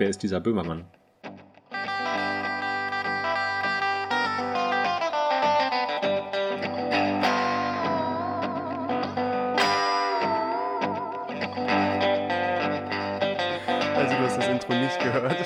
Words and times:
wer 0.00 0.08
ist 0.08 0.22
dieser 0.22 0.40
Böhmermann? 0.40 0.86
Also 13.94 14.16
du 14.16 14.22
hast 14.22 14.38
das 14.38 14.48
Intro 14.48 14.72
nicht 14.72 14.98
gehört. 15.00 15.36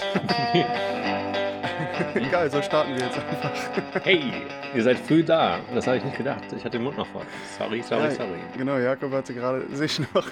Egal, 2.15 2.49
so 2.49 2.63
starten 2.63 2.95
wir 2.95 3.05
jetzt 3.05 3.19
einfach. 3.19 4.05
Hey, 4.05 4.33
ihr 4.73 4.83
seid 4.85 4.99
früh 4.99 5.25
da. 5.25 5.59
Das 5.75 5.87
habe 5.89 5.97
ich 5.97 6.05
nicht 6.05 6.17
gedacht. 6.17 6.45
Ich 6.57 6.65
hatte 6.65 6.79
den 6.79 6.85
Mund 6.85 6.97
noch 6.97 7.09
voll. 7.09 7.23
Sorry, 7.59 7.83
sorry, 7.83 8.05
Ja, 8.05 8.11
sorry. 8.13 8.39
Genau, 8.57 8.79
Jakob 8.79 9.13
hatte 9.13 9.35
gerade 9.35 9.67
sich 9.75 9.99
noch 10.15 10.29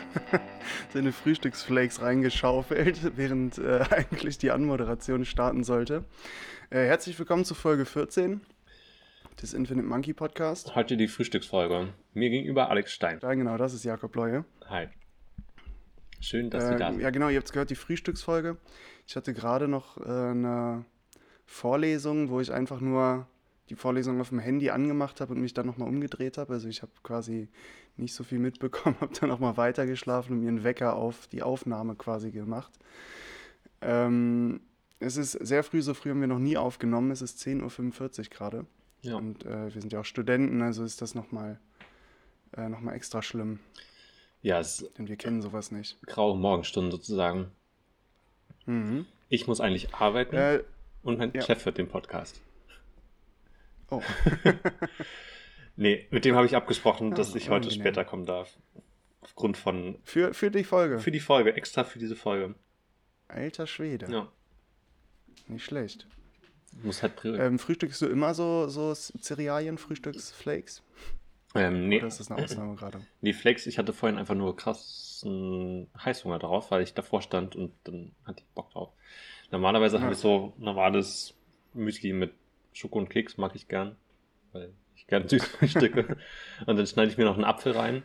seine 0.93 1.13
Frühstücksflakes 1.13 2.03
reingeschaufelt, 2.03 3.13
während 3.17 3.59
äh, 3.59 3.81
eigentlich 3.91 4.39
die 4.39 4.51
Anmoderation 4.51 5.25
starten 5.25 5.65
sollte. 5.65 6.05
Äh, 6.71 6.85
herzlich 6.87 7.19
willkommen 7.19 7.45
zu 7.45 7.55
Folge 7.55 7.85
14 7.87 8.41
des 9.41 9.55
Infinite 9.55 9.87
Monkey 9.87 10.13
Podcast. 10.13 10.75
Heute 10.75 10.97
die 10.97 11.09
Frühstücksfolge. 11.09 11.89
Mir 12.13 12.31
gegenüber 12.31 12.69
Alex 12.71 12.93
Stein. 12.93 13.19
Ja, 13.23 13.33
genau, 13.35 13.57
das 13.57 13.73
ist 13.75 13.85
Jakob 13.85 14.15
Leue. 14.15 14.45
Hi. 14.69 14.89
Schön, 16.21 16.51
dass 16.51 16.69
Sie 16.69 16.77
da 16.77 16.89
Äh, 16.89 16.93
sind. 16.93 17.01
ja, 17.01 17.11
genau, 17.11 17.29
ihr 17.31 17.37
habt 17.37 17.47
es 17.47 17.53
gehört, 17.53 17.71
die 17.71 17.75
Frühstücksfolge. 17.75 18.59
Ich 19.07 19.17
hatte 19.17 19.33
gerade 19.33 19.69
noch 19.69 19.97
äh, 19.99 20.03
eine 20.03 20.85
Vorlesung, 21.47 22.29
wo 22.29 22.41
ich 22.41 22.53
einfach 22.53 22.81
nur 22.81 23.27
die 23.71 23.77
Vorlesung 23.77 24.21
auf 24.21 24.29
dem 24.29 24.39
Handy 24.39 24.69
angemacht 24.71 25.21
habe 25.23 25.33
und 25.33 25.41
mich 25.41 25.55
dann 25.55 25.67
nochmal 25.67 25.89
umgedreht 25.89 26.37
habe. 26.37 26.53
Also 26.53 26.69
ich 26.69 26.83
habe 26.83 26.93
quasi 27.03 27.49
nicht 27.97 28.15
so 28.15 28.25
viel 28.25 28.39
mitbekommen, 28.39 28.97
habe 29.01 29.15
dann 29.19 29.29
nochmal 29.29 29.57
weitergeschlafen 29.57 30.37
und 30.37 30.43
mir 30.43 30.49
einen 30.49 30.65
Wecker 30.65 30.97
auf 30.97 31.27
die 31.29 31.43
Aufnahme 31.43 31.95
quasi 31.95 32.31
gemacht. 32.31 32.73
Ähm, 33.81 34.61
es 35.01 35.17
ist 35.17 35.33
sehr 35.33 35.65
früh, 35.65 35.83
so 35.83 35.95
früh 35.95 36.11
haben 36.11 36.21
wir 36.21 36.29
noch 36.29 36.39
nie 36.39 36.57
aufgenommen. 36.57 37.11
Es 37.11 37.23
ist 37.23 37.39
10.45 37.41 38.19
Uhr 38.19 38.25
gerade. 38.31 38.67
Ja. 39.03 39.17
Und 39.17 39.45
äh, 39.45 39.75
wir 39.75 39.81
sind 39.81 39.93
ja 39.93 40.01
auch 40.01 40.05
Studenten, 40.05 40.63
also 40.63 40.85
ist 40.85 41.03
das 41.03 41.15
nochmal 41.17 41.59
äh, 42.57 42.69
noch 42.69 42.81
mal 42.81 42.95
extra 42.95 43.23
schlimm, 43.23 43.59
ja, 44.43 44.59
es 44.59 44.85
denn 44.99 45.09
wir 45.09 45.17
kennen 45.17 45.41
sowas 45.41 45.71
nicht. 45.71 46.01
graue 46.07 46.37
Morgenstunden 46.37 46.91
sozusagen. 46.91 47.51
Mhm. 48.67 49.07
Ich 49.29 49.47
muss 49.47 49.61
eigentlich 49.61 49.95
arbeiten 49.95 50.37
Äh, 50.37 50.63
und 51.03 51.19
mein 51.19 51.33
ja. 51.33 51.43
Chef 51.43 51.65
hört 51.65 51.79
den 51.79 51.89
Podcast. 51.89 52.41
oh. 53.91 54.03
Nee, 55.77 56.07
mit 56.11 56.25
dem 56.25 56.35
habe 56.37 56.47
ich 56.47 56.55
abgesprochen, 56.57 57.11
Ja, 57.11 57.15
dass 57.17 57.35
ich 57.35 57.45
heute 57.49 57.67
unangenehm. 57.69 57.81
später 57.81 58.05
kommen 58.05 58.27
darf. 58.27 58.57
Aufgrund 59.23 59.57
von. 59.57 59.99
Für, 60.05 60.35
für 60.35 60.51
die 60.51 60.65
Folge. 60.65 60.99
Für 60.99 61.11
die 61.11 61.21
Folge, 61.21 61.55
extra 61.57 61.85
für 61.85 61.99
diese 61.99 62.17
Folge. 62.17 62.55
Alter 63.29 63.67
Schwede. 63.67 64.11
Ja. 64.11 64.29
Nicht 65.49 65.65
schlecht. 65.65 66.07
Muss 66.83 67.03
halt 67.03 67.13
Ähm, 67.25 67.59
frühstückst 67.59 68.01
du 68.03 68.07
immer 68.07 68.35
so, 68.35 68.69
so 68.69 68.95
Cerealien, 68.95 69.79
Frühstücksflakes? 69.79 70.83
ähm, 71.55 71.89
nee, 71.89 71.99
Oder 71.99 72.07
ist 72.09 72.19
das 72.21 72.31
eine 72.31 72.43
Ausnahme 72.43 72.77
gerade? 72.77 73.01
die 73.21 73.33
Flex, 73.35 73.67
ich 73.67 73.79
hatte 73.79 73.93
vorhin 73.93 74.19
einfach 74.19 74.35
nur 74.35 74.57
krassen 74.57 75.89
Heißhunger 76.03 76.39
drauf, 76.39 76.71
weil 76.71 76.83
ich 76.83 76.95
davor 76.95 77.21
stand 77.23 77.57
und 77.57 77.73
dann 77.85 78.13
hatte 78.25 78.41
ich 78.41 78.47
Bock 78.55 78.71
drauf. 78.71 78.91
Normalerweise 79.51 79.97
Ja. 79.97 80.03
habe 80.03 80.13
ich 80.15 80.19
so 80.19 80.55
normales 80.59 81.35
Müsli 81.75 82.13
mit 82.15 82.33
Schoko 82.73 82.99
und 82.99 83.11
Keks, 83.11 83.37
mag 83.37 83.55
ich 83.55 83.69
gern, 83.69 83.97
weil 84.53 84.73
ich 84.95 85.07
gern 85.07 85.29
süß 85.29 85.45
frühstücke. 85.45 86.17
und 86.67 86.77
dann 86.77 86.87
schneide 86.87 87.11
ich 87.11 87.19
mir 87.19 87.25
noch 87.25 87.35
einen 87.35 87.45
Apfel 87.45 87.73
rein. 87.73 88.03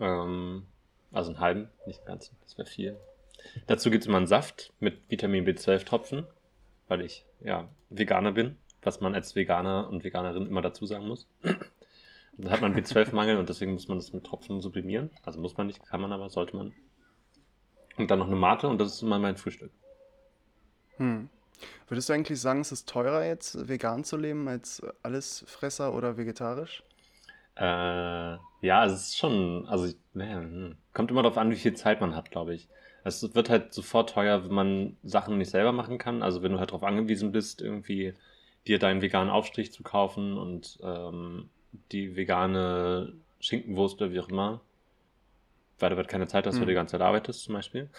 Ähm, 0.00 0.66
also 1.12 1.30
einen 1.30 1.40
halben, 1.40 1.68
nicht 1.86 2.00
einen 2.00 2.06
ganzen, 2.06 2.36
das 2.42 2.58
wäre 2.58 2.68
viel. 2.68 2.96
Dazu 3.66 3.90
gibt 3.90 4.02
es 4.02 4.08
immer 4.08 4.16
einen 4.18 4.26
Saft 4.26 4.72
mit 4.80 5.10
Vitamin 5.10 5.46
B12-Tropfen, 5.46 6.26
weil 6.88 7.02
ich 7.02 7.24
ja 7.40 7.68
Veganer 7.90 8.32
bin, 8.32 8.56
was 8.82 9.00
man 9.00 9.14
als 9.14 9.34
Veganer 9.34 9.88
und 9.88 10.02
Veganerin 10.02 10.46
immer 10.46 10.62
dazu 10.62 10.86
sagen 10.86 11.06
muss. 11.06 11.28
Dann 12.36 12.50
hat 12.50 12.60
man 12.60 12.74
B12-Mangel 12.74 13.36
und 13.36 13.48
deswegen 13.48 13.72
muss 13.72 13.88
man 13.88 13.98
das 13.98 14.12
mit 14.12 14.24
Tropfen 14.24 14.60
sublimieren. 14.60 15.10
Also 15.22 15.40
muss 15.40 15.56
man 15.56 15.68
nicht, 15.68 15.84
kann 15.86 16.00
man 16.00 16.12
aber, 16.12 16.30
sollte 16.30 16.56
man. 16.56 16.72
Und 17.96 18.10
dann 18.10 18.18
noch 18.18 18.26
eine 18.26 18.36
Mate 18.36 18.66
und 18.66 18.80
das 18.80 18.94
ist 18.94 19.02
immer 19.02 19.18
mein 19.18 19.36
Frühstück. 19.36 19.70
Hm. 20.96 21.28
Würdest 21.88 22.08
du 22.08 22.12
eigentlich 22.12 22.40
sagen, 22.40 22.60
es 22.60 22.72
ist 22.72 22.88
teurer 22.88 23.24
jetzt 23.24 23.68
vegan 23.68 24.04
zu 24.04 24.16
leben 24.16 24.48
als 24.48 24.82
Allesfresser 25.02 25.94
oder 25.94 26.16
vegetarisch? 26.16 26.82
Äh, 27.56 27.62
ja, 28.62 28.84
es 28.84 28.92
ist 28.92 29.18
schon, 29.18 29.66
also 29.68 29.86
ich- 29.86 29.96
naja, 30.12 30.40
hm. 30.40 30.76
kommt 30.92 31.10
immer 31.10 31.22
darauf 31.22 31.38
an, 31.38 31.50
wie 31.50 31.56
viel 31.56 31.74
Zeit 31.74 32.00
man 32.00 32.16
hat, 32.16 32.30
glaube 32.30 32.54
ich. 32.54 32.68
Es 33.04 33.34
wird 33.34 33.50
halt 33.50 33.72
sofort 33.74 34.10
teuer, 34.10 34.44
wenn 34.44 34.54
man 34.54 34.96
Sachen 35.02 35.38
nicht 35.38 35.50
selber 35.50 35.72
machen 35.72 35.98
kann. 35.98 36.22
Also 36.22 36.42
wenn 36.42 36.52
du 36.52 36.58
halt 36.58 36.70
darauf 36.70 36.82
angewiesen 36.84 37.32
bist, 37.32 37.60
irgendwie 37.60 38.14
dir 38.66 38.78
deinen 38.78 39.02
veganen 39.02 39.30
Aufstrich 39.30 39.72
zu 39.72 39.82
kaufen 39.82 40.38
und 40.38 40.78
ähm, 40.82 41.50
die 41.92 42.16
vegane 42.16 43.12
Schinkenwurst 43.40 44.00
oder 44.00 44.10
wie 44.12 44.20
auch 44.20 44.28
immer, 44.30 44.60
weil 45.78 45.90
du 45.90 45.96
halt 45.96 46.08
keine 46.08 46.26
Zeit 46.26 46.46
hast, 46.46 46.56
weil 46.60 46.60
Hm. 46.60 46.66
du 46.66 46.72
die 46.72 46.76
ganze 46.76 46.92
Zeit 46.92 47.00
arbeitest 47.02 47.42
zum 47.44 47.54
Beispiel. 47.54 47.88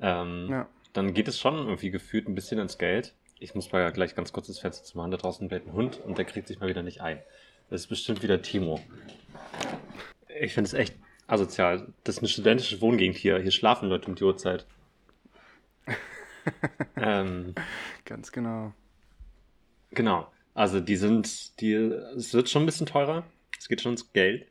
Ähm, 0.00 0.48
Ja. 0.48 0.68
Dann 0.98 1.14
geht 1.14 1.28
es 1.28 1.38
schon 1.38 1.56
irgendwie 1.56 1.90
gefühlt 1.90 2.28
ein 2.28 2.34
bisschen 2.34 2.58
ins 2.58 2.78
Geld. 2.78 3.14
Ich 3.38 3.54
muss 3.54 3.70
mal 3.72 3.90
gleich 3.92 4.14
ganz 4.14 4.32
kurz 4.32 4.48
das 4.48 4.58
Fenster 4.58 4.84
zu 4.84 4.96
machen. 4.98 5.10
Da 5.12 5.16
draußen 5.16 5.48
bellt 5.48 5.66
ein 5.66 5.72
Hund 5.72 6.00
und 6.04 6.18
der 6.18 6.24
kriegt 6.24 6.48
sich 6.48 6.58
mal 6.60 6.68
wieder 6.68 6.82
nicht 6.82 7.00
ein. 7.00 7.20
Das 7.70 7.82
ist 7.82 7.86
bestimmt 7.86 8.22
wieder 8.22 8.42
Timo. 8.42 8.80
Ich 10.40 10.54
finde 10.54 10.68
es 10.68 10.74
echt 10.74 10.96
asozial. 11.26 11.92
Das 12.04 12.16
ist 12.16 12.20
eine 12.22 12.28
studentische 12.28 12.80
Wohngegend 12.80 13.16
hier. 13.16 13.38
Hier 13.38 13.50
schlafen 13.50 13.88
Leute 13.88 14.08
um 14.08 14.14
die 14.16 14.24
Uhrzeit. 14.24 14.66
ähm, 16.96 17.54
Ganz 18.04 18.32
genau. 18.32 18.72
genau. 19.90 20.30
Also 20.54 20.80
die 20.80 20.96
sind, 20.96 21.60
die, 21.60 21.74
es 21.74 22.34
wird 22.34 22.48
schon 22.48 22.62
ein 22.62 22.66
bisschen 22.66 22.86
teurer. 22.86 23.24
Es 23.58 23.68
geht 23.68 23.80
schon 23.80 23.92
ins 23.92 24.12
Geld. 24.12 24.46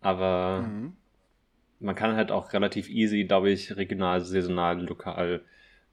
Aber 0.00 0.62
Mhm. 0.62 0.96
man 1.80 1.94
kann 1.94 2.16
halt 2.16 2.30
auch 2.30 2.52
relativ 2.52 2.90
easy, 2.90 3.24
glaube 3.24 3.50
ich, 3.50 3.76
regional, 3.76 4.20
saisonal, 4.20 4.82
lokal, 4.84 5.42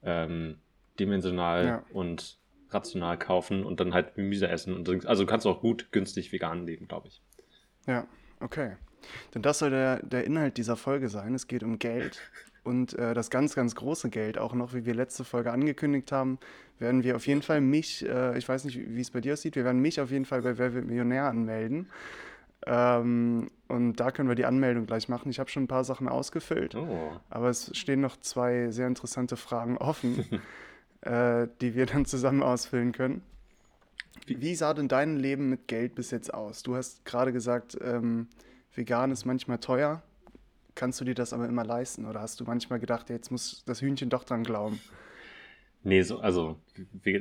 ähm, 0.02 0.58
dimensional 0.98 1.66
Ja. 1.66 1.84
und 1.92 2.38
rational 2.70 3.18
kaufen 3.18 3.64
und 3.64 3.80
dann 3.80 3.92
halt 3.94 4.14
Gemüse 4.14 4.48
essen. 4.48 4.74
Und 4.74 5.06
also 5.06 5.24
du 5.24 5.30
kannst 5.30 5.46
auch 5.46 5.60
gut 5.60 5.92
günstig 5.92 6.32
vegan 6.32 6.66
leben, 6.66 6.88
glaube 6.88 7.08
ich. 7.08 7.20
Ja, 7.86 8.06
okay. 8.40 8.76
Denn 9.34 9.42
das 9.42 9.58
soll 9.58 9.70
der, 9.70 10.02
der 10.02 10.24
Inhalt 10.24 10.56
dieser 10.56 10.76
Folge 10.76 11.08
sein. 11.08 11.34
Es 11.34 11.48
geht 11.48 11.62
um 11.62 11.78
Geld. 11.78 12.20
Und 12.64 12.96
äh, 12.96 13.12
das 13.12 13.28
ganz, 13.30 13.56
ganz 13.56 13.74
große 13.74 14.08
Geld, 14.08 14.38
auch 14.38 14.54
noch, 14.54 14.72
wie 14.72 14.84
wir 14.86 14.94
letzte 14.94 15.24
Folge 15.24 15.50
angekündigt 15.50 16.12
haben, 16.12 16.38
werden 16.78 17.02
wir 17.02 17.16
auf 17.16 17.26
jeden 17.26 17.42
Fall 17.42 17.60
mich, 17.60 18.06
äh, 18.08 18.38
ich 18.38 18.48
weiß 18.48 18.64
nicht, 18.64 18.78
wie 18.78 19.00
es 19.00 19.10
bei 19.10 19.20
dir 19.20 19.32
aussieht, 19.32 19.56
wir 19.56 19.64
werden 19.64 19.80
mich 19.82 20.00
auf 20.00 20.12
jeden 20.12 20.24
Fall 20.24 20.42
bei 20.42 20.56
Wer 20.58 20.72
wird 20.72 20.86
Millionär 20.86 21.24
anmelden. 21.24 21.90
Ähm, 22.66 23.50
und 23.68 23.96
da 23.96 24.10
können 24.10 24.28
wir 24.28 24.36
die 24.36 24.44
Anmeldung 24.44 24.86
gleich 24.86 25.08
machen. 25.08 25.30
Ich 25.30 25.40
habe 25.40 25.50
schon 25.50 25.64
ein 25.64 25.68
paar 25.68 25.84
Sachen 25.84 26.08
ausgefüllt, 26.08 26.74
Oh. 26.76 27.12
aber 27.30 27.48
es 27.48 27.76
stehen 27.76 28.00
noch 28.00 28.18
zwei 28.20 28.70
sehr 28.70 28.86
interessante 28.86 29.36
Fragen 29.36 29.78
offen, 29.78 30.24
äh, 31.00 31.48
die 31.60 31.74
wir 31.74 31.86
dann 31.86 32.04
zusammen 32.04 32.42
ausfüllen 32.42 32.92
können. 32.92 33.22
Wie- 34.26 34.40
Wie 34.40 34.54
sah 34.54 34.74
denn 34.74 34.88
dein 34.88 35.16
Leben 35.16 35.48
mit 35.48 35.66
Geld 35.68 35.94
bis 35.94 36.10
jetzt 36.12 36.32
aus? 36.32 36.62
Du 36.62 36.76
hast 36.76 37.04
gerade 37.04 37.32
gesagt, 37.32 37.76
ähm, 37.82 38.28
vegan 38.74 39.10
ist 39.10 39.24
manchmal 39.24 39.58
teuer. 39.58 40.02
Kannst 40.74 41.00
du 41.00 41.04
dir 41.04 41.14
das 41.14 41.32
aber 41.32 41.46
immer 41.48 41.64
leisten? 41.64 42.06
Oder 42.06 42.20
hast 42.20 42.38
du 42.40 42.44
manchmal 42.44 42.78
gedacht, 42.78 43.10
jetzt 43.10 43.30
muss 43.30 43.62
das 43.66 43.82
Hühnchen 43.82 44.08
doch 44.10 44.24
dran 44.24 44.44
glauben? 44.44 44.80
Nee, 45.84 46.02
so, 46.02 46.20
also, 46.20 46.60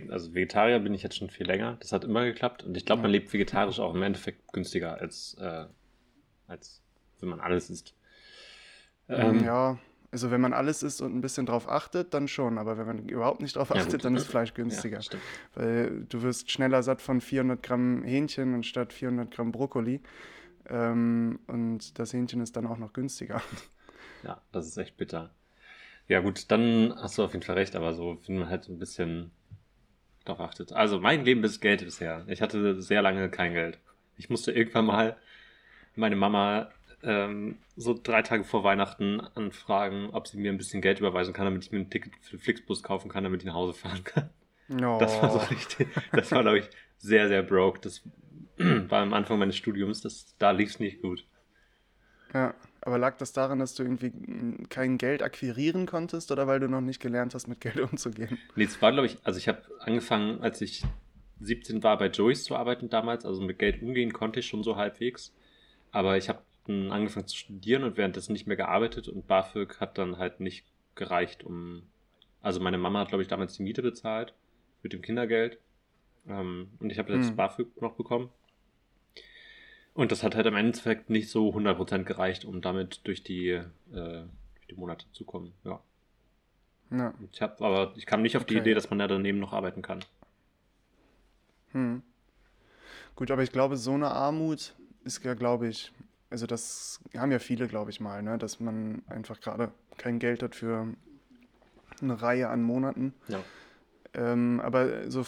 also 0.09 0.33
Vegetarier 0.35 0.79
bin 0.79 0.94
ich 0.94 1.01
jetzt 1.01 1.17
schon 1.17 1.29
viel 1.29 1.47
länger. 1.47 1.77
Das 1.79 1.91
hat 1.91 2.03
immer 2.03 2.23
geklappt. 2.25 2.63
Und 2.63 2.77
ich 2.77 2.85
glaube, 2.85 2.99
Ja. 2.99 3.03
man 3.03 3.11
lebt 3.11 3.33
vegetarisch 3.33 3.79
auch 3.79 3.94
im 3.95 4.03
Endeffekt 4.03 4.53
günstiger 4.53 4.99
als, 4.99 5.35
äh, 5.39 5.66
als 6.47 6.81
wenn 7.19 7.29
man 7.29 7.39
alles 7.39 7.69
isst. 7.72 7.95
Ähm, 9.09 9.44
ja, 9.44 9.79
also 10.11 10.29
wenn 10.29 10.41
man 10.41 10.53
alles 10.53 10.83
isst 10.83 11.01
und 11.01 11.16
ein 11.16 11.22
bisschen 11.22 11.45
drauf 11.47 11.67
achtet, 11.67 12.13
dann 12.13 12.27
schon. 12.27 12.57
Aber 12.59 12.78
wenn 12.78 12.85
man 12.85 13.09
überhaupt 13.09 13.41
nicht 13.41 13.55
drauf 13.55 13.69
Ja, 13.69 13.78
achtet, 13.78 13.93
gut. 13.93 14.05
dann 14.05 14.16
ist 14.16 14.28
Fleisch 14.28 14.49
ja, 14.49 14.55
günstiger. 14.55 15.02
stimmt. 15.02 15.23
Weil 15.55 16.05
du 16.08 16.22
wirst 16.22 16.52
schneller 16.52 16.84
satt 16.84 17.02
von 17.02 17.19
400 17.19 17.63
Gramm 17.63 18.03
Hähnchen 18.03 18.53
anstatt 18.53 18.93
400 18.93 19.31
Gramm 19.31 19.52
Brokkoli. 19.52 20.02
Ähm, 20.69 21.40
und 21.47 21.97
das 21.97 22.13
Hähnchen 22.13 22.41
ist 22.41 22.55
dann 22.55 22.67
auch 22.67 22.78
noch 22.78 22.93
günstiger. 22.93 23.41
Ja, 24.23 24.40
das 24.52 24.67
ist 24.67 24.78
echt 24.78 24.97
bitter. 24.97 25.31
Ja, 26.07 26.19
gut, 26.19 26.51
dann 26.51 26.93
hast 26.97 27.17
du 27.17 27.23
auf 27.23 27.33
jeden 27.33 27.45
Fall 27.45 27.57
recht, 27.57 27.75
aber 27.75 27.93
so, 27.93 28.19
wenn 28.27 28.39
man 28.39 28.49
halt 28.49 28.63
so 28.63 28.73
ein 28.73 28.79
bisschen 28.79 29.31
darauf 30.25 30.41
achtet. 30.41 30.73
Also, 30.73 30.99
mein 30.99 31.25
Leben 31.25 31.43
ist 31.43 31.61
Geld 31.61 31.83
bisher. 31.83 32.25
Ich 32.27 32.41
hatte 32.41 32.81
sehr 32.81 33.01
lange 33.01 33.29
kein 33.29 33.53
Geld. 33.53 33.79
Ich 34.17 34.29
musste 34.29 34.51
irgendwann 34.51 34.85
mal 34.85 35.17
meine 35.95 36.15
Mama 36.15 36.71
ähm, 37.03 37.57
so 37.75 37.99
drei 38.01 38.21
Tage 38.21 38.43
vor 38.43 38.63
Weihnachten 38.63 39.19
anfragen, 39.19 40.09
ob 40.11 40.27
sie 40.27 40.37
mir 40.37 40.51
ein 40.51 40.57
bisschen 40.57 40.81
Geld 40.81 40.99
überweisen 40.99 41.33
kann, 41.33 41.45
damit 41.45 41.63
ich 41.63 41.71
mir 41.71 41.79
ein 41.79 41.89
Ticket 41.89 42.13
für 42.21 42.37
den 42.37 42.39
Flixbus 42.39 42.83
kaufen 42.83 43.09
kann, 43.09 43.23
damit 43.23 43.41
ich 43.41 43.47
nach 43.47 43.55
Hause 43.55 43.73
fahren 43.73 44.03
kann. 44.03 44.29
No. 44.67 44.99
Das 44.99 45.21
war 45.21 45.31
so 45.31 45.39
richtig, 45.39 45.87
das 46.11 46.31
war, 46.31 46.43
glaube 46.43 46.59
ich, 46.59 46.69
sehr, 46.97 47.27
sehr 47.27 47.43
broke. 47.43 47.79
Das 47.81 48.03
war 48.57 49.01
am 49.01 49.13
Anfang 49.13 49.39
meines 49.39 49.57
Studiums, 49.57 50.01
das, 50.01 50.35
da 50.37 50.51
lief 50.51 50.69
es 50.69 50.79
nicht 50.79 51.01
gut. 51.01 51.25
Ja, 52.33 52.53
Aber 52.81 52.97
lag 52.97 53.17
das 53.17 53.31
daran, 53.31 53.59
dass 53.59 53.75
du 53.75 53.83
irgendwie 53.83 54.11
kein 54.69 54.97
Geld 54.97 55.22
akquirieren 55.22 55.85
konntest 55.85 56.31
oder 56.31 56.47
weil 56.47 56.59
du 56.59 56.67
noch 56.67 56.81
nicht 56.81 56.99
gelernt 56.99 57.35
hast, 57.35 57.47
mit 57.47 57.61
Geld 57.61 57.79
umzugehen? 57.79 58.39
Nee, 58.55 58.63
es 58.63 58.81
war, 58.81 58.91
glaube 58.91 59.05
ich, 59.05 59.17
also 59.23 59.37
ich 59.37 59.47
habe 59.47 59.61
angefangen, 59.79 60.41
als 60.41 60.61
ich 60.61 60.83
17 61.41 61.83
war, 61.83 61.97
bei 61.97 62.07
Joey's 62.07 62.43
zu 62.43 62.55
arbeiten 62.55 62.89
damals. 62.89 63.25
Also 63.25 63.41
mit 63.41 63.59
Geld 63.59 63.81
umgehen 63.81 64.13
konnte 64.13 64.39
ich 64.39 64.47
schon 64.47 64.63
so 64.63 64.75
halbwegs. 64.78 65.33
Aber 65.91 66.17
ich 66.17 66.29
habe 66.29 66.41
angefangen 66.67 67.28
zu 67.28 67.35
studieren 67.35 67.83
und 67.83 67.97
währenddessen 67.97 68.33
nicht 68.33 68.47
mehr 68.47 68.57
gearbeitet 68.57 69.09
und 69.09 69.27
BAföG 69.27 69.79
hat 69.79 69.97
dann 69.97 70.17
halt 70.17 70.39
nicht 70.39 70.66
gereicht, 70.95 71.43
um. 71.43 71.84
Also 72.41 72.59
meine 72.59 72.77
Mama 72.77 73.01
hat, 73.01 73.09
glaube 73.09 73.22
ich, 73.22 73.27
damals 73.27 73.53
die 73.53 73.63
Miete 73.63 73.84
bezahlt 73.84 74.34
mit 74.81 74.93
dem 74.93 75.01
Kindergeld. 75.01 75.59
Ähm, 76.27 76.69
und 76.79 76.91
ich 76.91 76.97
habe 76.97 77.13
jetzt 77.13 77.29
hm. 77.29 77.35
BAföG 77.35 77.81
noch 77.81 77.93
bekommen. 77.93 78.29
Und 79.93 80.11
das 80.11 80.23
hat 80.23 80.35
halt 80.35 80.46
im 80.46 80.55
Endeffekt 80.55 81.09
nicht 81.09 81.29
so 81.29 81.49
100% 81.49 82.03
gereicht, 82.03 82.46
um 82.46 82.61
damit 82.61 83.02
durch 83.03 83.23
die, 83.23 83.49
äh, 83.49 83.64
durch 83.91 84.67
die 84.70 84.76
Monate 84.76 85.05
zu 85.11 85.26
kommen. 85.26 85.53
Ja. 85.64 85.82
ja. 86.91 87.14
Ich 87.32 87.41
habe 87.41 87.64
aber, 87.64 87.93
ich 87.97 88.05
kam 88.05 88.22
nicht 88.22 88.38
auf 88.38 88.43
okay. 88.43 88.55
die 88.55 88.59
Idee, 88.59 88.73
dass 88.73 88.90
man 88.90 88.99
ja 88.99 89.08
daneben 89.08 89.40
noch 89.40 89.53
arbeiten 89.53 89.82
kann. 89.82 90.03
Hm. 91.73 92.02
Gut, 93.16 93.32
aber 93.32 93.43
ich 93.43 93.52
glaube, 93.52 93.76
so 93.78 93.93
eine 93.93 94.11
Armut 94.11 94.76
ist 95.03 95.23
ja, 95.23 95.34
glaube 95.34 95.67
ich, 95.67 95.91
also 96.29 96.47
das 96.47 97.02
haben 97.16 97.32
ja 97.32 97.40
viele, 97.40 97.67
glaube 97.67 97.91
ich 97.91 97.99
mal, 97.99 98.23
ne, 98.23 98.37
dass 98.37 98.59
man 98.59 99.03
einfach 99.08 99.41
gerade 99.41 99.72
kein 99.97 100.20
Geld 100.20 100.41
hat 100.41 100.55
für 100.55 100.87
eine 102.02 102.22
Reihe 102.22 102.49
an 102.49 102.64
Monaten. 102.64 103.14
Ja. 103.28 103.44
Ähm, 104.14 104.61
aber 104.61 105.09
so 105.09 105.26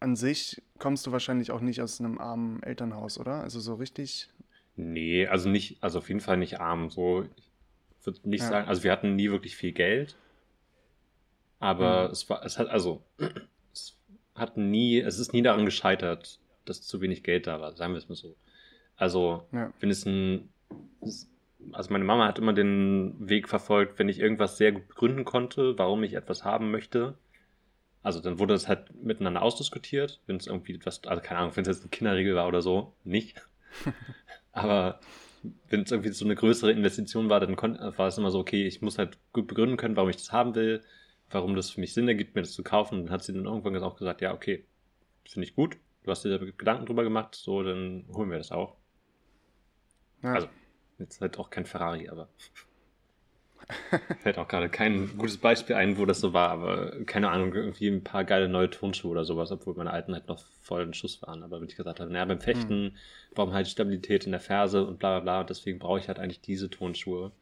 an 0.00 0.16
sich 0.16 0.62
kommst 0.78 1.06
du 1.06 1.12
wahrscheinlich 1.12 1.50
auch 1.50 1.60
nicht 1.60 1.80
aus 1.80 2.00
einem 2.00 2.18
armen 2.18 2.62
Elternhaus, 2.62 3.18
oder? 3.18 3.40
Also 3.42 3.60
so 3.60 3.74
richtig. 3.74 4.28
Nee, 4.76 5.26
also 5.26 5.48
nicht, 5.48 5.82
also 5.82 5.98
auf 5.98 6.08
jeden 6.08 6.20
Fall 6.20 6.36
nicht 6.36 6.60
arm. 6.60 6.90
So, 6.90 7.22
ich 7.22 8.06
würde 8.06 8.28
nicht 8.28 8.42
ja. 8.42 8.48
sagen, 8.48 8.68
also 8.68 8.84
wir 8.84 8.92
hatten 8.92 9.16
nie 9.16 9.30
wirklich 9.30 9.56
viel 9.56 9.72
Geld. 9.72 10.16
Aber 11.58 12.06
mhm. 12.06 12.12
es 12.12 12.28
war, 12.28 12.44
es 12.44 12.58
hat, 12.58 12.68
also, 12.68 13.02
es 13.72 13.98
hat 14.34 14.56
nie, 14.56 15.00
es 15.00 15.18
ist 15.18 15.32
nie 15.32 15.42
daran 15.42 15.64
gescheitert, 15.64 16.38
dass 16.66 16.82
zu 16.82 17.00
wenig 17.00 17.22
Geld 17.22 17.46
da 17.46 17.60
war, 17.60 17.74
sagen 17.74 17.94
wir 17.94 17.98
es 17.98 18.08
mal 18.08 18.16
so. 18.16 18.36
Also, 18.96 19.46
ja. 19.52 19.72
wenn 19.80 19.90
es 19.90 20.04
ein, 20.04 20.50
also 21.72 21.92
meine 21.92 22.04
Mama 22.04 22.26
hat 22.26 22.38
immer 22.38 22.52
den 22.52 23.14
Weg 23.18 23.48
verfolgt, 23.48 23.98
wenn 23.98 24.08
ich 24.08 24.18
irgendwas 24.18 24.58
sehr 24.58 24.72
gut 24.72 24.88
begründen 24.88 25.24
konnte, 25.24 25.78
warum 25.78 26.02
ich 26.02 26.14
etwas 26.14 26.44
haben 26.44 26.70
möchte, 26.70 27.16
also 28.06 28.20
dann 28.20 28.38
wurde 28.38 28.54
das 28.54 28.68
halt 28.68 28.94
miteinander 29.02 29.42
ausdiskutiert, 29.42 30.20
wenn 30.28 30.36
es 30.36 30.46
irgendwie 30.46 30.76
etwas, 30.76 31.02
also 31.02 31.20
keine 31.20 31.40
Ahnung, 31.40 31.56
wenn 31.56 31.62
es 31.62 31.68
jetzt 31.68 31.80
eine 31.80 31.90
Kinderregel 31.90 32.36
war 32.36 32.46
oder 32.46 32.62
so, 32.62 32.92
nicht. 33.02 33.42
Aber 34.52 35.00
wenn 35.68 35.82
es 35.82 35.90
irgendwie 35.90 36.12
so 36.12 36.24
eine 36.24 36.36
größere 36.36 36.70
Investition 36.70 37.28
war, 37.30 37.40
dann 37.40 37.56
war 37.56 38.06
es 38.06 38.16
immer 38.16 38.30
so, 38.30 38.38
okay, 38.38 38.64
ich 38.64 38.80
muss 38.80 38.96
halt 38.96 39.18
gut 39.32 39.48
begründen 39.48 39.76
können, 39.76 39.96
warum 39.96 40.08
ich 40.08 40.18
das 40.18 40.30
haben 40.30 40.54
will, 40.54 40.84
warum 41.30 41.56
das 41.56 41.70
für 41.70 41.80
mich 41.80 41.94
Sinn 41.94 42.06
ergibt, 42.06 42.36
mir 42.36 42.42
das 42.42 42.52
zu 42.52 42.62
kaufen. 42.62 43.00
Und 43.00 43.06
dann 43.06 43.12
hat 43.12 43.24
sie 43.24 43.32
dann 43.32 43.44
irgendwann 43.44 43.76
auch 43.82 43.96
gesagt, 43.96 44.20
ja, 44.20 44.32
okay, 44.32 44.64
finde 45.24 45.48
ich 45.48 45.56
gut, 45.56 45.76
du 46.04 46.10
hast 46.12 46.24
dir 46.24 46.38
da 46.38 46.44
Gedanken 46.44 46.86
drüber 46.86 47.02
gemacht, 47.02 47.34
so, 47.34 47.64
dann 47.64 48.04
holen 48.14 48.30
wir 48.30 48.38
das 48.38 48.52
auch. 48.52 48.76
Ja. 50.22 50.34
Also, 50.34 50.48
jetzt 51.00 51.20
halt 51.20 51.36
auch 51.40 51.50
kein 51.50 51.66
Ferrari, 51.66 52.08
aber. 52.08 52.28
Fällt 54.20 54.38
auch 54.38 54.46
gerade 54.46 54.68
kein 54.68 55.16
gutes 55.18 55.38
Beispiel 55.38 55.74
ein, 55.74 55.98
wo 55.98 56.06
das 56.06 56.20
so 56.20 56.32
war, 56.32 56.50
aber 56.50 57.04
keine 57.04 57.30
Ahnung, 57.30 57.52
irgendwie 57.52 57.88
ein 57.88 58.04
paar 58.04 58.24
geile 58.24 58.48
neue 58.48 58.70
Turnschuhe 58.70 59.10
oder 59.10 59.24
sowas, 59.24 59.50
obwohl 59.50 59.74
meine 59.74 59.90
alten 59.90 60.14
halt 60.14 60.28
noch 60.28 60.38
voll 60.62 60.82
in 60.82 60.94
Schuss 60.94 61.20
waren. 61.22 61.42
Aber 61.42 61.60
wenn 61.60 61.68
ich 61.68 61.76
gesagt 61.76 61.98
habe, 61.98 62.10
naja, 62.10 62.24
beim 62.24 62.40
Fechten 62.40 62.84
mhm. 62.84 62.92
brauchen 63.34 63.54
halt 63.54 63.66
Stabilität 63.66 64.24
in 64.24 64.30
der 64.30 64.40
Ferse 64.40 64.86
und 64.86 64.98
bla 65.00 65.18
bla 65.18 65.20
bla, 65.20 65.40
und 65.40 65.50
deswegen 65.50 65.80
brauche 65.80 65.98
ich 65.98 66.06
halt 66.06 66.20
eigentlich 66.20 66.40
diese 66.40 66.70
Turnschuhe. 66.70 67.32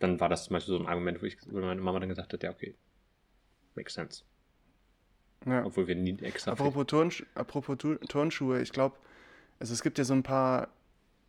Dann 0.00 0.20
war 0.20 0.28
das 0.28 0.44
zum 0.44 0.54
Beispiel 0.54 0.74
so 0.74 0.80
ein 0.80 0.86
Argument, 0.86 1.22
wo, 1.22 1.26
ich, 1.26 1.38
wo 1.46 1.60
meine 1.60 1.80
Mama 1.80 1.98
dann 2.00 2.10
gesagt 2.10 2.32
hat, 2.34 2.42
ja, 2.42 2.50
okay, 2.50 2.74
makes 3.74 3.94
sense. 3.94 4.22
Ja. 5.46 5.64
Obwohl 5.64 5.86
wir 5.86 5.94
nie 5.94 6.18
extra. 6.20 6.52
Apropos, 6.52 6.86
Turnsch 6.86 7.24
apropos 7.34 7.78
Turnschuhe, 7.78 8.60
ich 8.60 8.72
glaube, 8.72 8.96
also 9.60 9.72
es 9.72 9.82
gibt 9.82 9.96
ja 9.96 10.04
so 10.04 10.12
ein 10.12 10.22
paar 10.22 10.68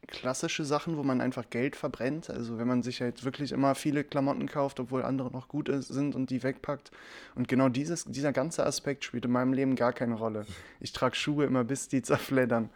klassische 0.08 0.66
Sachen, 0.66 0.98
wo 0.98 1.04
man 1.04 1.22
einfach 1.22 1.50
Geld 1.50 1.76
verbrennt. 1.76 2.30
Also 2.30 2.58
wenn 2.58 2.68
man 2.68 2.84
sich 2.84 3.02
halt 3.02 3.24
wirklich 3.24 3.52
immer 3.52 3.76
viele 3.76 4.04
Klamotten 4.04 4.48
kauft, 4.48 4.80
obwohl 4.80 5.04
andere 5.04 5.32
noch 5.32 5.48
gut 5.48 5.70
sind 5.72 6.16
und 6.16 6.30
die 6.30 6.42
wegpackt. 6.44 6.92
Und 7.36 7.48
genau 7.48 7.70
dieses, 7.70 8.06
dieser 8.06 8.32
ganze 8.32 8.66
Aspekt 8.66 9.04
spielt 9.04 9.26
in 9.26 9.32
meinem 9.32 9.54
Leben 9.54 9.76
gar 9.76 9.94
keine 9.94 10.16
Rolle. 10.16 10.46
Ich 10.80 10.94
trage 10.94 11.16
Schuhe 11.16 11.46
immer 11.46 11.64
bis 11.64 11.88
die 11.88 12.02
zerfleddern. 12.02 12.70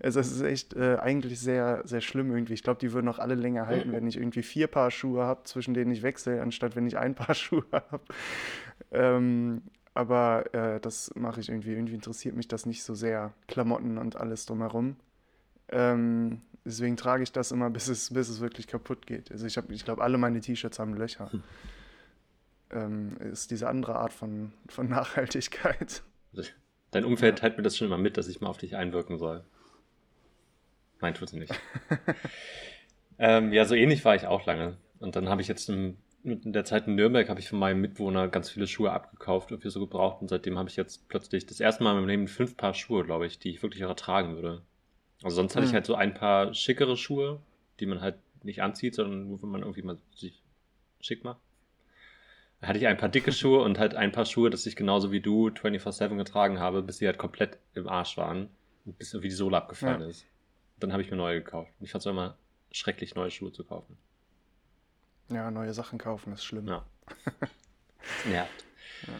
Also 0.00 0.20
es 0.20 0.30
ist 0.30 0.42
echt 0.42 0.74
äh, 0.74 0.96
eigentlich 1.00 1.40
sehr, 1.40 1.82
sehr 1.84 2.00
schlimm 2.00 2.30
irgendwie. 2.30 2.54
Ich 2.54 2.62
glaube, 2.62 2.80
die 2.80 2.92
würden 2.92 3.08
auch 3.08 3.18
alle 3.18 3.34
länger 3.34 3.66
halten, 3.66 3.92
wenn 3.92 4.06
ich 4.06 4.16
irgendwie 4.16 4.42
vier 4.42 4.68
Paar 4.68 4.90
Schuhe 4.90 5.24
habe, 5.24 5.42
zwischen 5.44 5.74
denen 5.74 5.90
ich 5.90 6.02
wechsle, 6.02 6.40
anstatt 6.40 6.76
wenn 6.76 6.86
ich 6.86 6.96
ein 6.96 7.14
Paar 7.14 7.34
Schuhe 7.34 7.66
habe. 7.72 8.02
Ähm, 8.92 9.62
aber 9.94 10.54
äh, 10.54 10.80
das 10.80 11.10
mache 11.16 11.40
ich 11.40 11.48
irgendwie. 11.48 11.72
Irgendwie 11.72 11.94
interessiert 11.94 12.36
mich 12.36 12.46
das 12.46 12.66
nicht 12.66 12.84
so 12.84 12.94
sehr. 12.94 13.32
Klamotten 13.48 13.98
und 13.98 14.14
alles 14.14 14.46
drumherum. 14.46 14.94
Ähm, 15.70 16.42
Deswegen 16.68 16.98
trage 16.98 17.22
ich 17.22 17.32
das 17.32 17.50
immer, 17.50 17.70
bis 17.70 17.88
es, 17.88 18.12
bis 18.12 18.28
es 18.28 18.40
wirklich 18.40 18.66
kaputt 18.66 19.06
geht. 19.06 19.32
Also 19.32 19.46
ich, 19.46 19.56
ich 19.70 19.86
glaube, 19.86 20.02
alle 20.02 20.18
meine 20.18 20.38
T-Shirts 20.38 20.78
haben 20.78 20.92
Löcher. 20.92 21.32
Hm. 21.32 21.42
Ähm, 22.70 23.16
ist 23.32 23.50
diese 23.50 23.68
andere 23.68 23.96
Art 23.96 24.12
von, 24.12 24.52
von 24.68 24.86
Nachhaltigkeit. 24.86 26.02
Dein 26.90 27.06
Umfeld 27.06 27.38
teilt 27.38 27.56
mir 27.56 27.62
das 27.62 27.74
schon 27.74 27.86
immer 27.86 27.96
mit, 27.96 28.18
dass 28.18 28.28
ich 28.28 28.42
mal 28.42 28.50
auf 28.50 28.58
dich 28.58 28.76
einwirken 28.76 29.16
soll. 29.16 29.44
Nein, 31.00 31.14
tut 31.14 31.30
sie 31.30 31.38
nicht. 31.38 31.58
ähm, 33.18 33.50
ja, 33.54 33.64
so 33.64 33.74
ähnlich 33.74 34.04
war 34.04 34.14
ich 34.14 34.26
auch 34.26 34.44
lange. 34.44 34.76
Und 34.98 35.16
dann 35.16 35.30
habe 35.30 35.40
ich 35.40 35.48
jetzt 35.48 35.70
in, 35.70 35.96
in 36.22 36.52
der 36.52 36.66
Zeit 36.66 36.86
in 36.86 36.96
Nürnberg 36.96 37.30
habe 37.30 37.40
ich 37.40 37.48
von 37.48 37.58
meinem 37.58 37.80
Mitwohner 37.80 38.28
ganz 38.28 38.50
viele 38.50 38.66
Schuhe 38.66 38.92
abgekauft, 38.92 39.52
irgendwie 39.52 39.70
so 39.70 39.80
gebraucht. 39.80 40.20
Und 40.20 40.28
seitdem 40.28 40.58
habe 40.58 40.68
ich 40.68 40.76
jetzt 40.76 41.08
plötzlich 41.08 41.46
das 41.46 41.60
erste 41.60 41.82
Mal 41.82 41.92
in 41.92 41.96
meinem 41.96 42.08
Leben 42.08 42.28
fünf 42.28 42.58
Paar 42.58 42.74
Schuhe, 42.74 43.04
glaube 43.04 43.26
ich, 43.26 43.38
die 43.38 43.48
ich 43.52 43.62
wirklich 43.62 43.86
auch 43.86 43.90
ertragen 43.90 44.34
würde. 44.34 44.60
Also 45.22 45.36
sonst 45.36 45.56
hatte 45.56 45.64
ich 45.64 45.70
hm. 45.70 45.76
halt 45.76 45.86
so 45.86 45.94
ein 45.94 46.14
paar 46.14 46.54
schickere 46.54 46.96
Schuhe, 46.96 47.40
die 47.80 47.86
man 47.86 48.00
halt 48.00 48.16
nicht 48.44 48.62
anzieht, 48.62 48.94
sondern 48.94 49.28
nur, 49.28 49.42
wenn 49.42 49.50
man 49.50 49.62
irgendwie 49.62 49.82
mal 49.82 49.98
sich 50.14 50.42
schick 51.00 51.24
macht. 51.24 51.40
Da 52.60 52.68
hatte 52.68 52.78
ich 52.78 52.86
ein 52.86 52.96
paar 52.96 53.08
dicke 53.08 53.32
Schuhe 53.32 53.62
und 53.62 53.78
halt 53.78 53.94
ein 53.94 54.12
paar 54.12 54.26
Schuhe, 54.26 54.50
dass 54.50 54.66
ich 54.66 54.76
genauso 54.76 55.12
wie 55.12 55.20
du 55.20 55.48
24-7 55.48 56.16
getragen 56.16 56.58
habe, 56.58 56.82
bis 56.82 56.98
sie 56.98 57.06
halt 57.06 57.18
komplett 57.18 57.58
im 57.74 57.88
Arsch 57.88 58.16
waren 58.16 58.48
und 58.84 58.98
bis 58.98 59.12
irgendwie 59.12 59.28
die 59.28 59.34
Sohle 59.34 59.56
abgefallen 59.56 60.00
ja. 60.00 60.08
ist. 60.08 60.24
Dann 60.78 60.92
habe 60.92 61.02
ich 61.02 61.10
mir 61.10 61.16
neue 61.16 61.42
gekauft. 61.42 61.72
Ich 61.80 61.90
fand 61.90 62.02
es 62.04 62.10
immer 62.10 62.36
schrecklich, 62.70 63.14
neue 63.14 63.30
Schuhe 63.30 63.52
zu 63.52 63.64
kaufen. 63.64 63.96
Ja, 65.30 65.50
neue 65.50 65.74
Sachen 65.74 65.98
kaufen 65.98 66.32
ist 66.32 66.44
schlimm. 66.44 66.68
Ja. 66.68 66.86
nervt. 68.28 68.64
Ja. 69.06 69.12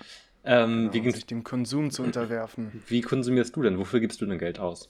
Ähm, 0.45 0.91
genau, 0.91 1.05
wie 1.05 1.11
sich 1.11 1.27
dem 1.27 1.45
Konsum 1.45 1.91
zu 1.91 2.03
unterwerfen. 2.03 2.83
Wie 2.87 3.01
konsumierst 3.01 3.55
du 3.57 3.63
denn? 3.63 3.79
Wofür 3.79 4.01
gibst 4.01 4.21
du 4.21 4.27
denn 4.27 4.39
Geld 4.39 4.59
aus? 4.59 4.89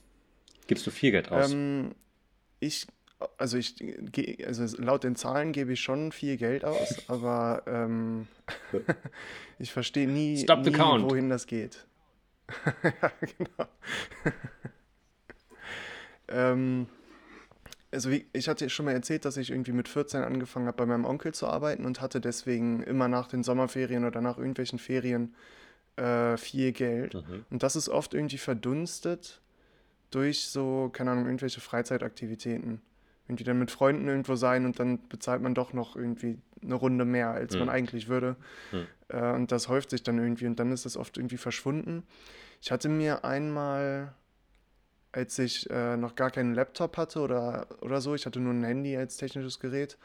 Gibst 0.68 0.86
du 0.86 0.90
viel 0.90 1.10
Geld 1.10 1.32
aus? 1.32 1.50
Ähm, 1.50 1.94
ich, 2.60 2.86
also 3.38 3.56
ich, 3.56 3.74
also 4.46 4.76
laut 4.76 5.02
den 5.02 5.16
Zahlen 5.16 5.52
gebe 5.52 5.72
ich 5.72 5.80
schon 5.80 6.12
viel 6.12 6.36
Geld 6.36 6.64
aus, 6.64 7.02
aber 7.08 7.62
ähm, 7.66 8.28
ich 9.58 9.72
verstehe 9.72 10.06
nie, 10.06 10.34
nie 10.34 10.46
wohin 10.46 11.28
das 11.28 11.46
geht. 11.46 11.86
ja, 12.82 13.12
genau. 13.20 13.68
ähm, 16.28 16.86
also 17.90 18.10
wie, 18.10 18.26
ich 18.34 18.48
hatte 18.48 18.68
schon 18.68 18.84
mal 18.84 18.92
erzählt, 18.92 19.24
dass 19.24 19.38
ich 19.38 19.50
irgendwie 19.50 19.72
mit 19.72 19.88
14 19.88 20.22
angefangen 20.22 20.66
habe, 20.66 20.76
bei 20.76 20.86
meinem 20.86 21.06
Onkel 21.06 21.32
zu 21.32 21.46
arbeiten 21.46 21.86
und 21.86 22.02
hatte 22.02 22.20
deswegen 22.20 22.82
immer 22.82 23.08
nach 23.08 23.28
den 23.28 23.42
Sommerferien 23.42 24.04
oder 24.04 24.20
nach 24.20 24.36
irgendwelchen 24.36 24.78
Ferien 24.78 25.34
äh, 25.96 26.36
viel 26.36 26.72
Geld. 26.72 27.14
Mhm. 27.14 27.46
Und 27.48 27.62
das 27.62 27.74
ist 27.74 27.88
oft 27.88 28.12
irgendwie 28.12 28.38
verdunstet 28.38 29.40
durch 30.10 30.46
so, 30.46 30.90
keine 30.92 31.12
Ahnung, 31.12 31.26
irgendwelche 31.26 31.60
Freizeitaktivitäten. 31.60 32.80
Irgendwie 33.26 33.44
dann 33.44 33.58
mit 33.58 33.70
Freunden 33.70 34.08
irgendwo 34.08 34.36
sein 34.36 34.64
und 34.64 34.80
dann 34.80 35.06
bezahlt 35.08 35.42
man 35.42 35.54
doch 35.54 35.74
noch 35.74 35.96
irgendwie 35.96 36.38
eine 36.62 36.74
Runde 36.74 37.04
mehr, 37.04 37.30
als 37.30 37.54
mhm. 37.54 37.60
man 37.60 37.68
eigentlich 37.68 38.08
würde. 38.08 38.36
Mhm. 38.72 38.86
Äh, 39.08 39.32
und 39.32 39.52
das 39.52 39.68
häuft 39.68 39.90
sich 39.90 40.02
dann 40.02 40.18
irgendwie 40.18 40.46
und 40.46 40.58
dann 40.58 40.72
ist 40.72 40.86
das 40.86 40.96
oft 40.96 41.18
irgendwie 41.18 41.36
verschwunden. 41.36 42.04
Ich 42.60 42.70
hatte 42.70 42.88
mir 42.88 43.24
einmal, 43.24 44.14
als 45.12 45.38
ich 45.38 45.68
äh, 45.70 45.96
noch 45.96 46.14
gar 46.14 46.30
keinen 46.30 46.54
Laptop 46.54 46.96
hatte 46.96 47.20
oder, 47.20 47.66
oder 47.82 48.00
so, 48.00 48.14
ich 48.14 48.24
hatte 48.24 48.40
nur 48.40 48.54
ein 48.54 48.64
Handy 48.64 48.96
als 48.96 49.18
technisches 49.18 49.60
Gerät, 49.60 49.98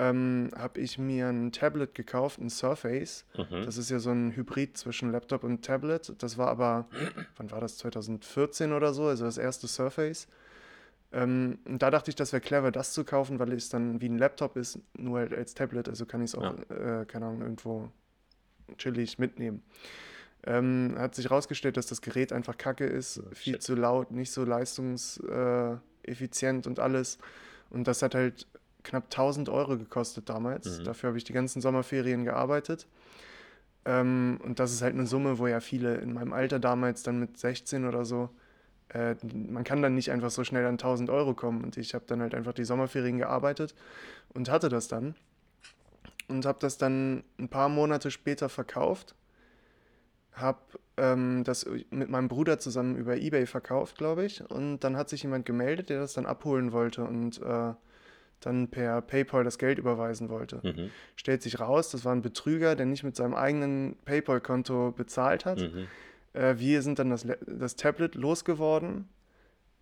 ähm, 0.00 0.50
habe 0.56 0.80
ich 0.80 0.98
mir 0.98 1.28
ein 1.28 1.52
Tablet 1.52 1.94
gekauft, 1.94 2.40
ein 2.40 2.48
Surface. 2.48 3.26
Mhm. 3.36 3.66
Das 3.66 3.76
ist 3.76 3.90
ja 3.90 3.98
so 3.98 4.10
ein 4.10 4.34
Hybrid 4.34 4.78
zwischen 4.78 5.12
Laptop 5.12 5.44
und 5.44 5.62
Tablet. 5.62 6.14
Das 6.22 6.38
war 6.38 6.48
aber, 6.48 6.88
wann 7.36 7.50
war 7.50 7.60
das, 7.60 7.76
2014 7.78 8.72
oder 8.72 8.94
so, 8.94 9.08
also 9.08 9.26
das 9.26 9.36
erste 9.36 9.68
Surface. 9.68 10.26
Ähm, 11.12 11.58
und 11.66 11.82
da 11.82 11.90
dachte 11.90 12.10
ich, 12.10 12.14
das 12.14 12.32
wäre 12.32 12.40
clever, 12.40 12.70
das 12.70 12.94
zu 12.94 13.04
kaufen, 13.04 13.38
weil 13.38 13.52
es 13.52 13.68
dann 13.68 14.00
wie 14.00 14.08
ein 14.08 14.16
Laptop 14.16 14.56
ist, 14.56 14.78
nur 14.96 15.18
halt 15.18 15.34
als 15.34 15.52
Tablet, 15.52 15.86
also 15.86 16.06
kann 16.06 16.22
ich 16.22 16.30
es 16.30 16.34
auch, 16.34 16.54
ja. 16.70 17.00
äh, 17.00 17.04
keine 17.04 17.26
Ahnung, 17.26 17.42
irgendwo 17.42 17.90
chillig 18.78 19.18
mitnehmen. 19.18 19.62
Ähm, 20.46 20.94
hat 20.96 21.14
sich 21.14 21.26
herausgestellt, 21.26 21.76
dass 21.76 21.88
das 21.88 22.00
Gerät 22.00 22.32
einfach 22.32 22.56
kacke 22.56 22.86
ist, 22.86 23.18
oh, 23.18 23.24
viel 23.34 23.58
zu 23.58 23.74
laut, 23.74 24.12
nicht 24.12 24.32
so 24.32 24.46
leistungseffizient 24.46 26.66
und 26.66 26.78
alles. 26.78 27.18
Und 27.68 27.86
das 27.86 28.00
hat 28.00 28.14
halt 28.14 28.46
knapp 28.82 29.04
1000 29.04 29.48
Euro 29.48 29.76
gekostet 29.78 30.28
damals. 30.28 30.78
Mhm. 30.78 30.84
Dafür 30.84 31.08
habe 31.08 31.18
ich 31.18 31.24
die 31.24 31.32
ganzen 31.32 31.60
Sommerferien 31.60 32.24
gearbeitet. 32.24 32.86
Ähm, 33.84 34.38
und 34.42 34.58
das 34.58 34.72
ist 34.72 34.82
halt 34.82 34.94
eine 34.94 35.06
Summe, 35.06 35.38
wo 35.38 35.46
ja 35.46 35.60
viele 35.60 35.96
in 35.96 36.12
meinem 36.12 36.32
Alter 36.32 36.58
damals 36.58 37.02
dann 37.02 37.18
mit 37.18 37.38
16 37.38 37.86
oder 37.86 38.04
so, 38.04 38.30
äh, 38.92 39.14
man 39.32 39.64
kann 39.64 39.82
dann 39.82 39.94
nicht 39.94 40.10
einfach 40.10 40.30
so 40.30 40.44
schnell 40.44 40.66
an 40.66 40.74
1000 40.74 41.10
Euro 41.10 41.34
kommen. 41.34 41.64
Und 41.64 41.76
ich 41.76 41.94
habe 41.94 42.04
dann 42.06 42.20
halt 42.20 42.34
einfach 42.34 42.52
die 42.52 42.64
Sommerferien 42.64 43.18
gearbeitet 43.18 43.74
und 44.34 44.50
hatte 44.50 44.68
das 44.68 44.88
dann. 44.88 45.14
Und 46.28 46.46
habe 46.46 46.58
das 46.60 46.78
dann 46.78 47.24
ein 47.38 47.48
paar 47.48 47.68
Monate 47.68 48.10
später 48.10 48.48
verkauft. 48.48 49.14
Habe 50.32 50.60
ähm, 50.96 51.42
das 51.44 51.66
mit 51.90 52.08
meinem 52.08 52.28
Bruder 52.28 52.58
zusammen 52.58 52.96
über 52.96 53.16
eBay 53.16 53.46
verkauft, 53.46 53.96
glaube 53.96 54.24
ich. 54.24 54.48
Und 54.48 54.80
dann 54.80 54.96
hat 54.96 55.08
sich 55.08 55.22
jemand 55.22 55.46
gemeldet, 55.46 55.88
der 55.88 56.00
das 56.00 56.12
dann 56.12 56.26
abholen 56.26 56.72
wollte 56.72 57.04
und 57.04 57.40
äh, 57.42 57.74
dann 58.40 58.68
per 58.68 59.02
PayPal 59.02 59.44
das 59.44 59.58
Geld 59.58 59.78
überweisen 59.78 60.28
wollte. 60.28 60.60
Mhm. 60.62 60.90
Stellt 61.16 61.42
sich 61.42 61.60
raus, 61.60 61.90
das 61.90 62.04
war 62.04 62.12
ein 62.12 62.22
Betrüger, 62.22 62.74
der 62.76 62.86
nicht 62.86 63.04
mit 63.04 63.16
seinem 63.16 63.34
eigenen 63.34 63.96
PayPal-Konto 64.04 64.92
bezahlt 64.92 65.44
hat. 65.44 65.60
Mhm. 65.60 65.86
Äh, 66.32 66.58
wir 66.58 66.82
sind 66.82 66.98
dann 66.98 67.10
das, 67.10 67.26
das 67.46 67.76
Tablet 67.76 68.14
losgeworden. 68.14 69.08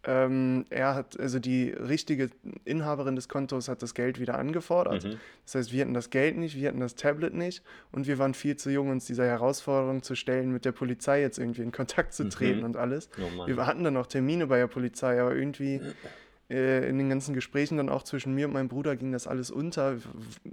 Ähm, 0.05 0.65
er 0.71 0.95
hat, 0.95 1.19
also 1.19 1.41
die 1.41 1.71
richtige 1.71 2.31
Inhaberin 2.65 3.17
des 3.17 3.29
Kontos 3.29 3.69
hat 3.69 3.83
das 3.83 3.95
Geld 3.95 4.21
wieder 4.21 4.38
angefordert. 4.38 5.05
Mhm. 5.05 5.17
Das 5.45 5.57
heißt, 5.57 5.73
wir 5.73 5.81
hatten 5.83 5.93
das 5.93 6.11
Geld 6.11 6.37
nicht, 6.37 6.57
wir 6.57 6.69
hatten 6.69 6.79
das 6.79 6.95
Tablet 6.95 7.35
nicht 7.35 7.62
und 7.91 8.07
wir 8.07 8.17
waren 8.19 8.33
viel 8.33 8.57
zu 8.57 8.71
jung, 8.71 8.91
uns 8.91 9.07
dieser 9.07 9.27
Herausforderung 9.27 10.05
zu 10.05 10.15
stellen, 10.15 10.53
mit 10.53 10.65
der 10.65 10.71
Polizei 10.73 11.21
jetzt 11.21 11.38
irgendwie 11.38 11.62
in 11.62 11.73
Kontakt 11.73 12.15
zu 12.15 12.29
treten 12.29 12.61
Mhm. 12.61 12.65
und 12.65 12.77
alles. 12.77 13.11
Oh. 13.19 13.47
Wir 13.47 13.67
hatten 13.67 13.83
dann 13.83 13.97
auch 13.97 14.07
Termine 14.07 14.47
bei 14.47 14.59
der 14.59 14.69
Polizei, 14.69 15.21
aber 15.21 15.35
irgendwie 15.35 15.81
in 16.49 16.97
den 16.99 17.09
ganzen 17.11 17.35
Gesprächen 17.35 17.76
dann 17.76 17.88
auch 17.90 18.02
zwischen 18.02 18.35
mir 18.35 18.47
und 18.47 18.55
meinem 18.55 18.69
Bruder 18.69 18.97
ging 18.97 19.12
das 19.12 19.26
alles 19.26 19.50
unter, 19.50 19.99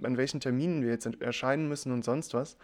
an 0.04 0.18
welchen 0.18 0.40
Terminen 0.42 0.84
wir 0.84 0.90
jetzt 0.90 1.06
erscheinen 1.22 1.70
müssen 1.70 1.92
und 1.94 2.04
sonst 2.04 2.34
was. 2.34 2.58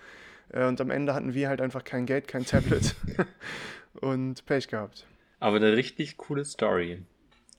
Äh, 0.49 0.65
und 0.67 0.81
am 0.81 0.89
Ende 0.89 1.13
hatten 1.13 1.33
wir 1.33 1.47
halt 1.47 1.61
einfach 1.61 1.83
kein 1.83 2.05
Geld, 2.05 2.27
kein 2.27 2.45
Tablet 2.45 2.95
und 4.01 4.45
Pech 4.45 4.67
gehabt. 4.67 5.05
Aber 5.39 5.55
eine 5.57 5.75
richtig 5.75 6.17
coole 6.17 6.43
Story. 6.45 7.03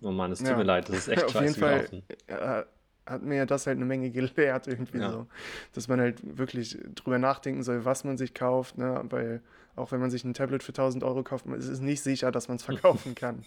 Oh 0.03 0.11
Mann, 0.11 0.33
es 0.33 0.41
tut 0.41 0.49
Ja. 0.49 0.57
mir 0.57 0.63
leid, 0.65 0.89
das 0.89 0.97
ist 0.97 1.09
echt 1.09 1.25
Auf 1.27 1.35
jeden 1.41 1.55
Fall 1.55 1.89
äh, 2.27 2.63
hat 3.07 3.23
mir 3.23 3.47
das 3.47 3.67
halt 3.67 3.77
eine 3.77 3.85
Menge 3.87 4.11
gelehrt 4.11 4.67
irgendwie 4.67 4.99
Ja. 4.99 5.11
so, 5.11 5.27
dass 5.75 5.89
man 5.89 6.01
halt 6.01 6.21
wirklich 6.39 6.79
drüber 6.95 7.19
nachdenken 7.19 7.63
soll, 7.63 7.85
was 7.85 8.05
man 8.05 8.17
sich 8.19 8.35
kauft, 8.35 8.79
ne? 8.79 9.01
weil 9.09 9.41
auch 9.75 9.91
wenn 9.91 10.01
man 10.01 10.11
sich 10.11 10.23
ein 10.25 10.35
Tablet 10.35 10.63
für 10.63 10.73
1000 10.73 11.03
Euro 11.03 11.23
kauft, 11.23 11.47
es 11.47 11.67
ist 11.67 11.81
nicht 11.81 12.03
sicher, 12.03 12.31
dass 12.31 12.49
man 12.49 12.59
es 12.59 12.63
verkaufen 12.63 13.15
kann. 13.17 13.45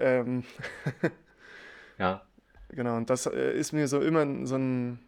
Ähm, 0.00 0.44
Ja, 2.00 2.22
genau, 2.70 2.96
und 2.96 3.10
das 3.10 3.26
äh, 3.26 3.52
ist 3.52 3.72
mir 3.72 3.86
so 3.86 4.00
immer 4.00 4.46
so 4.46 4.56
ein, 4.56 4.98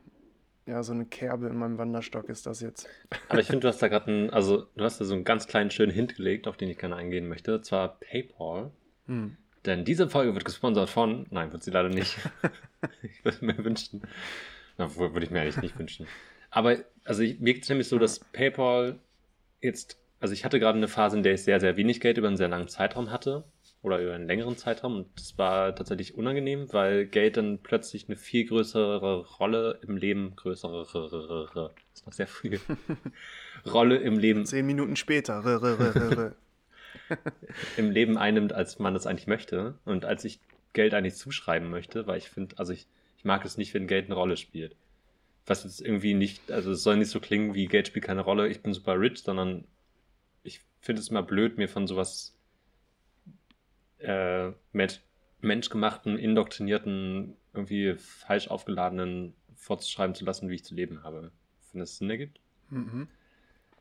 ja, 0.67 0.83
so 0.83 0.93
eine 0.93 1.07
Kerbe 1.07 1.49
in 1.49 1.57
meinem 1.57 1.79
Wanderstock 1.79 2.29
ist 2.29 2.47
das 2.47 2.61
jetzt. 2.61 2.87
aber 3.31 3.41
ich 3.41 3.47
finde, 3.49 3.61
du 3.61 3.69
hast 3.69 3.81
da 3.81 3.89
gerade 3.89 4.09
einen, 4.09 4.31
also 4.31 4.67
du 4.77 4.85
hast 4.85 5.01
da 5.01 5.07
so 5.07 5.15
einen 5.15 5.25
ganz 5.25 5.47
kleinen 5.47 5.71
schönen 5.71 5.91
Hint 5.91 6.17
gelegt, 6.17 6.47
auf 6.47 6.59
den 6.59 6.69
ich 6.69 6.79
gerne 6.79 6.97
eingehen 6.97 7.29
möchte, 7.29 7.55
und 7.55 7.65
zwar 7.65 7.99
PayPal. 7.99 8.71
Hm. 9.07 9.39
Denn 9.65 9.85
diese 9.85 10.11
Folge 10.11 10.35
wird 10.35 10.45
gesponsert 10.45 10.91
von, 10.91 11.27
nein, 11.31 11.53
wird 11.53 11.63
sie 11.63 11.71
leider 11.71 11.89
nicht. 11.89 12.19
ich 13.03 13.25
würde 13.25 13.45
mir 13.45 13.65
wünschen. 13.65 14.03
Na, 14.77 14.95
würde 14.97 15.25
ich 15.25 15.31
mir 15.31 15.41
eigentlich 15.41 15.63
nicht 15.63 15.79
wünschen. 15.79 16.07
Aber, 16.51 16.77
also 17.05 17.23
ich, 17.23 17.41
mir 17.41 17.55
geht 17.55 17.63
es 17.63 17.69
nämlich 17.71 17.89
so, 17.89 17.99
dass 17.99 18.19
PayPal 18.19 18.99
jetzt, 19.63 19.99
also 20.21 20.35
ich 20.35 20.45
hatte 20.45 20.61
gerade 20.61 20.77
eine 20.77 20.89
Phase, 20.89 21.17
in 21.17 21.23
der 21.23 21.35
ich 21.35 21.45
sehr, 21.45 21.59
sehr 21.59 21.79
wenig 21.79 22.01
Geld 22.01 22.19
über 22.19 22.27
einen 22.27 22.37
sehr 22.37 22.49
langen 22.49 22.69
Zeitraum 22.69 23.11
hatte. 23.11 23.45
Oder 23.83 24.01
über 24.01 24.15
einen 24.15 24.29
längeren 24.29 24.57
Zeitraum. 24.57 24.97
Und 24.97 25.09
das 25.17 25.37
war 25.39 25.75
tatsächlich 25.75 26.15
unangenehm, 26.15 26.73
weil 26.73 27.05
Geld 27.07 27.37
dann 27.37 27.59
plötzlich 27.59 28.07
eine 28.09 28.17
viel 28.17 28.47
größere 28.47 29.27
Rolle 29.39 29.81
im 29.83 29.97
Leben, 29.97 30.37
größere, 30.37 30.87
das 30.93 31.73
ist 31.95 32.07
noch 32.07 32.13
sehr 32.13 32.29
früh, 32.29 32.59
Rolle 33.67 33.97
im 33.97 34.19
Leben 34.19 34.47
Zehn 34.47 34.67
Minuten 34.67 34.97
später. 34.97 36.35
Im 37.77 37.91
Leben 37.91 38.17
einnimmt, 38.17 38.53
als 38.53 38.79
man 38.79 38.95
das 38.95 39.07
eigentlich 39.07 39.27
möchte 39.27 39.75
und 39.85 40.05
als 40.05 40.25
ich 40.25 40.41
Geld 40.73 40.95
eigentlich 40.95 41.17
zuschreiben 41.17 41.71
möchte, 41.71 42.07
weil 42.07 42.19
ich 42.19 42.31
finde, 42.31 42.59
also 42.59 42.73
ich, 42.73 42.87
ich 43.19 43.25
mag 43.25 43.45
es 43.45 43.57
nicht, 43.57 43.75
wenn 43.75 43.87
Geld 43.87 44.07
eine 44.07 44.15
Rolle 44.15 44.37
spielt. 44.37 44.75
Was 45.47 45.65
jetzt 45.65 45.81
irgendwie 45.81 46.15
nicht, 46.15 46.51
also 46.51 46.73
es 46.73 46.83
soll 46.83 46.97
nicht 46.97 47.11
so 47.11 47.21
klingen 47.21 47.55
wie 47.55 47.67
Geld 47.67 47.89
spielt 47.89 48.05
keine 48.05 48.23
Rolle, 48.23 48.49
ich 48.49 48.63
bin 48.63 48.73
super 48.73 48.99
rich, 48.99 49.23
sondern 49.23 49.65
ich 50.45 50.61
finde 50.81 51.01
es 51.01 51.09
immer 51.09 51.23
blöd, 51.23 51.59
mir 51.59 51.69
von 51.69 51.87
sowas 51.87 52.35
äh, 54.03 54.53
mit 54.73 55.03
menschgemachten, 55.41 56.19
indoktrinierten, 56.19 57.37
irgendwie 57.53 57.95
falsch 57.97 58.49
aufgeladenen 58.49 59.35
vorzuschreiben 59.55 60.15
zu 60.15 60.25
lassen, 60.25 60.49
wie 60.49 60.55
ich 60.57 60.65
zu 60.65 60.75
leben 60.75 61.03
habe. 61.05 61.33
Wenn 61.73 61.81
das 61.81 61.97
Sinn 61.99 62.11
ergibt? 62.11 62.41
Mhm. 62.71 63.09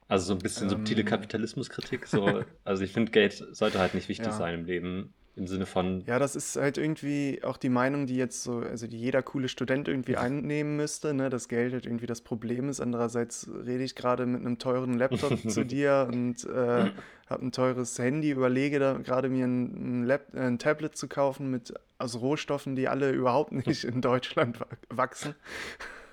Also 0.08 0.26
so 0.28 0.34
ein 0.36 0.42
bisschen 0.42 0.70
subtile 0.70 1.02
Ähm. 1.02 1.06
Kapitalismuskritik. 1.06 2.06
So, 2.08 2.44
also 2.64 2.84
ich 2.84 2.92
finde, 2.94 3.12
Geld 3.12 3.34
sollte 3.52 3.80
halt 3.80 3.94
nicht 3.94 4.10
wichtig 4.10 4.34
Ja. 4.34 4.38
sein 4.38 4.56
im 4.56 4.66
Leben. 4.66 5.14
Im 5.38 5.48
Sinne 5.48 5.66
von, 5.66 6.04
Ja, 6.08 6.20
das 6.20 6.36
ist 6.36 6.58
halt 6.58 6.78
irgendwie 6.78 7.40
auch 7.44 7.56
die 7.56 7.70
Meinung, 7.70 8.06
die 8.06 8.18
jetzt 8.18 8.44
so, 8.44 8.58
also 8.58 8.86
die 8.86 9.00
jeder 9.00 9.22
coole 9.24 9.48
Student 9.48 9.88
irgendwie 9.88 10.18
einnehmen 10.18 10.76
müsste, 10.76 11.14
ne, 11.14 11.30
dass 11.30 11.48
Geld 11.48 11.72
halt 11.72 11.86
irgendwie 11.86 12.06
das 12.06 12.20
Problem 12.22 12.68
ist. 12.68 12.82
Andererseits 12.82 13.50
rede 13.66 13.84
ich 13.84 13.96
gerade 13.96 14.26
mit 14.26 14.42
einem 14.42 14.58
teuren 14.58 14.98
Laptop 14.98 15.38
zu 15.50 15.64
dir 15.64 16.10
und 16.12 16.44
äh, 16.44 16.92
habe 17.30 17.46
ein 17.46 17.52
teures 17.54 17.98
Handy, 17.98 18.32
überlege 18.32 18.78
da 18.80 18.98
gerade 18.98 19.30
mir 19.30 19.46
ein, 19.48 20.04
Lap, 20.04 20.34
äh, 20.34 20.40
ein 20.42 20.60
Tablet 20.60 20.98
zu 20.98 21.08
kaufen 21.08 21.50
mit 21.50 21.74
aus 21.98 22.20
Rohstoffen, 22.20 22.76
die 22.76 22.90
alle 22.90 23.12
überhaupt 23.12 23.54
nicht 23.54 23.86
in 23.86 24.02
Deutschland 24.02 24.60
wa- 24.60 24.68
wachsen. 24.90 25.34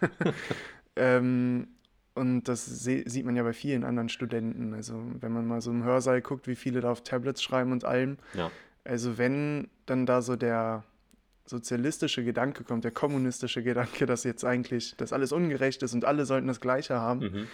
ähm, 0.96 1.68
und 2.14 2.48
das 2.48 2.66
sieht 2.66 3.24
man 3.24 3.36
ja 3.36 3.42
bei 3.44 3.52
vielen 3.52 3.84
anderen 3.84 4.08
Studenten. 4.08 4.74
Also 4.74 5.00
wenn 5.20 5.32
man 5.32 5.46
mal 5.46 5.60
so 5.60 5.70
im 5.70 5.84
Hörsaal 5.84 6.20
guckt, 6.20 6.48
wie 6.48 6.56
viele 6.56 6.80
da 6.80 6.90
auf 6.90 7.02
Tablets 7.02 7.42
schreiben 7.42 7.72
und 7.72 7.84
allem. 7.84 8.18
ja, 8.34 8.50
Also 8.88 9.18
wenn 9.18 9.68
dann 9.84 10.06
da 10.06 10.22
so 10.22 10.34
der 10.34 10.82
sozialistische 11.44 12.24
Gedanke 12.24 12.64
kommt, 12.64 12.84
der 12.84 12.90
kommunistische 12.90 13.62
Gedanke, 13.62 14.06
dass 14.06 14.24
jetzt 14.24 14.44
eigentlich 14.44 14.94
das 14.96 15.12
alles 15.12 15.30
ungerecht 15.30 15.82
ist 15.82 15.92
und 15.92 16.06
alle 16.06 16.24
sollten 16.24 16.46
das 16.46 16.60
Gleiche 16.60 16.94
haben, 16.94 17.20
mhm. 17.20 17.46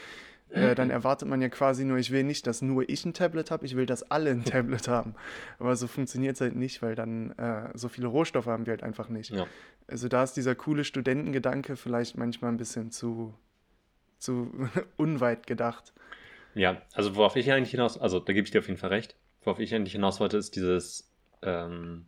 äh, 0.50 0.76
dann 0.76 0.90
erwartet 0.90 1.28
man 1.28 1.42
ja 1.42 1.48
quasi 1.48 1.84
nur, 1.84 1.98
ich 1.98 2.12
will 2.12 2.22
nicht, 2.22 2.46
dass 2.46 2.62
nur 2.62 2.88
ich 2.88 3.04
ein 3.04 3.14
Tablet 3.14 3.50
habe, 3.50 3.66
ich 3.66 3.74
will, 3.74 3.84
dass 3.84 4.08
alle 4.12 4.30
ein 4.30 4.44
Tablet 4.44 4.86
haben. 4.86 5.16
Aber 5.58 5.74
so 5.74 5.88
funktioniert 5.88 6.36
es 6.36 6.40
halt 6.40 6.54
nicht, 6.54 6.82
weil 6.82 6.94
dann 6.94 7.32
äh, 7.32 7.70
so 7.74 7.88
viele 7.88 8.06
Rohstoffe 8.06 8.46
haben 8.46 8.66
wir 8.66 8.72
halt 8.72 8.84
einfach 8.84 9.08
nicht. 9.08 9.30
ja. 9.30 9.46
Also 9.88 10.08
da 10.08 10.22
ist 10.22 10.34
dieser 10.34 10.54
coole 10.54 10.84
Studentengedanke 10.84 11.76
vielleicht 11.76 12.16
manchmal 12.16 12.52
ein 12.52 12.56
bisschen 12.56 12.90
zu, 12.92 13.34
zu 14.18 14.52
unweit 14.96 15.48
gedacht. 15.48 15.92
Ja, 16.54 16.80
also 16.94 17.16
worauf 17.16 17.34
ich 17.34 17.50
eigentlich 17.50 17.72
hinaus, 17.72 17.98
also 17.98 18.20
da 18.20 18.32
gebe 18.32 18.44
ich 18.44 18.52
dir 18.52 18.60
auf 18.60 18.68
jeden 18.68 18.78
Fall 18.78 18.90
recht. 18.90 19.16
Worauf 19.42 19.58
ich 19.58 19.74
eigentlich 19.74 19.92
hinaus 19.92 20.20
wollte, 20.20 20.38
ist 20.38 20.56
dieses, 20.56 21.13
ähm, 21.44 22.06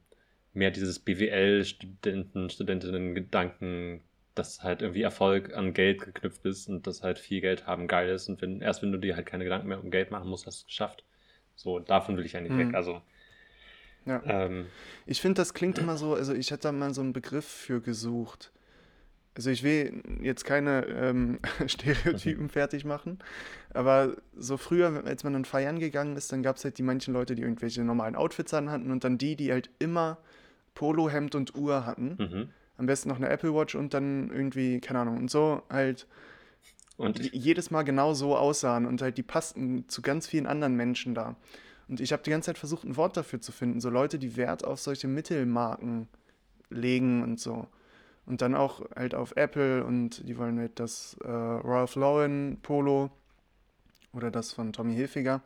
mehr 0.52 0.70
dieses 0.70 0.98
BWL-Studenten, 1.00 2.50
Studentinnen-Gedanken, 2.50 4.02
dass 4.34 4.62
halt 4.62 4.82
irgendwie 4.82 5.02
Erfolg 5.02 5.54
an 5.54 5.72
Geld 5.74 6.02
geknüpft 6.02 6.44
ist 6.46 6.68
und 6.68 6.86
dass 6.86 7.02
halt 7.02 7.18
viel 7.18 7.40
Geld 7.40 7.66
haben 7.66 7.88
geil 7.88 8.10
ist 8.10 8.28
und 8.28 8.42
wenn, 8.42 8.60
erst 8.60 8.82
wenn 8.82 8.92
du 8.92 8.98
dir 8.98 9.16
halt 9.16 9.26
keine 9.26 9.44
Gedanken 9.44 9.68
mehr 9.68 9.82
um 9.82 9.90
Geld 9.90 10.10
machen 10.10 10.28
musst, 10.28 10.46
hast 10.46 10.62
du 10.62 10.64
es 10.64 10.66
geschafft. 10.66 11.04
So, 11.54 11.78
davon 11.80 12.16
will 12.16 12.26
ich 12.26 12.36
eigentlich 12.36 12.52
Mhm. 12.54 12.58
weg. 12.58 12.74
Also, 12.74 13.02
Ja. 14.06 14.22
ähm, 14.26 14.66
Ich 15.06 15.20
finde, 15.20 15.40
das 15.40 15.54
klingt 15.54 15.78
immer 15.78 15.96
so, 15.96 16.14
also 16.14 16.34
ich 16.34 16.50
hätte 16.50 16.62
da 16.64 16.72
mal 16.72 16.92
so 16.94 17.00
einen 17.00 17.12
Begriff 17.12 17.46
für 17.46 17.80
gesucht. 17.80 18.52
Also 19.36 19.50
ich 19.50 19.62
will 19.62 20.02
jetzt 20.20 20.44
keine 20.44 20.86
ähm, 20.86 21.38
Stereotypen 21.66 22.48
fertig 22.48 22.84
machen, 22.84 23.18
aber 23.72 24.16
so 24.34 24.56
früher, 24.56 25.04
als 25.04 25.24
man 25.24 25.34
dann 25.34 25.44
feiern 25.44 25.78
gegangen 25.78 26.16
ist, 26.16 26.32
dann 26.32 26.42
gab 26.42 26.56
es 26.56 26.64
halt 26.64 26.78
die 26.78 26.82
manchen 26.82 27.12
Leute, 27.12 27.34
die 27.34 27.42
irgendwelche 27.42 27.84
normalen 27.84 28.16
Outfits 28.16 28.54
anhatten 28.54 28.90
und 28.90 29.04
dann 29.04 29.18
die, 29.18 29.36
die 29.36 29.52
halt 29.52 29.70
immer 29.78 30.18
Polohemd 30.74 31.34
und 31.34 31.54
Uhr 31.54 31.86
hatten. 31.86 32.16
mhm. 32.18 32.48
Am 32.78 32.84
besten 32.84 33.08
noch 33.08 33.16
eine 33.16 33.30
Apple 33.30 33.54
Watch 33.54 33.74
und 33.74 33.94
dann 33.94 34.30
irgendwie, 34.30 34.80
keine 34.80 35.00
Ahnung, 35.00 35.16
und 35.16 35.30
so 35.30 35.62
halt 35.70 36.06
Und 36.98 37.32
jedes 37.34 37.70
Mal 37.70 37.82
genau 37.82 38.14
so 38.14 38.36
aussahen 38.36 38.86
und 38.86 39.00
halt 39.02 39.16
die 39.18 39.22
passten 39.22 39.88
zu 39.88 40.02
ganz 40.02 40.26
vielen 40.26 40.46
anderen 40.46 40.76
Menschen 40.76 41.14
da. 41.14 41.36
Und 41.88 42.00
ich 42.00 42.12
habe 42.12 42.22
die 42.22 42.30
ganze 42.30 42.46
Zeit 42.46 42.58
versucht, 42.58 42.84
ein 42.84 42.96
Wort 42.96 43.16
dafür 43.16 43.40
zu 43.40 43.52
finden. 43.52 43.80
So 43.80 43.90
Leute, 43.90 44.18
die 44.18 44.36
Wert 44.36 44.64
auf 44.64 44.80
solche 44.80 45.08
Mittelmarken 45.08 46.08
legen 46.68 47.22
und 47.22 47.38
so. 47.38 47.68
Und 48.26 48.42
dann 48.42 48.54
auch 48.54 48.82
halt 48.96 49.14
auf 49.14 49.36
Apple 49.36 49.84
und 49.84 50.26
die 50.28 50.36
wollen 50.36 50.58
halt 50.58 50.80
das 50.80 51.16
äh, 51.22 51.28
Ralph 51.28 51.94
Lauren 51.94 52.58
Polo 52.60 53.10
oder 54.12 54.30
das 54.30 54.52
von 54.52 54.72
Tommy 54.72 54.94
Hilfiger. 54.94 55.42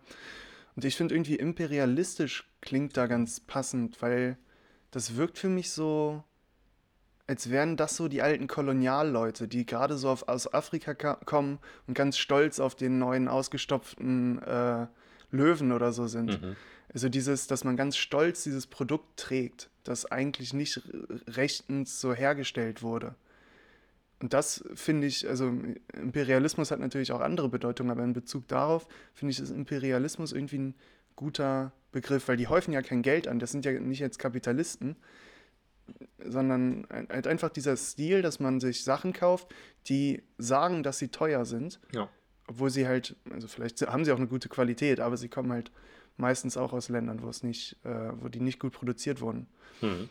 Und 0.76 0.84
ich 0.84 0.96
finde 0.96 1.14
irgendwie 1.14 1.36
imperialistisch 1.36 2.48
klingt 2.62 2.96
da 2.96 3.06
ganz 3.06 3.40
passend, 3.40 4.00
weil 4.00 4.38
das 4.92 5.16
wirkt 5.16 5.38
für 5.38 5.48
mich 5.48 5.72
so, 5.72 6.24
als 7.26 7.50
wären 7.50 7.76
das 7.76 7.96
so 7.96 8.08
die 8.08 8.22
alten 8.22 8.46
Kolonialleute, 8.46 9.46
die 9.46 9.66
gerade 9.66 9.98
so 9.98 10.08
auf, 10.08 10.28
aus 10.28 10.52
Afrika 10.52 10.94
ka- 10.94 11.18
kommen 11.26 11.58
und 11.86 11.94
ganz 11.94 12.16
stolz 12.16 12.60
auf 12.60 12.74
den 12.74 12.98
neuen 12.98 13.28
ausgestopften 13.28 14.42
äh, 14.42 14.86
Löwen 15.30 15.72
oder 15.72 15.92
so 15.92 16.06
sind. 16.06 16.40
mhm. 16.40 16.56
Also 16.92 17.08
dieses, 17.08 17.46
dass 17.46 17.64
man 17.64 17.76
ganz 17.76 17.96
stolz 17.96 18.42
dieses 18.42 18.66
Produkt 18.66 19.16
trägt, 19.16 19.70
das 19.84 20.06
eigentlich 20.06 20.52
nicht 20.52 20.82
rechtens 21.26 22.00
so 22.00 22.12
hergestellt 22.12 22.82
wurde. 22.82 23.14
Und 24.20 24.34
das 24.34 24.62
finde 24.74 25.06
ich, 25.06 25.26
also 25.26 25.52
Imperialismus 25.94 26.70
hat 26.70 26.80
natürlich 26.80 27.12
auch 27.12 27.20
andere 27.20 27.48
Bedeutungen, 27.48 27.90
aber 27.90 28.04
in 28.04 28.12
Bezug 28.12 28.46
darauf 28.48 28.86
finde 29.14 29.32
ich, 29.32 29.40
ist 29.40 29.50
Imperialismus 29.50 30.32
irgendwie 30.32 30.58
ein 30.58 30.74
guter 31.16 31.72
Begriff, 31.92 32.28
weil 32.28 32.36
die 32.36 32.48
häufen 32.48 32.72
ja 32.72 32.82
kein 32.82 33.02
Geld 33.02 33.28
an. 33.28 33.38
Das 33.38 33.50
sind 33.50 33.64
ja 33.64 33.72
nicht 33.72 34.00
jetzt 34.00 34.18
Kapitalisten, 34.18 34.96
sondern 36.22 36.86
halt 36.90 37.26
einfach 37.26 37.48
dieser 37.48 37.76
Stil, 37.76 38.20
dass 38.20 38.40
man 38.40 38.60
sich 38.60 38.84
Sachen 38.84 39.12
kauft, 39.12 39.54
die 39.86 40.22
sagen, 40.38 40.82
dass 40.82 40.98
sie 40.98 41.08
teuer 41.08 41.44
sind. 41.44 41.80
Ja. 41.92 42.08
Obwohl 42.46 42.70
sie 42.70 42.86
halt, 42.86 43.16
also 43.30 43.48
vielleicht 43.48 43.80
haben 43.82 44.04
sie 44.04 44.12
auch 44.12 44.18
eine 44.18 44.26
gute 44.26 44.48
Qualität, 44.48 45.00
aber 45.00 45.16
sie 45.16 45.28
kommen 45.28 45.52
halt 45.52 45.70
meistens 46.20 46.56
auch 46.56 46.72
aus 46.72 46.88
Ländern, 46.88 47.22
wo 47.22 47.28
es 47.28 47.42
nicht, 47.42 47.76
äh, 47.84 48.10
wo 48.20 48.28
die 48.28 48.40
nicht 48.40 48.60
gut 48.60 48.72
produziert 48.72 49.20
wurden. 49.20 49.46
Hm. 49.80 50.08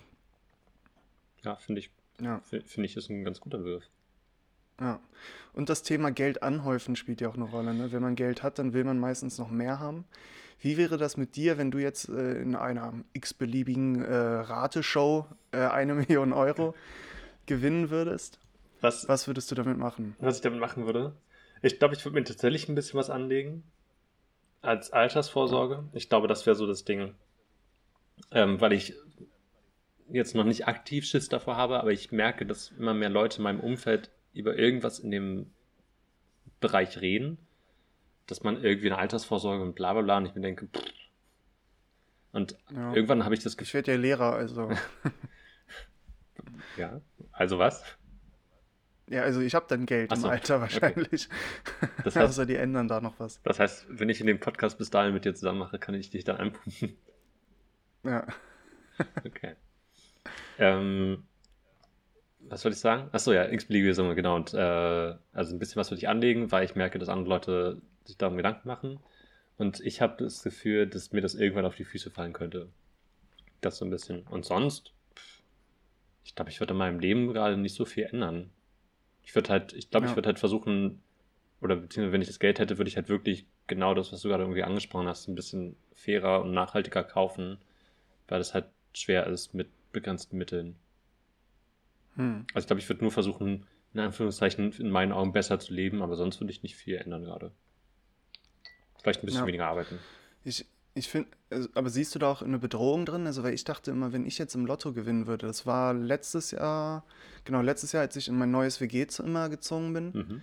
Ja, 1.44 1.56
finde 1.56 1.80
ich, 1.80 1.90
ja. 2.20 2.42
finde 2.42 2.86
ich, 2.86 2.98
ist 2.98 3.10
ein 3.10 3.24
ganz 3.24 3.40
guter 3.40 3.60
Begriff. 3.60 3.84
Ja. 4.80 5.00
Und 5.54 5.70
das 5.70 5.84
Thema 5.84 6.12
Geld 6.12 6.44
anhäufen 6.44 6.96
spielt 6.96 7.22
ja 7.22 7.30
auch 7.30 7.36
eine 7.36 7.46
Rolle. 7.46 7.74
Ne? 7.74 7.92
Wenn 7.92 8.02
man 8.02 8.16
Geld 8.16 8.44
hat, 8.44 8.60
dann 8.60 8.74
will 8.74 8.84
man 8.84 9.00
meistens 9.00 9.38
noch 9.38 9.50
mehr 9.50 9.80
haben. 9.80 10.06
Wie 10.62 10.78
wäre 10.78 10.98
das 10.98 11.16
mit 11.16 11.36
dir, 11.36 11.58
wenn 11.58 11.72
du 11.72 11.78
jetzt 11.78 12.10
äh, 12.10 12.42
in 12.42 12.56
einer 12.56 12.94
x-beliebigen 13.14 14.04
äh, 14.04 14.14
Rateshow 14.14 15.26
äh, 15.52 15.60
eine 15.60 15.94
Million 15.96 16.34
Euro 16.34 16.76
gewinnen 17.46 17.90
würdest? 17.90 18.40
Was, 18.82 19.08
was 19.08 19.28
würdest 19.28 19.52
du 19.52 19.56
damit 19.56 19.78
machen? 19.78 20.16
Was 20.20 20.38
ich 20.38 20.42
damit 20.42 20.60
machen 20.60 20.86
würde? 20.86 21.14
Ich 21.62 21.80
glaube, 21.80 21.96
ich 21.96 22.06
würde 22.06 22.18
mir 22.18 22.24
tatsächlich 22.24 22.70
ein 22.70 22.76
bisschen 22.76 22.98
was 22.98 23.10
anlegen. 23.10 23.64
Als 24.62 24.92
Altersvorsorge. 24.92 25.84
Ich 25.94 26.10
glaube, 26.10 26.28
das 26.28 26.46
wäre 26.46 26.56
so 26.56 26.68
das 26.68 26.84
Ding. 26.84 27.16
Ähm, 28.32 28.60
weil 28.60 28.74
ich 28.74 28.94
jetzt 30.12 30.36
noch 30.36 30.44
nicht 30.44 30.68
aktiv 30.68 31.06
Schiss 31.06 31.30
davor 31.30 31.56
habe, 31.56 31.80
aber 31.80 31.92
ich 31.92 32.12
merke, 32.12 32.46
dass 32.46 32.72
immer 32.72 32.94
mehr 32.94 33.10
Leute 33.10 33.38
in 33.38 33.44
meinem 33.44 33.60
Umfeld 33.60 34.10
über 34.34 34.58
irgendwas 34.58 35.00
in 35.00 35.12
dem 35.12 35.52
Bereich 36.60 37.00
reden 37.00 37.38
dass 38.30 38.44
man 38.44 38.64
irgendwie 38.64 38.92
eine 38.92 39.00
Altersvorsorge 39.00 39.64
und 39.64 39.76
bla 39.76 39.94
bla 39.94 40.02
bla 40.02 40.18
und 40.18 40.28
ich 40.28 40.36
mir 40.36 40.42
denke, 40.42 40.68
pff. 40.68 40.84
und 42.32 42.58
ja. 42.72 42.94
irgendwann 42.94 43.26
habe 43.26 43.34
ich 43.34 43.44
das 43.44 43.58
Gefühl. 43.58 43.82
Ich 43.82 43.88
werde 43.88 43.92
ja 43.94 43.98
Lehrer, 43.98 44.34
also. 44.34 44.72
ja, 46.78 47.02
also 47.32 47.58
was? 47.58 47.84
Ja, 49.10 49.24
also 49.24 49.42
ich 49.42 49.56
habe 49.56 49.66
dann 49.68 49.88
Geld 49.88 50.16
so, 50.16 50.28
im 50.28 50.32
Alter 50.32 50.62
wahrscheinlich. 50.62 51.30
Okay. 51.82 51.92
Das 52.04 52.16
heißt, 52.16 52.28
also 52.28 52.46
die 52.46 52.56
ändern 52.56 52.88
da 52.88 53.02
noch 53.02 53.20
was. 53.20 53.42
Das 53.42 53.60
heißt, 53.60 53.88
wenn 53.90 54.08
ich 54.08 54.22
in 54.22 54.28
dem 54.28 54.40
Podcast 54.40 54.78
bis 54.78 54.92
dahin 54.92 55.14
mit 55.14 55.26
dir 55.26 55.34
zusammen 55.34 55.60
mache, 55.60 55.80
kann 55.80 55.96
ich 55.96 56.12
dich 56.12 56.24
dann 56.24 56.38
anpumpen. 56.38 56.96
Ja. 58.04 58.28
okay. 59.26 59.56
Ähm, 60.60 61.24
was 62.42 62.62
soll 62.62 62.72
ich 62.72 62.78
sagen? 62.78 63.10
Achso, 63.12 63.34
ja, 63.34 63.50
x-beliebige 63.50 63.96
Summe, 63.96 64.14
genau. 64.14 64.36
Und 64.36 64.54
äh, 64.54 65.16
also 65.34 65.56
ein 65.56 65.60
bisschen 65.60 65.78
was 65.78 65.90
würde 65.90 66.00
ich 66.00 66.08
anlegen, 66.08 66.52
weil 66.52 66.64
ich 66.64 66.76
merke, 66.76 67.00
dass 67.00 67.10
andere 67.10 67.30
Leute 67.30 67.82
sich 68.06 68.18
darum 68.18 68.38
Gedanken 68.38 68.68
machen. 68.68 69.00
Und 69.58 69.80
ich 69.80 70.02
habe 70.02 70.24
das 70.24 70.44
Gefühl, 70.44 70.88
dass 70.88 71.12
mir 71.12 71.22
das 71.22 71.36
irgendwann 71.36 71.66
auf 71.66 71.76
die 71.76 71.84
Füße 71.84 72.12
fallen 72.12 72.34
könnte. 72.34 72.70
Das 73.62 73.78
so 73.78 73.86
ein 73.86 73.92
bisschen. 73.92 74.22
Und 74.28 74.46
sonst, 74.46 74.94
ich 76.24 76.36
glaube, 76.36 76.52
ich 76.52 76.60
würde 76.60 76.74
in 76.74 76.78
meinem 76.78 77.00
Leben 77.00 77.28
gerade 77.34 77.58
nicht 77.58 77.76
so 77.76 77.86
viel 77.86 78.04
ändern. 78.04 78.52
Ich 79.30 79.36
würde 79.36 79.50
halt, 79.52 79.74
ich 79.74 79.92
glaube, 79.92 80.08
ja. 80.08 80.12
ich 80.12 80.18
würde 80.18 80.26
halt 80.26 80.40
versuchen, 80.40 81.04
oder 81.62 81.76
beziehungsweise 81.76 82.14
wenn 82.14 82.22
ich 82.24 82.28
das 82.28 82.40
Geld 82.40 82.58
hätte, 82.58 82.80
würde 82.80 82.90
ich 82.90 82.96
halt 82.96 83.10
wirklich 83.10 83.46
genau 83.68 83.94
das, 83.94 84.12
was 84.12 84.22
du 84.22 84.28
gerade 84.28 84.42
irgendwie 84.42 84.64
angesprochen 84.64 85.08
hast, 85.08 85.28
ein 85.28 85.36
bisschen 85.36 85.76
fairer 85.94 86.42
und 86.42 86.52
nachhaltiger 86.52 87.04
kaufen, 87.04 87.60
weil 88.28 88.40
das 88.40 88.56
halt 88.56 88.66
schwer 88.92 89.28
ist 89.28 89.54
mit 89.54 89.68
begrenzten 89.92 90.36
Mitteln. 90.36 90.78
Hm. 92.16 92.48
Also 92.56 92.64
ich 92.64 92.68
glaube, 92.68 92.80
ich 92.80 92.90
würde 92.90 93.04
nur 93.04 93.12
versuchen, 93.12 93.68
in 93.94 94.00
Anführungszeichen 94.00 94.72
in 94.72 94.90
meinen 94.90 95.12
Augen 95.12 95.32
besser 95.32 95.60
zu 95.60 95.76
leben, 95.76 96.02
aber 96.02 96.16
sonst 96.16 96.40
würde 96.42 96.52
ich 96.52 96.64
nicht 96.64 96.76
viel 96.76 96.96
ändern 96.96 97.24
gerade. 97.24 97.52
Vielleicht 99.00 99.22
ein 99.22 99.28
bisschen 99.28 99.42
ja. 99.42 99.48
weniger 99.48 99.68
arbeiten. 99.68 100.00
Ich, 100.44 100.66
ich 100.94 101.10
finde, 101.10 101.30
also, 101.50 101.70
aber 101.76 101.90
siehst 101.90 102.14
du 102.16 102.20
da 102.20 102.32
auch 102.32 102.42
eine 102.42 102.60
Bedrohung 102.60 103.06
drin? 103.06 103.26
Also, 103.28 103.44
weil 103.44 103.54
ich 103.54 103.64
dachte 103.64 103.92
immer, 103.92 104.12
wenn 104.12 104.26
ich 104.26 104.38
jetzt 104.38 104.56
im 104.56 104.66
Lotto 104.66 104.94
gewinnen 104.94 105.28
würde, 105.28 105.48
das 105.48 105.66
war 105.66 105.94
letztes 105.94 106.52
Jahr, 106.52 107.04
genau, 107.46 107.62
letztes 107.62 107.92
Jahr, 107.92 108.02
als 108.02 108.16
ich 108.16 108.28
in 108.28 108.38
mein 108.38 108.52
neues 108.52 108.82
WG-Zimmer 108.82 109.50
gezogen 109.50 109.94
bin. 109.94 110.12
Mhm. 110.12 110.42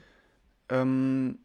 Ähm, 0.69 1.39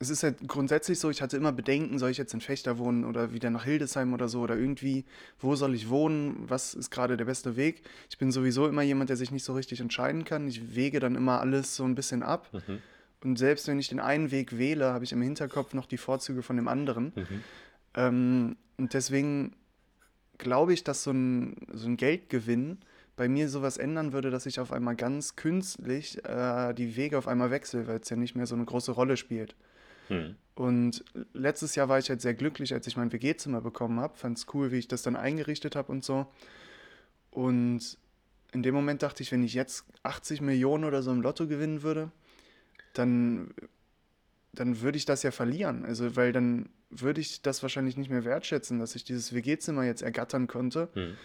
es 0.00 0.08
ist 0.08 0.22
halt 0.22 0.48
grundsätzlich 0.48 0.98
so, 0.98 1.10
ich 1.10 1.20
hatte 1.20 1.36
immer 1.36 1.52
Bedenken, 1.52 1.98
soll 1.98 2.10
ich 2.10 2.16
jetzt 2.16 2.32
in 2.32 2.40
Fechter 2.40 2.78
wohnen 2.78 3.04
oder 3.04 3.34
wieder 3.34 3.50
nach 3.50 3.64
Hildesheim 3.64 4.14
oder 4.14 4.30
so 4.30 4.40
oder 4.40 4.56
irgendwie, 4.56 5.04
wo 5.38 5.56
soll 5.56 5.74
ich 5.74 5.90
wohnen, 5.90 6.48
was 6.48 6.72
ist 6.72 6.90
gerade 6.90 7.18
der 7.18 7.26
beste 7.26 7.54
Weg. 7.56 7.82
Ich 8.08 8.16
bin 8.16 8.32
sowieso 8.32 8.66
immer 8.66 8.80
jemand, 8.80 9.10
der 9.10 9.18
sich 9.18 9.30
nicht 9.30 9.44
so 9.44 9.52
richtig 9.52 9.78
entscheiden 9.80 10.24
kann. 10.24 10.48
Ich 10.48 10.74
wege 10.74 11.00
dann 11.00 11.16
immer 11.16 11.40
alles 11.40 11.76
so 11.76 11.84
ein 11.84 11.94
bisschen 11.94 12.22
ab. 12.22 12.48
Mhm. 12.52 12.78
Und 13.22 13.36
selbst 13.36 13.68
wenn 13.68 13.78
ich 13.78 13.88
den 13.88 14.00
einen 14.00 14.30
Weg 14.30 14.56
wähle, 14.56 14.94
habe 14.94 15.04
ich 15.04 15.12
im 15.12 15.20
Hinterkopf 15.20 15.74
noch 15.74 15.84
die 15.84 15.98
Vorzüge 15.98 16.42
von 16.42 16.56
dem 16.56 16.68
anderen. 16.68 17.12
Mhm. 17.14 17.44
Ähm, 17.94 18.56
und 18.76 18.94
deswegen 18.94 19.54
glaube 20.38 20.72
ich, 20.72 20.84
dass 20.84 21.02
so 21.02 21.10
ein, 21.10 21.56
so 21.72 21.86
ein 21.86 21.96
Geldgewinn 21.96 22.78
bei 23.16 23.28
mir 23.28 23.48
sowas 23.48 23.76
ändern 23.76 24.12
würde, 24.12 24.30
dass 24.30 24.46
ich 24.46 24.60
auf 24.60 24.72
einmal 24.72 24.96
ganz 24.96 25.36
künstlich 25.36 26.24
äh, 26.24 26.72
die 26.72 26.96
Wege 26.96 27.18
auf 27.18 27.28
einmal 27.28 27.50
wechsle, 27.50 27.86
weil 27.86 28.00
es 28.00 28.08
ja 28.08 28.16
nicht 28.16 28.34
mehr 28.34 28.46
so 28.46 28.54
eine 28.54 28.64
große 28.64 28.92
Rolle 28.92 29.16
spielt. 29.16 29.54
Mhm. 30.08 30.36
Und 30.54 31.04
letztes 31.32 31.74
Jahr 31.74 31.88
war 31.88 31.98
ich 31.98 32.08
halt 32.10 32.20
sehr 32.20 32.34
glücklich, 32.34 32.72
als 32.72 32.86
ich 32.86 32.96
mein 32.96 33.12
WG-Zimmer 33.12 33.60
bekommen 33.60 34.00
habe. 34.00 34.16
Fand 34.16 34.38
es 34.38 34.46
cool, 34.54 34.72
wie 34.72 34.78
ich 34.78 34.88
das 34.88 35.02
dann 35.02 35.16
eingerichtet 35.16 35.76
habe 35.76 35.92
und 35.92 36.04
so. 36.04 36.26
Und 37.30 37.98
in 38.52 38.62
dem 38.62 38.74
Moment 38.74 39.02
dachte 39.02 39.22
ich, 39.22 39.32
wenn 39.32 39.44
ich 39.44 39.54
jetzt 39.54 39.84
80 40.02 40.40
Millionen 40.40 40.84
oder 40.84 41.02
so 41.02 41.12
im 41.12 41.22
Lotto 41.22 41.46
gewinnen 41.46 41.82
würde, 41.82 42.10
dann, 42.94 43.54
dann 44.52 44.80
würde 44.80 44.98
ich 44.98 45.04
das 45.04 45.22
ja 45.22 45.30
verlieren. 45.30 45.84
Also, 45.84 46.16
weil 46.16 46.32
dann 46.32 46.68
würde 46.90 47.20
ich 47.20 47.42
das 47.42 47.62
wahrscheinlich 47.62 47.96
nicht 47.96 48.10
mehr 48.10 48.24
wertschätzen, 48.24 48.78
dass 48.78 48.96
ich 48.96 49.04
dieses 49.04 49.32
WG-Zimmer 49.32 49.84
jetzt 49.84 50.02
ergattern 50.02 50.46
konnte 50.46 50.88
mhm. 50.94 51.16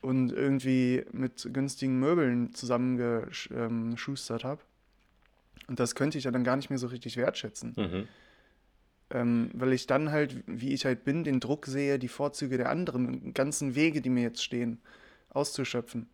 und 0.00 0.32
irgendwie 0.32 1.04
mit 1.12 1.48
günstigen 1.52 1.98
Möbeln 1.98 2.54
zusammengeschustert 2.54 4.44
habe. 4.44 4.62
Und 5.66 5.80
das 5.80 5.94
könnte 5.94 6.18
ich 6.18 6.24
ja 6.24 6.30
dann 6.30 6.44
gar 6.44 6.56
nicht 6.56 6.70
mehr 6.70 6.78
so 6.78 6.86
richtig 6.86 7.16
wertschätzen. 7.16 7.74
Mhm. 7.76 8.08
Ähm, 9.12 9.50
weil 9.54 9.72
ich 9.72 9.86
dann 9.86 10.12
halt, 10.12 10.42
wie 10.46 10.72
ich 10.72 10.84
halt 10.84 11.04
bin, 11.04 11.24
den 11.24 11.40
Druck 11.40 11.66
sehe, 11.66 11.98
die 11.98 12.08
Vorzüge 12.08 12.56
der 12.56 12.70
anderen, 12.70 13.34
ganzen 13.34 13.74
Wege, 13.74 14.00
die 14.00 14.10
mir 14.10 14.22
jetzt 14.22 14.42
stehen, 14.42 14.80
auszuschöpfen. 15.30 16.08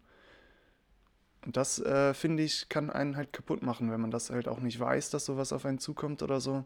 Und 1.45 1.57
das, 1.57 1.79
äh, 1.79 2.15
finde 2.15 2.43
ich, 2.43 2.69
kann 2.69 2.91
einen 2.91 3.17
halt 3.17 3.33
kaputt 3.33 3.63
machen, 3.63 3.91
wenn 3.91 4.01
man 4.01 4.11
das 4.11 4.31
halt 4.31 4.49
auch 4.49 4.61
nicht 4.61 4.81
weiß, 4.81 5.11
dass 5.11 5.27
sowas 5.27 5.53
auf 5.53 5.65
einen 5.67 5.79
zukommt 5.79 6.23
oder 6.23 6.41
so. 6.41 6.65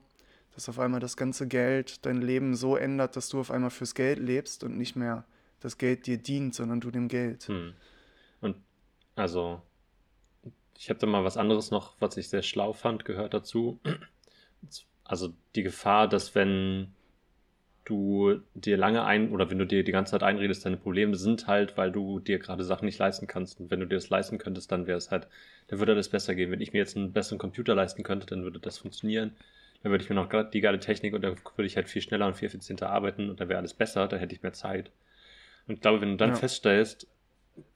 Dass 0.55 0.69
auf 0.69 0.79
einmal 0.79 1.01
das 1.01 1.17
ganze 1.17 1.47
Geld 1.47 2.05
dein 2.05 2.21
Leben 2.21 2.55
so 2.55 2.77
ändert, 2.77 3.17
dass 3.17 3.29
du 3.29 3.41
auf 3.41 3.51
einmal 3.51 3.71
fürs 3.71 3.95
Geld 3.95 4.19
lebst 4.19 4.65
und 4.65 4.77
nicht 4.77 4.97
mehr 4.97 5.25
das 5.61 5.79
Geld 5.79 6.07
dir 6.07 6.19
dient, 6.19 6.55
sondern 6.55 6.81
du 6.81 6.91
dem 6.91 7.09
Geld. 7.09 7.45
Hm. 7.45 7.75
Und 8.41 8.57
also, 9.15 9.63
ich 10.77 10.89
habe 10.89 10.99
da 10.99 11.07
mal 11.07 11.25
was 11.25 11.37
anderes 11.37 11.71
noch, 11.71 11.95
was 12.01 12.17
ich 12.17 12.29
sehr 12.29 12.43
schlau 12.43 12.73
fand, 12.73 13.05
gehört 13.05 13.35
dazu. 13.35 13.79
Also 15.05 15.33
die 15.55 15.63
Gefahr, 15.63 16.09
dass 16.09 16.35
wenn 16.35 16.95
du 17.85 18.41
dir 18.55 18.77
lange 18.77 19.05
ein 19.05 19.31
oder 19.31 19.51
wenn 19.51 19.59
du 19.59 19.67
dir 19.67 19.85
die 19.85 19.93
ganze 19.93 20.13
Zeit 20.13 20.23
einredest, 20.23 20.65
deine 20.65 20.77
Probleme 20.77 21.17
sind 21.17 21.47
halt, 21.47 21.77
weil 21.77 21.91
du 21.91 22.21
dir 22.21 22.39
gerade 22.39 22.65
Sachen 22.65 22.85
nicht 22.85 22.99
leisten 22.99 23.27
kannst. 23.27 23.61
Und 23.61 23.71
wenn 23.71 23.81
du 23.81 23.87
dir 23.87 23.97
das 23.97 24.09
leisten 24.09 24.39
könntest, 24.39 24.71
dann 24.71 24.87
wäre 24.87 24.99
es 24.99 25.11
halt, 25.11 25.29
dann 25.67 25.81
würde 25.81 25.95
das 25.95 26.09
besser 26.09 26.35
gehen. 26.35 26.51
Wenn 26.51 26.61
ich 26.61 26.73
mir 26.73 26.79
jetzt 26.79 26.97
einen 26.97 27.13
besseren 27.13 27.39
Computer 27.39 27.75
leisten 27.75 28.03
könnte, 28.03 28.27
dann 28.27 28.45
würde 28.45 28.61
das 28.61 28.79
funktionieren. 28.79 29.33
Dann 29.83 29.93
würde 29.93 30.05
ich 30.05 30.11
mir 30.11 30.17
noch 30.17 30.29
die 30.51 30.61
geile 30.61 30.79
Technik 30.79 31.15
und 31.15 31.23
dann 31.23 31.37
würde 31.57 31.67
ich 31.67 31.77
halt 31.77 31.89
viel 31.89 32.03
schneller 32.03 32.27
und 32.27 32.37
viel 32.37 32.47
effizienter 32.47 32.91
arbeiten 32.91 33.31
und 33.31 33.41
dann 33.41 33.49
wäre 33.49 33.59
alles 33.59 33.75
besser, 33.75 34.09
dann 34.09 34.21
hätte 34.21 34.35
ich 34.35 34.43
mehr 34.43 34.53
Zeit. 34.53 34.91
Und 35.67 35.75
ich 35.75 35.81
glaube, 35.81 36.01
wenn 36.01 36.11
du 36.11 36.17
dann 36.17 36.31
ja. 36.31 36.37
feststellst, 36.37 37.07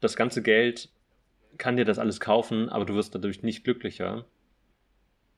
das 0.01 0.17
ganze 0.17 0.43
Geld 0.43 0.91
kann 1.57 1.77
dir 1.77 1.85
das 1.85 1.99
alles 1.99 2.21
kaufen, 2.21 2.69
aber 2.69 2.85
du 2.85 2.95
wirst 2.95 3.15
dadurch 3.15 3.43
nicht 3.43 3.65
glücklicher, 3.65 4.27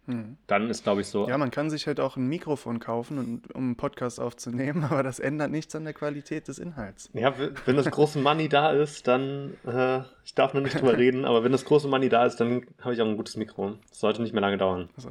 hm. 0.07 0.37
Dann 0.47 0.71
ist, 0.71 0.85
glaube 0.85 1.01
ich, 1.01 1.09
so. 1.09 1.29
Ja, 1.29 1.37
man 1.37 1.51
kann 1.51 1.69
sich 1.69 1.87
halt 1.87 1.99
auch 1.99 2.17
ein 2.17 2.29
Mikrofon 2.29 2.79
kaufen, 2.79 3.19
und, 3.19 3.55
um 3.55 3.65
einen 3.65 3.77
Podcast 3.77 4.21
aufzunehmen, 4.21 4.85
aber 4.91 5.03
das 5.03 5.19
ändert 5.19 5.51
nichts 5.51 5.75
an 5.75 5.85
der 5.85 5.95
Qualität 5.95 6.49
des 6.49 6.59
Inhalts. 6.59 7.11
Ja, 7.13 7.35
wenn 7.65 7.77
das 7.77 7.91
große 7.91 8.19
Money 8.21 8.49
da 8.49 8.71
ist, 8.71 9.09
dann, 9.09 9.55
äh, 9.67 10.01
ich 10.25 10.35
darf 10.35 10.55
noch 10.55 10.63
nicht 10.63 10.81
drüber 10.81 10.97
reden, 10.97 11.25
aber 11.25 11.45
wenn 11.45 11.53
das 11.53 11.65
große 11.65 11.89
Money 11.89 12.09
da 12.09 12.25
ist, 12.25 12.37
dann 12.37 12.67
habe 12.81 12.95
ich 12.95 13.03
auch 13.03 13.07
ein 13.07 13.17
gutes 13.17 13.37
Mikro. 13.37 13.75
Das 13.89 14.01
sollte 14.01 14.23
nicht 14.23 14.33
mehr 14.33 14.43
lange 14.43 14.59
dauern. 14.59 14.89
Also. 14.97 15.11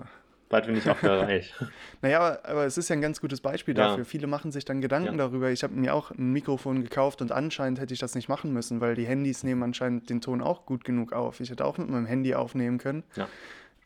Bald 0.55 0.67
bin 0.67 0.77
ich 0.77 0.89
auch 0.89 1.01
wieder 1.03 1.19
reich. 1.27 1.53
naja, 2.01 2.19
aber, 2.19 2.45
aber, 2.49 2.65
es 2.65 2.77
ist 2.77 2.87
ja 2.89 2.95
ein 2.95 3.01
ganz 3.01 3.19
gutes 3.19 3.41
Beispiel 3.41 3.73
dafür. 3.73 3.99
Ja. 3.99 4.03
Viele 4.05 4.27
machen 4.27 4.51
sich 4.53 4.63
dann 4.63 4.79
Gedanken 4.79 5.17
ja. 5.19 5.27
darüber. 5.27 5.51
Ich 5.51 5.63
habe 5.63 5.73
mir 5.73 5.93
auch 5.93 6.11
ein 6.11 6.31
Mikrofon 6.31 6.81
gekauft 6.81 7.21
und 7.21 7.33
anscheinend 7.33 7.79
hätte 7.81 7.93
ich 7.93 7.99
das 7.99 8.15
nicht 8.15 8.29
machen 8.29 8.53
müssen, 8.53 8.79
weil 8.79 8.95
die 8.95 9.05
Handys 9.05 9.43
nehmen 9.43 9.63
anscheinend 9.63 10.09
den 10.09 10.21
Ton 10.21 10.41
auch 10.41 10.65
gut 10.65 10.85
genug 10.85 11.11
auf. 11.11 11.41
Ich 11.41 11.49
hätte 11.49 11.65
auch 11.65 11.77
mit 11.77 11.89
meinem 11.89 12.05
Handy 12.05 12.35
aufnehmen 12.35 12.77
können. 12.77 13.03
Ja. 13.17 13.27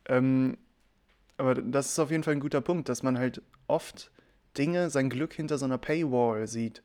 Ähm, 0.06 0.58
aber 1.38 1.56
das 1.56 1.88
ist 1.88 1.98
auf 2.00 2.12
jeden 2.12 2.22
Fall 2.24 2.34
ein 2.36 2.40
guter 2.40 2.62
Punkt, 2.62 2.88
dass 2.88 3.02
man 3.02 3.18
halt 3.18 3.42
oft 3.68 4.12
Dinge, 4.58 4.92
sein 4.92 5.10
Glück 5.10 5.34
hinter 5.34 5.58
so 5.58 5.66
einer 5.66 5.80
Paywall 5.80 6.46
sieht. 6.48 6.84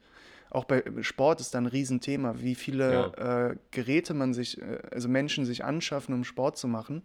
auch 0.51 0.65
bei 0.65 0.83
Sport 1.01 1.41
ist 1.41 1.53
da 1.55 1.59
ein 1.59 1.67
Riesenthema, 1.67 2.37
wie 2.39 2.55
viele 2.55 2.93
Ja. 3.19 3.49
äh, 3.51 3.57
Geräte 3.73 4.15
man 4.15 4.33
sich, 4.33 4.63
äh, 4.63 4.79
also 4.93 5.09
Menschen 5.09 5.45
sich 5.45 5.63
anschaffen, 5.65 6.15
um 6.15 6.25
Sport 6.25 6.57
zu 6.57 6.69
machen. 6.69 7.03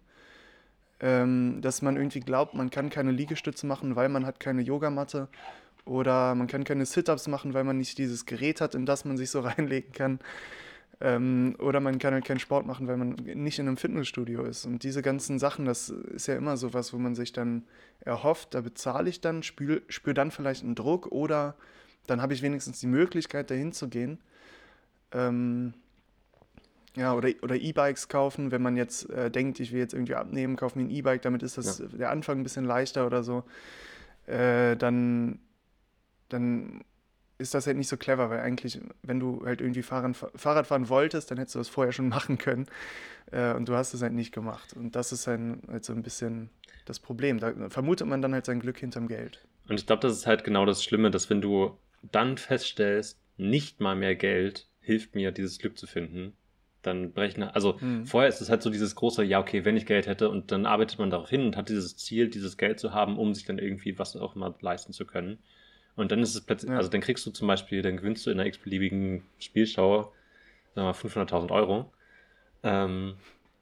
Ähm, 1.02 1.62
dass 1.62 1.82
man 1.82 1.96
irgendwie 1.96 2.20
glaubt, 2.20 2.54
man 2.54 2.70
kann 2.70 2.90
keine 2.90 3.12
Liegestütze 3.12 3.66
machen, 3.66 3.96
weil 3.96 4.10
man 4.10 4.26
hat 4.26 4.40
keine 4.40 4.62
Yogamatte. 4.62 5.30
Oder 5.86 6.36
man 6.36 6.48
kann 6.48 6.66
keine 6.66 6.86
Sit-Ups 6.86 7.28
machen, 7.28 7.54
weil 7.54 7.64
man 7.64 7.78
nicht 7.78 7.98
dieses 7.98 8.26
Gerät 8.26 8.62
hat, 8.62 8.76
in 8.76 8.86
das 8.86 9.06
man 9.06 9.18
sich 9.18 9.30
so 9.32 9.40
reinlegen 9.42 9.92
kann. 9.92 10.20
Ähm, 11.02 11.56
oder 11.60 11.80
man 11.80 11.98
kann 11.98 12.14
halt 12.14 12.26
keinen 12.26 12.40
Sport 12.40 12.66
machen, 12.66 12.88
weil 12.88 12.98
man 12.98 13.12
nicht 13.12 13.58
in 13.60 13.68
einem 13.68 13.78
Fitnessstudio 13.78 14.44
ist. 14.44 14.66
Und 14.66 14.84
diese 14.84 15.02
ganzen 15.02 15.40
Sachen, 15.40 15.66
das 15.66 15.90
ist 15.90 16.28
ja 16.28 16.36
immer 16.36 16.58
so 16.58 16.74
was, 16.74 16.94
wo 16.94 16.98
man 16.98 17.16
sich 17.16 17.32
dann 17.32 17.64
erhofft, 18.02 18.54
da 18.54 18.62
bezahle 18.62 19.10
ich 19.10 19.22
dann, 19.22 19.42
spüre 19.42 19.82
spür 19.88 20.14
dann 20.14 20.32
vielleicht 20.32 20.64
einen 20.64 20.76
Druck 20.76 21.08
oder 21.08 21.56
dann 22.06 22.22
habe 22.22 22.34
ich 22.34 22.42
wenigstens 22.42 22.80
die 22.82 22.88
Möglichkeit, 22.88 23.50
dahin 23.50 23.72
zu 23.72 23.88
gehen. 23.88 24.20
Ähm, 25.14 25.74
ja, 26.96 27.14
oder, 27.14 27.30
oder 27.42 27.56
E-Bikes 27.56 28.08
kaufen, 28.08 28.52
wenn 28.52 28.62
man 28.62 28.78
jetzt 28.78 29.10
äh, 29.10 29.30
denkt, 29.30 29.60
ich 29.60 29.72
will 29.72 29.80
jetzt 29.80 29.94
irgendwie 29.94 30.16
abnehmen, 30.16 30.56
kaufe 30.56 30.78
mir 30.78 30.86
ein 30.86 30.90
E-Bike, 30.90 31.22
damit 31.22 31.44
ist 31.44 31.58
das 31.58 31.82
der 31.92 32.10
Anfang 32.10 32.40
ein 32.40 32.44
bisschen 32.44 32.66
leichter 32.66 33.06
oder 33.06 33.24
so. 33.24 33.44
Äh, 34.26 34.76
dann, 34.76 35.40
dann 36.30 36.84
ist 37.38 37.54
das 37.54 37.66
halt 37.68 37.78
nicht 37.78 37.88
so 37.88 37.98
clever, 37.98 38.30
weil 38.30 38.42
eigentlich, 38.42 38.80
wenn 39.02 39.20
du 39.20 39.44
halt 39.46 39.62
irgendwie 39.62 39.82
Fahrrad, 39.82 40.16
Fahrrad 40.36 40.68
fahren 40.68 40.90
wolltest, 40.90 41.32
dann 41.32 41.38
hättest 41.38 41.56
du 41.56 41.60
das 41.60 41.70
vorher 41.70 41.94
schon 41.94 42.10
machen 42.10 42.38
können. 42.38 42.68
Äh, 43.32 43.54
und 43.54 43.68
du 43.70 43.76
hast 43.76 43.94
es 43.94 44.02
halt 44.02 44.14
nicht 44.14 44.34
gemacht. 44.34 44.74
Und 44.74 44.96
das 44.96 45.12
ist 45.12 45.26
dann 45.26 45.62
halt 45.68 45.86
so 45.86 45.94
ein 45.94 46.04
bisschen 46.04 46.50
das 46.86 47.00
Problem. 47.00 47.40
Da 47.40 47.54
vermutet 47.70 48.08
man 48.08 48.22
dann 48.22 48.34
halt 48.34 48.46
sein 48.46 48.60
Glück 48.60 48.78
hinterm 48.78 49.08
Geld. 49.08 49.48
Und 49.68 49.80
ich 49.80 49.86
glaube, 49.86 50.02
das 50.02 50.14
ist 50.14 50.28
halt 50.28 50.44
genau 50.44 50.66
das 50.66 50.84
Schlimme, 50.84 51.12
dass 51.12 51.30
wenn 51.30 51.42
du 51.42 51.78
dann 52.02 52.38
feststellst, 52.38 53.20
nicht 53.38 53.80
mal 53.80 53.96
mehr 53.96 54.16
Geld 54.16 54.68
hilft 54.82 55.16
mir, 55.16 55.32
dieses 55.32 55.60
Glück 55.60 55.78
zu 55.78 55.88
finden, 55.88 56.34
dann 56.82 57.12
brechen. 57.12 57.44
Also 57.44 57.80
Hm. 57.82 58.06
vorher 58.06 58.30
ist 58.30 58.42
es 58.42 58.50
halt 58.50 58.62
so 58.64 58.70
dieses 58.70 58.96
große, 58.96 59.24
ja, 59.24 59.40
okay, 59.40 59.66
wenn 59.66 59.78
ich 59.78 59.86
Geld 59.86 60.08
hätte 60.08 60.30
und 60.30 60.52
dann 60.52 60.66
arbeitet 60.66 61.00
man 61.00 61.10
darauf 61.10 61.30
hin 61.30 61.46
und 61.46 61.58
hat 61.58 61.70
dieses 61.70 61.98
Ziel, 61.98 62.30
dieses 62.30 62.58
Geld 62.58 62.80
zu 62.80 62.94
haben, 62.94 63.18
um 63.18 63.34
sich 63.34 63.46
dann 63.46 63.60
irgendwie 63.60 64.00
was 64.00 64.16
auch 64.16 64.36
immer 64.36 64.56
leisten 64.62 64.94
zu 64.94 65.06
können. 65.06 65.40
Und 65.96 66.12
dann 66.12 66.22
ist 66.22 66.36
es 66.36 66.42
plötzlich, 66.42 66.72
Ja. 66.72 66.78
also 66.78 66.90
dann 66.90 67.02
kriegst 67.02 67.26
du 67.26 67.32
zum 67.32 67.48
Beispiel, 67.48 67.82
dann 67.82 67.98
gewinnst 67.98 68.26
du 68.26 68.32
in 68.32 68.40
einer 68.40 68.48
x-beliebigen 68.48 69.24
Spielschau, 69.40 70.04
sagen 70.04 70.14
wir 70.76 70.84
mal, 70.84 70.94
500.000 70.94 71.52
Euro. 71.52 71.92
Ähm, 72.64 73.16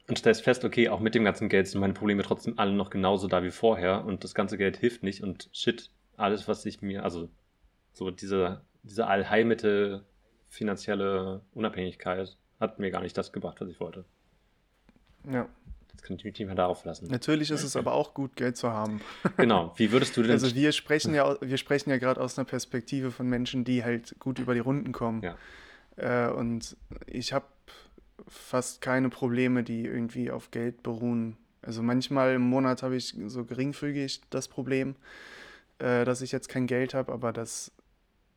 und 0.08 0.18
stellst 0.20 0.44
fest, 0.44 0.64
okay, 0.64 0.88
auch 0.90 1.00
mit 1.00 1.16
dem 1.16 1.24
ganzen 1.26 1.50
Geld 1.50 1.68
sind 1.68 1.82
meine 1.82 1.94
Probleme 1.94 2.24
trotzdem 2.24 2.58
alle 2.58 2.72
noch 2.72 2.90
genauso 2.90 3.28
da 3.28 3.44
wie 3.44 3.52
vorher 3.52 4.06
und 4.06 4.24
das 4.24 4.34
ganze 4.34 4.58
Geld 4.58 4.78
hilft 4.78 5.04
nicht 5.04 5.22
und 5.22 5.50
shit, 5.52 5.90
alles, 6.16 6.48
was 6.48 6.66
ich 6.66 6.82
mir, 6.82 7.04
also 7.04 7.30
so 7.94 8.10
diese, 8.10 8.62
diese 8.84 9.08
Allheilmittel, 9.08 10.06
finanzielle 10.50 11.42
Unabhängigkeit 11.54 12.38
hat 12.60 12.80
mir 12.80 12.92
gar 12.92 13.02
nicht 13.02 13.18
das 13.18 13.32
gebracht, 13.32 13.62
was 13.62 13.70
ich 13.70 13.80
wollte. 13.80 14.06
Ja. 15.30 15.48
Jetzt 15.92 16.04
kann 16.04 16.16
ich 16.16 16.24
mich 16.24 16.38
nicht 16.38 16.46
mehr 16.46 16.56
darauf 16.56 16.82
verlassen. 16.82 17.08
Natürlich 17.08 17.50
ist 17.50 17.64
es 17.64 17.76
aber 17.76 17.94
auch 17.94 18.14
gut, 18.14 18.36
Geld 18.36 18.56
zu 18.56 18.70
haben. 18.72 19.02
Genau, 19.38 19.74
wie 19.78 19.92
würdest 19.92 20.16
du 20.16 20.22
denn... 20.22 20.32
Also 20.32 20.54
wir 20.54 20.72
sprechen 20.74 21.14
ja, 21.14 21.38
wir 21.42 21.58
sprechen 21.58 21.90
ja 21.90 21.98
gerade 21.98 22.22
aus 22.22 22.38
einer 22.38 22.46
Perspektive 22.46 23.12
von 23.12 23.28
Menschen, 23.28 23.64
die 23.64 23.84
halt 23.84 24.16
gut 24.20 24.40
über 24.40 24.54
die 24.54 24.60
Runden 24.60 24.92
kommen. 24.92 25.24
Ja. 25.24 25.38
Äh, 25.96 26.32
und 26.32 26.78
ich 27.08 27.34
habe 27.34 27.46
fast 28.28 28.82
keine 28.82 29.10
Probleme, 29.10 29.64
die 29.64 29.86
irgendwie 29.86 30.32
auf 30.32 30.52
Geld 30.52 30.84
beruhen. 30.84 31.38
Also 31.62 31.82
manchmal 31.82 32.36
im 32.36 32.44
Monat 32.44 32.84
habe 32.84 32.96
ich 32.96 33.16
so 33.26 33.44
geringfügig 33.44 34.22
das 34.30 34.48
Problem, 34.48 34.96
äh, 35.80 36.06
dass 36.06 36.22
ich 36.22 36.32
jetzt 36.32 36.50
kein 36.50 36.68
Geld 36.68 36.94
habe, 36.94 37.12
aber 37.12 37.34
das 37.34 37.72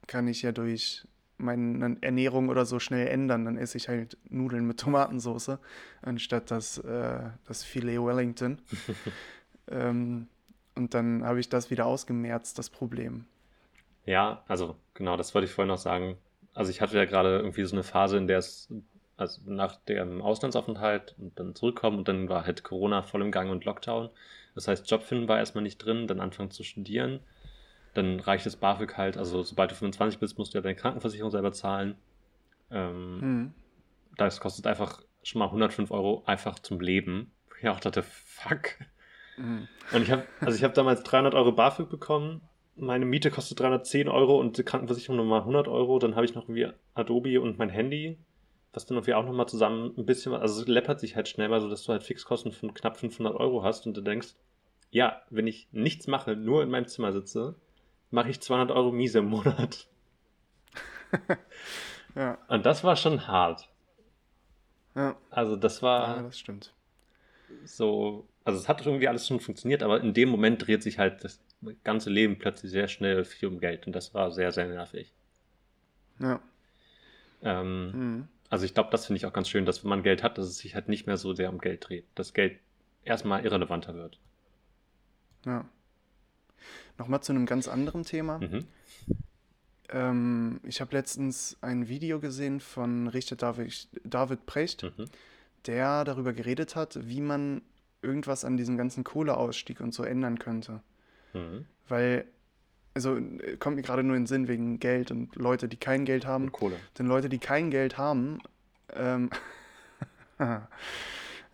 kann 0.06 0.26
ich 0.26 0.42
ja 0.42 0.52
durch 0.52 1.06
meine 1.40 1.96
Ernährung 2.00 2.48
oder 2.48 2.64
so 2.64 2.78
schnell 2.78 3.06
ändern. 3.08 3.44
Dann 3.44 3.56
esse 3.56 3.76
ich 3.76 3.88
halt 3.88 4.16
Nudeln 4.28 4.66
mit 4.66 4.78
Tomatensauce, 4.78 5.58
anstatt 6.02 6.50
das, 6.50 6.78
äh, 6.78 7.20
das 7.46 7.64
Filet 7.64 7.98
Wellington. 7.98 8.58
ähm, 9.68 10.28
und 10.74 10.94
dann 10.94 11.24
habe 11.24 11.40
ich 11.40 11.48
das 11.48 11.70
wieder 11.70 11.86
ausgemerzt, 11.86 12.58
das 12.58 12.70
Problem. 12.70 13.26
Ja, 14.06 14.44
also 14.48 14.76
genau, 14.94 15.16
das 15.16 15.34
wollte 15.34 15.46
ich 15.46 15.52
vorhin 15.52 15.68
noch 15.68 15.78
sagen. 15.78 16.16
Also 16.54 16.70
ich 16.70 16.80
hatte 16.80 16.96
ja 16.96 17.04
gerade 17.04 17.38
irgendwie 17.38 17.64
so 17.64 17.76
eine 17.76 17.82
Phase, 17.82 18.16
in 18.16 18.26
der 18.26 18.38
es, 18.38 18.68
also 19.16 19.40
nach 19.46 19.76
dem 19.76 20.22
Auslandsaufenthalt 20.22 21.14
und 21.18 21.38
dann 21.38 21.54
zurückkommen 21.54 21.98
und 21.98 22.08
dann 22.08 22.28
war 22.28 22.46
halt 22.46 22.64
Corona 22.64 23.02
voll 23.02 23.22
im 23.22 23.30
Gang 23.30 23.50
und 23.50 23.64
Lockdown. 23.64 24.10
Das 24.54 24.68
heißt, 24.68 24.90
Job 24.90 25.02
finden 25.02 25.28
war 25.28 25.38
erstmal 25.38 25.62
nicht 25.62 25.78
drin, 25.78 26.06
dann 26.06 26.20
anfangen 26.20 26.50
zu 26.50 26.64
studieren. 26.64 27.20
Dann 27.94 28.20
reicht 28.20 28.46
das 28.46 28.56
BAföG 28.56 28.96
halt, 28.96 29.16
also 29.16 29.42
sobald 29.42 29.70
du 29.72 29.74
25 29.74 30.20
bist, 30.20 30.38
musst 30.38 30.54
du 30.54 30.58
ja 30.58 30.62
deine 30.62 30.76
Krankenversicherung 30.76 31.30
selber 31.30 31.52
zahlen. 31.52 31.96
Ähm, 32.70 33.18
Hm. 33.20 33.54
Das 34.16 34.40
kostet 34.40 34.66
einfach 34.66 35.02
schon 35.22 35.38
mal 35.38 35.46
105 35.46 35.90
Euro 35.90 36.22
einfach 36.26 36.58
zum 36.58 36.80
Leben. 36.80 37.32
Ich 37.60 37.68
auch 37.68 37.80
dachte, 37.80 38.02
fuck. 38.02 38.76
Hm. 39.36 39.68
Und 39.92 40.02
ich 40.02 40.10
habe, 40.10 40.24
also 40.40 40.56
ich 40.56 40.64
habe 40.64 40.74
damals 40.74 41.02
300 41.02 41.34
Euro 41.34 41.52
BAföG 41.52 41.88
bekommen. 41.88 42.42
Meine 42.76 43.04
Miete 43.04 43.30
kostet 43.30 43.60
310 43.60 44.08
Euro 44.08 44.38
und 44.38 44.56
die 44.56 44.62
Krankenversicherung 44.62 45.16
nochmal 45.16 45.40
100 45.40 45.68
Euro. 45.68 45.98
Dann 45.98 46.16
habe 46.16 46.24
ich 46.24 46.34
noch 46.34 46.44
irgendwie 46.48 46.68
Adobe 46.94 47.40
und 47.40 47.58
mein 47.58 47.68
Handy, 47.68 48.18
was 48.72 48.86
dann 48.86 48.96
irgendwie 48.96 49.14
auch 49.14 49.24
nochmal 49.24 49.48
zusammen 49.48 49.92
ein 49.96 50.06
bisschen, 50.06 50.32
also 50.32 50.62
es 50.62 50.68
läppert 50.68 51.00
sich 51.00 51.16
halt 51.16 51.28
schnell 51.28 51.48
mal 51.48 51.60
so, 51.60 51.68
dass 51.68 51.84
du 51.84 51.92
halt 51.92 52.02
Fixkosten 52.02 52.52
von 52.52 52.72
knapp 52.72 52.96
500 52.96 53.34
Euro 53.34 53.62
hast 53.62 53.86
und 53.86 53.96
du 53.96 54.00
denkst, 54.00 54.34
ja, 54.90 55.22
wenn 55.30 55.46
ich 55.46 55.68
nichts 55.72 56.06
mache, 56.06 56.36
nur 56.36 56.62
in 56.62 56.70
meinem 56.70 56.86
Zimmer 56.86 57.12
sitze, 57.12 57.56
mache 58.10 58.30
ich 58.30 58.40
200 58.40 58.70
Euro 58.76 58.92
miese 58.92 59.18
im 59.20 59.26
Monat. 59.26 59.86
Ja, 62.14 62.38
Und 62.48 62.66
das 62.66 62.82
war 62.82 62.96
schon 62.96 63.26
hart. 63.28 63.68
ja, 64.94 65.16
Also 65.30 65.56
das 65.56 65.82
war 65.82 66.16
ja, 66.16 66.22
das 66.22 66.38
stimmt. 66.38 66.72
so, 67.64 68.26
also 68.44 68.58
es 68.58 68.68
hat 68.68 68.84
irgendwie 68.84 69.08
alles 69.08 69.26
schon 69.26 69.40
funktioniert, 69.40 69.82
aber 69.82 70.00
in 70.00 70.12
dem 70.14 70.28
Moment 70.28 70.66
dreht 70.66 70.82
sich 70.82 70.98
halt 70.98 71.22
das 71.24 71.40
ganze 71.84 72.10
Leben 72.10 72.38
plötzlich 72.38 72.70
sehr 72.72 72.88
schnell 72.88 73.24
viel 73.24 73.48
um 73.48 73.60
Geld 73.60 73.86
und 73.86 73.92
das 73.92 74.12
war 74.14 74.30
sehr, 74.32 74.50
sehr 74.52 74.66
nervig. 74.66 75.12
Ja. 76.18 76.40
Ähm, 77.42 77.90
Hm. 77.92 78.28
also 78.48 78.64
ich 78.64 78.74
glaube, 78.74 78.90
das 78.90 79.06
finde 79.06 79.18
ich 79.18 79.26
auch 79.26 79.32
ganz 79.32 79.48
schön, 79.48 79.64
dass 79.66 79.82
wenn 79.84 79.90
man 79.90 80.02
Geld 80.02 80.22
hat, 80.22 80.36
dass 80.38 80.46
es 80.46 80.58
sich 80.58 80.74
halt 80.74 80.88
nicht 80.88 81.06
mehr 81.06 81.16
so 81.16 81.32
sehr 81.34 81.50
um 81.50 81.58
Geld 81.58 81.88
dreht, 81.88 82.06
dass 82.14 82.34
Geld 82.34 82.58
erstmal 83.04 83.44
irrelevanter 83.44 83.94
wird. 83.94 84.18
Ja. 85.46 85.64
Nochmal 87.00 87.22
zu 87.22 87.32
einem 87.32 87.46
ganz 87.46 87.66
anderen 87.66 88.04
Thema. 88.04 88.38
Mhm. 88.40 88.66
Ähm, 89.88 90.60
ich 90.64 90.82
habe 90.82 90.94
letztens 90.94 91.56
ein 91.62 91.88
Video 91.88 92.20
gesehen 92.20 92.60
von 92.60 93.08
Richter 93.08 93.36
David, 93.36 93.88
David 94.04 94.44
Precht, 94.44 94.82
Mhm. 94.82 95.06
der 95.64 96.04
darüber 96.04 96.34
geredet 96.34 96.76
hat, 96.76 96.98
wie 97.08 97.22
man 97.22 97.62
irgendwas 98.02 98.44
an 98.44 98.58
diesem 98.58 98.76
ganzen 98.76 99.02
Kohleausstieg 99.02 99.80
und 99.80 99.94
so 99.94 100.02
ändern 100.04 100.38
könnte. 100.38 100.82
Mhm. 101.32 101.64
Weil, 101.88 102.26
also 102.92 103.18
kommt 103.60 103.76
mir 103.76 103.82
gerade 103.82 104.02
nur 104.02 104.14
in 104.14 104.24
den 104.24 104.26
Sinn 104.26 104.46
wegen 104.46 104.78
Geld 104.78 105.10
und 105.10 105.34
Leute, 105.36 105.68
die 105.68 105.78
kein 105.78 106.04
Geld 106.04 106.26
haben. 106.26 106.44
Und 106.44 106.52
Kohle. 106.52 106.76
Denn 106.98 107.06
Leute, 107.06 107.30
die 107.30 107.38
kein 107.38 107.70
Geld 107.70 107.96
haben, 107.96 108.40
ähm, 108.92 109.30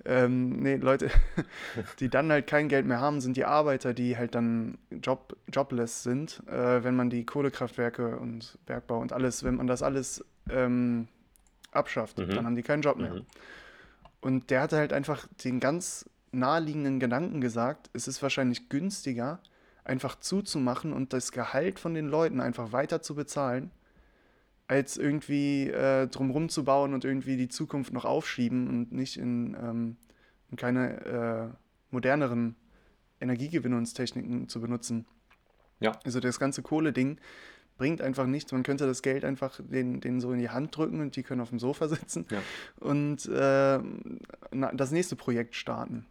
ähm, 0.07 0.51
nee, 0.61 0.77
Leute, 0.77 1.11
die 2.01 2.09
dann 2.09 2.31
halt 2.31 2.47
kein 2.47 2.69
Geld 2.69 2.87
mehr 2.87 3.01
haben, 3.01 3.21
sind 3.21 3.37
die 3.37 3.45
Arbeiter, 3.45 3.95
die 3.95 4.17
halt 4.17 4.35
dann 4.35 4.79
job, 5.03 5.37
jobless 5.53 6.03
sind, 6.03 6.43
äh, 6.49 6.83
wenn 6.85 6.97
man 6.97 7.11
die 7.11 7.25
Kohlekraftwerke 7.27 8.17
und 8.19 8.59
Bergbau 8.67 9.01
und 9.01 9.13
alles, 9.13 9.45
wenn 9.45 9.57
man 9.57 9.67
das 9.67 9.83
alles 9.83 10.25
ähm, 10.51 11.09
abschafft, 11.73 12.19
Mhm. 12.19 12.31
dann 12.31 12.47
haben 12.47 12.57
die 12.57 12.63
keinen 12.63 12.83
Job 12.83 12.97
mehr. 12.99 13.15
Mhm. 13.15 13.27
Und 14.21 14.51
der 14.51 14.63
hatte 14.63 14.77
halt 14.77 14.93
einfach 14.93 15.27
den 15.45 15.61
ganz 15.61 16.09
naheliegenden 16.33 17.01
Gedanken 17.01 17.41
gesagt, 17.41 17.91
es 17.93 18.09
ist 18.09 18.23
wahrscheinlich 18.23 18.69
günstiger, 18.69 19.41
einfach 19.85 20.19
zuzumachen 20.19 20.93
und 20.93 21.13
das 21.13 21.31
Gehalt 21.33 21.79
von 21.79 21.95
den 21.95 22.09
Leuten 22.09 22.41
einfach 22.41 22.73
weiter 22.73 23.03
zu 23.03 23.15
bezahlen, 23.15 23.71
als 24.69 24.97
irgendwie 24.97 25.69
äh, 25.71 26.09
drumrum 26.09 26.49
zu 26.49 26.65
bauen 26.65 26.93
und 26.95 27.05
irgendwie 27.05 27.37
die 27.37 27.49
Zukunft 27.49 27.93
noch 27.93 28.05
aufschieben 28.05 28.69
und 28.69 28.93
nicht 28.93 29.17
in, 29.17 29.57
ähm, 29.61 29.97
in 30.51 30.57
keine 30.57 31.05
äh, 31.05 31.57
moderneren 31.91 32.57
Energiegewinnungstechniken 33.21 34.49
zu 34.49 34.61
benutzen. 34.61 35.07
Ja. 35.81 35.93
Also 36.05 36.21
das 36.21 36.39
ganze 36.39 36.63
Kohle-Ding 36.63 37.19
bringt 37.79 38.01
einfach 38.01 38.27
nichts. 38.27 38.53
Man 38.53 38.63
könnte 38.63 38.87
das 38.87 39.03
Geld 39.03 39.25
einfach 39.25 39.61
denen, 39.63 40.01
denen 40.01 40.21
so 40.21 40.33
in 40.33 40.39
die 40.39 40.49
Hand 40.51 40.77
drücken 40.77 41.01
und 41.01 41.15
die 41.17 41.23
können 41.23 41.41
auf 41.41 41.51
dem 41.51 41.59
Sofa 41.59 41.89
sitzen 41.89 42.27
Ja. 42.31 42.43
und 42.81 43.27
äh, 43.27 43.79
na, 44.53 44.73
das 44.73 44.91
nächste 44.91 45.17
Projekt 45.17 45.55
starten. 45.55 46.07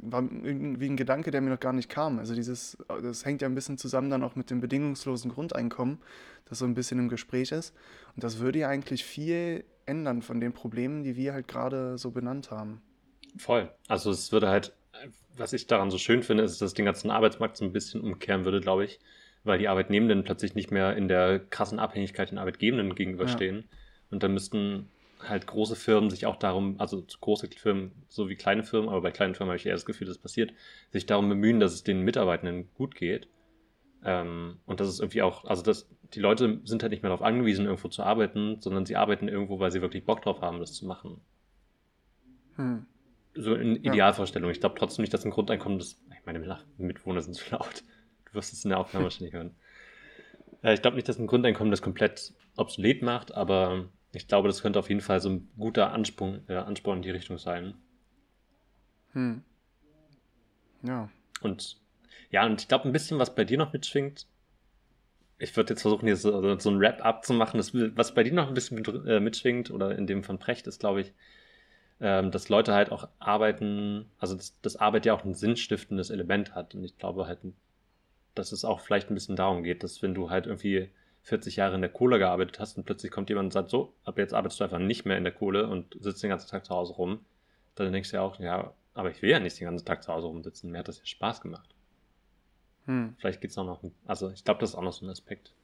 War 0.00 0.22
irgendwie 0.22 0.86
ein 0.86 0.96
Gedanke, 0.96 1.30
der 1.30 1.40
mir 1.40 1.50
noch 1.50 1.60
gar 1.60 1.72
nicht 1.72 1.88
kam. 1.88 2.18
Also 2.18 2.34
dieses, 2.34 2.78
das 2.88 3.24
hängt 3.24 3.42
ja 3.42 3.48
ein 3.48 3.54
bisschen 3.54 3.76
zusammen 3.76 4.10
dann 4.10 4.22
auch 4.22 4.34
mit 4.34 4.50
dem 4.50 4.60
bedingungslosen 4.60 5.30
Grundeinkommen, 5.30 5.98
das 6.46 6.58
so 6.58 6.64
ein 6.64 6.74
bisschen 6.74 6.98
im 6.98 7.08
Gespräch 7.08 7.52
ist. 7.52 7.74
Und 8.14 8.24
das 8.24 8.38
würde 8.38 8.60
ja 8.60 8.68
eigentlich 8.68 9.04
viel 9.04 9.64
ändern 9.86 10.22
von 10.22 10.40
den 10.40 10.52
Problemen, 10.52 11.02
die 11.02 11.16
wir 11.16 11.34
halt 11.34 11.48
gerade 11.48 11.98
so 11.98 12.10
benannt 12.10 12.50
haben. 12.50 12.80
Voll. 13.36 13.70
Also 13.88 14.10
es 14.10 14.32
würde 14.32 14.48
halt, 14.48 14.72
was 15.36 15.52
ich 15.52 15.66
daran 15.66 15.90
so 15.90 15.98
schön 15.98 16.22
finde, 16.22 16.44
ist, 16.44 16.62
dass 16.62 16.68
es 16.68 16.74
den 16.74 16.86
ganzen 16.86 17.10
Arbeitsmarkt 17.10 17.56
so 17.56 17.64
ein 17.64 17.72
bisschen 17.72 18.00
umkehren 18.00 18.44
würde, 18.44 18.60
glaube 18.60 18.84
ich. 18.84 19.00
weil 19.44 19.58
die 19.58 19.68
Arbeitnehmenden 19.68 20.24
plötzlich 20.24 20.54
nicht 20.54 20.70
mehr 20.70 20.96
in 20.96 21.06
der 21.06 21.38
krassen 21.38 21.78
Abhängigkeit 21.78 22.30
den 22.30 22.38
Arbeitgebenden 22.38 22.94
gegenüberstehen. 22.94 23.56
Ja. 23.56 23.64
Und 24.10 24.22
dann 24.22 24.32
müssten 24.32 24.88
halt 25.28 25.46
große 25.46 25.76
Firmen 25.76 26.10
sich 26.10 26.26
auch 26.26 26.36
darum, 26.36 26.76
also 26.78 27.04
große 27.20 27.48
Firmen 27.56 27.92
so 28.08 28.28
wie 28.28 28.36
kleine 28.36 28.64
Firmen, 28.64 28.88
aber 28.88 29.00
bei 29.00 29.10
kleinen 29.10 29.34
Firmen 29.34 29.50
habe 29.50 29.56
ich 29.56 29.66
eher 29.66 29.74
das 29.74 29.86
Gefühl, 29.86 30.06
das 30.06 30.18
passiert, 30.18 30.52
sich 30.90 31.06
darum 31.06 31.28
bemühen, 31.28 31.60
dass 31.60 31.72
es 31.72 31.84
den 31.84 32.00
Mitarbeitenden 32.00 32.68
gut 32.74 32.94
geht. 32.94 33.28
Ähm, 34.04 34.58
und 34.66 34.80
das 34.80 34.88
ist 34.88 35.00
irgendwie 35.00 35.22
auch, 35.22 35.44
also 35.44 35.62
das, 35.62 35.88
die 36.12 36.20
Leute 36.20 36.60
sind 36.64 36.82
halt 36.82 36.90
nicht 36.90 37.02
mehr 37.02 37.10
darauf 37.10 37.24
angewiesen, 37.24 37.64
irgendwo 37.64 37.88
zu 37.88 38.02
arbeiten, 38.02 38.60
sondern 38.60 38.86
sie 38.86 38.96
arbeiten 38.96 39.28
irgendwo, 39.28 39.58
weil 39.58 39.70
sie 39.70 39.80
wirklich 39.80 40.04
Bock 40.04 40.22
drauf 40.22 40.40
haben, 40.42 40.60
das 40.60 40.74
zu 40.74 40.86
machen. 40.86 41.20
Hm. 42.56 42.86
So 43.34 43.54
in 43.54 43.76
Idealvorstellung. 43.76 44.48
Ja. 44.48 44.52
Ich 44.52 44.60
glaube 44.60 44.76
trotzdem 44.78 45.02
nicht, 45.02 45.12
dass 45.12 45.24
ein 45.24 45.30
Grundeinkommen 45.30 45.78
das. 45.78 46.00
Ich 46.16 46.24
meine, 46.24 46.58
Mitwohner 46.78 47.20
sind 47.20 47.34
zu 47.34 47.50
laut. 47.50 47.82
Du 48.26 48.34
wirst 48.34 48.52
es 48.52 48.64
in 48.64 48.70
der 48.70 48.78
Aufnahme 48.78 49.04
wahrscheinlich 49.04 49.34
hören. 49.34 49.56
Äh, 50.62 50.74
ich 50.74 50.82
glaube 50.82 50.96
nicht, 50.96 51.08
dass 51.08 51.18
ein 51.18 51.26
Grundeinkommen 51.26 51.70
das 51.70 51.82
komplett 51.82 52.32
obsolet 52.56 53.02
macht, 53.02 53.34
aber 53.34 53.88
ich 54.14 54.28
glaube, 54.28 54.48
das 54.48 54.62
könnte 54.62 54.78
auf 54.78 54.88
jeden 54.88 55.00
Fall 55.00 55.20
so 55.20 55.30
ein 55.30 55.48
guter 55.58 55.92
Ansprung, 55.92 56.40
äh, 56.48 56.56
Ansporn 56.56 56.98
in 56.98 57.02
die 57.02 57.10
Richtung 57.10 57.38
sein. 57.38 57.74
Hm. 59.12 59.42
Ja. 60.82 61.08
Und 61.40 61.78
ja, 62.30 62.44
und 62.46 62.60
ich 62.60 62.68
glaube, 62.68 62.88
ein 62.88 62.92
bisschen, 62.92 63.18
was 63.18 63.34
bei 63.34 63.44
dir 63.44 63.58
noch 63.58 63.72
mitschwingt, 63.72 64.26
ich 65.38 65.56
würde 65.56 65.72
jetzt 65.72 65.82
versuchen, 65.82 66.06
hier 66.06 66.16
so, 66.16 66.58
so 66.58 66.70
ein 66.70 66.80
Wrap-up 66.80 67.24
zu 67.24 67.32
machen, 67.32 67.58
das, 67.58 67.72
was 67.74 68.14
bei 68.14 68.22
dir 68.22 68.32
noch 68.32 68.48
ein 68.48 68.54
bisschen 68.54 68.76
mit, 68.76 68.88
äh, 69.06 69.20
mitschwingt, 69.20 69.70
oder 69.70 69.96
in 69.96 70.06
dem 70.06 70.24
von 70.24 70.38
Precht 70.38 70.66
ist, 70.66 70.80
glaube 70.80 71.02
ich, 71.02 71.12
ähm, 72.00 72.30
dass 72.30 72.48
Leute 72.48 72.74
halt 72.74 72.90
auch 72.90 73.08
arbeiten, 73.18 74.10
also 74.18 74.34
dass, 74.34 74.60
dass 74.60 74.76
Arbeit 74.76 75.06
ja 75.06 75.14
auch 75.14 75.24
ein 75.24 75.34
sinnstiftendes 75.34 76.10
Element 76.10 76.54
hat. 76.54 76.74
Und 76.74 76.84
ich 76.84 76.98
glaube 76.98 77.26
halt, 77.26 77.38
dass 78.34 78.52
es 78.52 78.64
auch 78.64 78.80
vielleicht 78.80 79.10
ein 79.10 79.14
bisschen 79.14 79.36
darum 79.36 79.62
geht, 79.62 79.82
dass 79.82 80.02
wenn 80.02 80.14
du 80.14 80.30
halt 80.30 80.46
irgendwie 80.46 80.90
40 81.24 81.56
Jahre 81.56 81.74
in 81.74 81.80
der 81.80 81.90
Kohle 81.90 82.18
gearbeitet 82.18 82.60
hast 82.60 82.76
und 82.76 82.84
plötzlich 82.84 83.10
kommt 83.10 83.30
jemand 83.30 83.46
und 83.46 83.52
sagt, 83.52 83.70
so, 83.70 83.94
ab 84.04 84.18
jetzt 84.18 84.34
arbeitest 84.34 84.60
du 84.60 84.64
einfach 84.64 84.78
nicht 84.78 85.06
mehr 85.06 85.16
in 85.16 85.24
der 85.24 85.32
Kohle 85.32 85.68
und 85.68 85.96
sitzt 86.00 86.22
den 86.22 86.30
ganzen 86.30 86.50
Tag 86.50 86.64
zu 86.66 86.74
Hause 86.74 86.92
rum, 86.92 87.24
dann 87.74 87.92
denkst 87.92 88.10
du 88.10 88.16
ja 88.16 88.22
auch, 88.22 88.38
ja, 88.38 88.74
aber 88.92 89.10
ich 89.10 89.22
will 89.22 89.30
ja 89.30 89.40
nicht 89.40 89.58
den 89.58 89.64
ganzen 89.64 89.86
Tag 89.86 90.02
zu 90.02 90.12
Hause 90.12 90.26
rumsitzen, 90.26 90.70
mir 90.70 90.78
hat 90.78 90.88
das 90.88 90.98
ja 90.98 91.06
Spaß 91.06 91.40
gemacht. 91.40 91.74
Hm. 92.84 93.16
Vielleicht 93.18 93.40
geht 93.40 93.50
es 93.50 93.58
auch 93.58 93.64
noch, 93.64 93.82
also 94.06 94.30
ich 94.30 94.44
glaube, 94.44 94.60
das 94.60 94.70
ist 94.70 94.76
auch 94.76 94.82
noch 94.82 94.92
so 94.92 95.06
ein 95.06 95.10
Aspekt. 95.10 95.54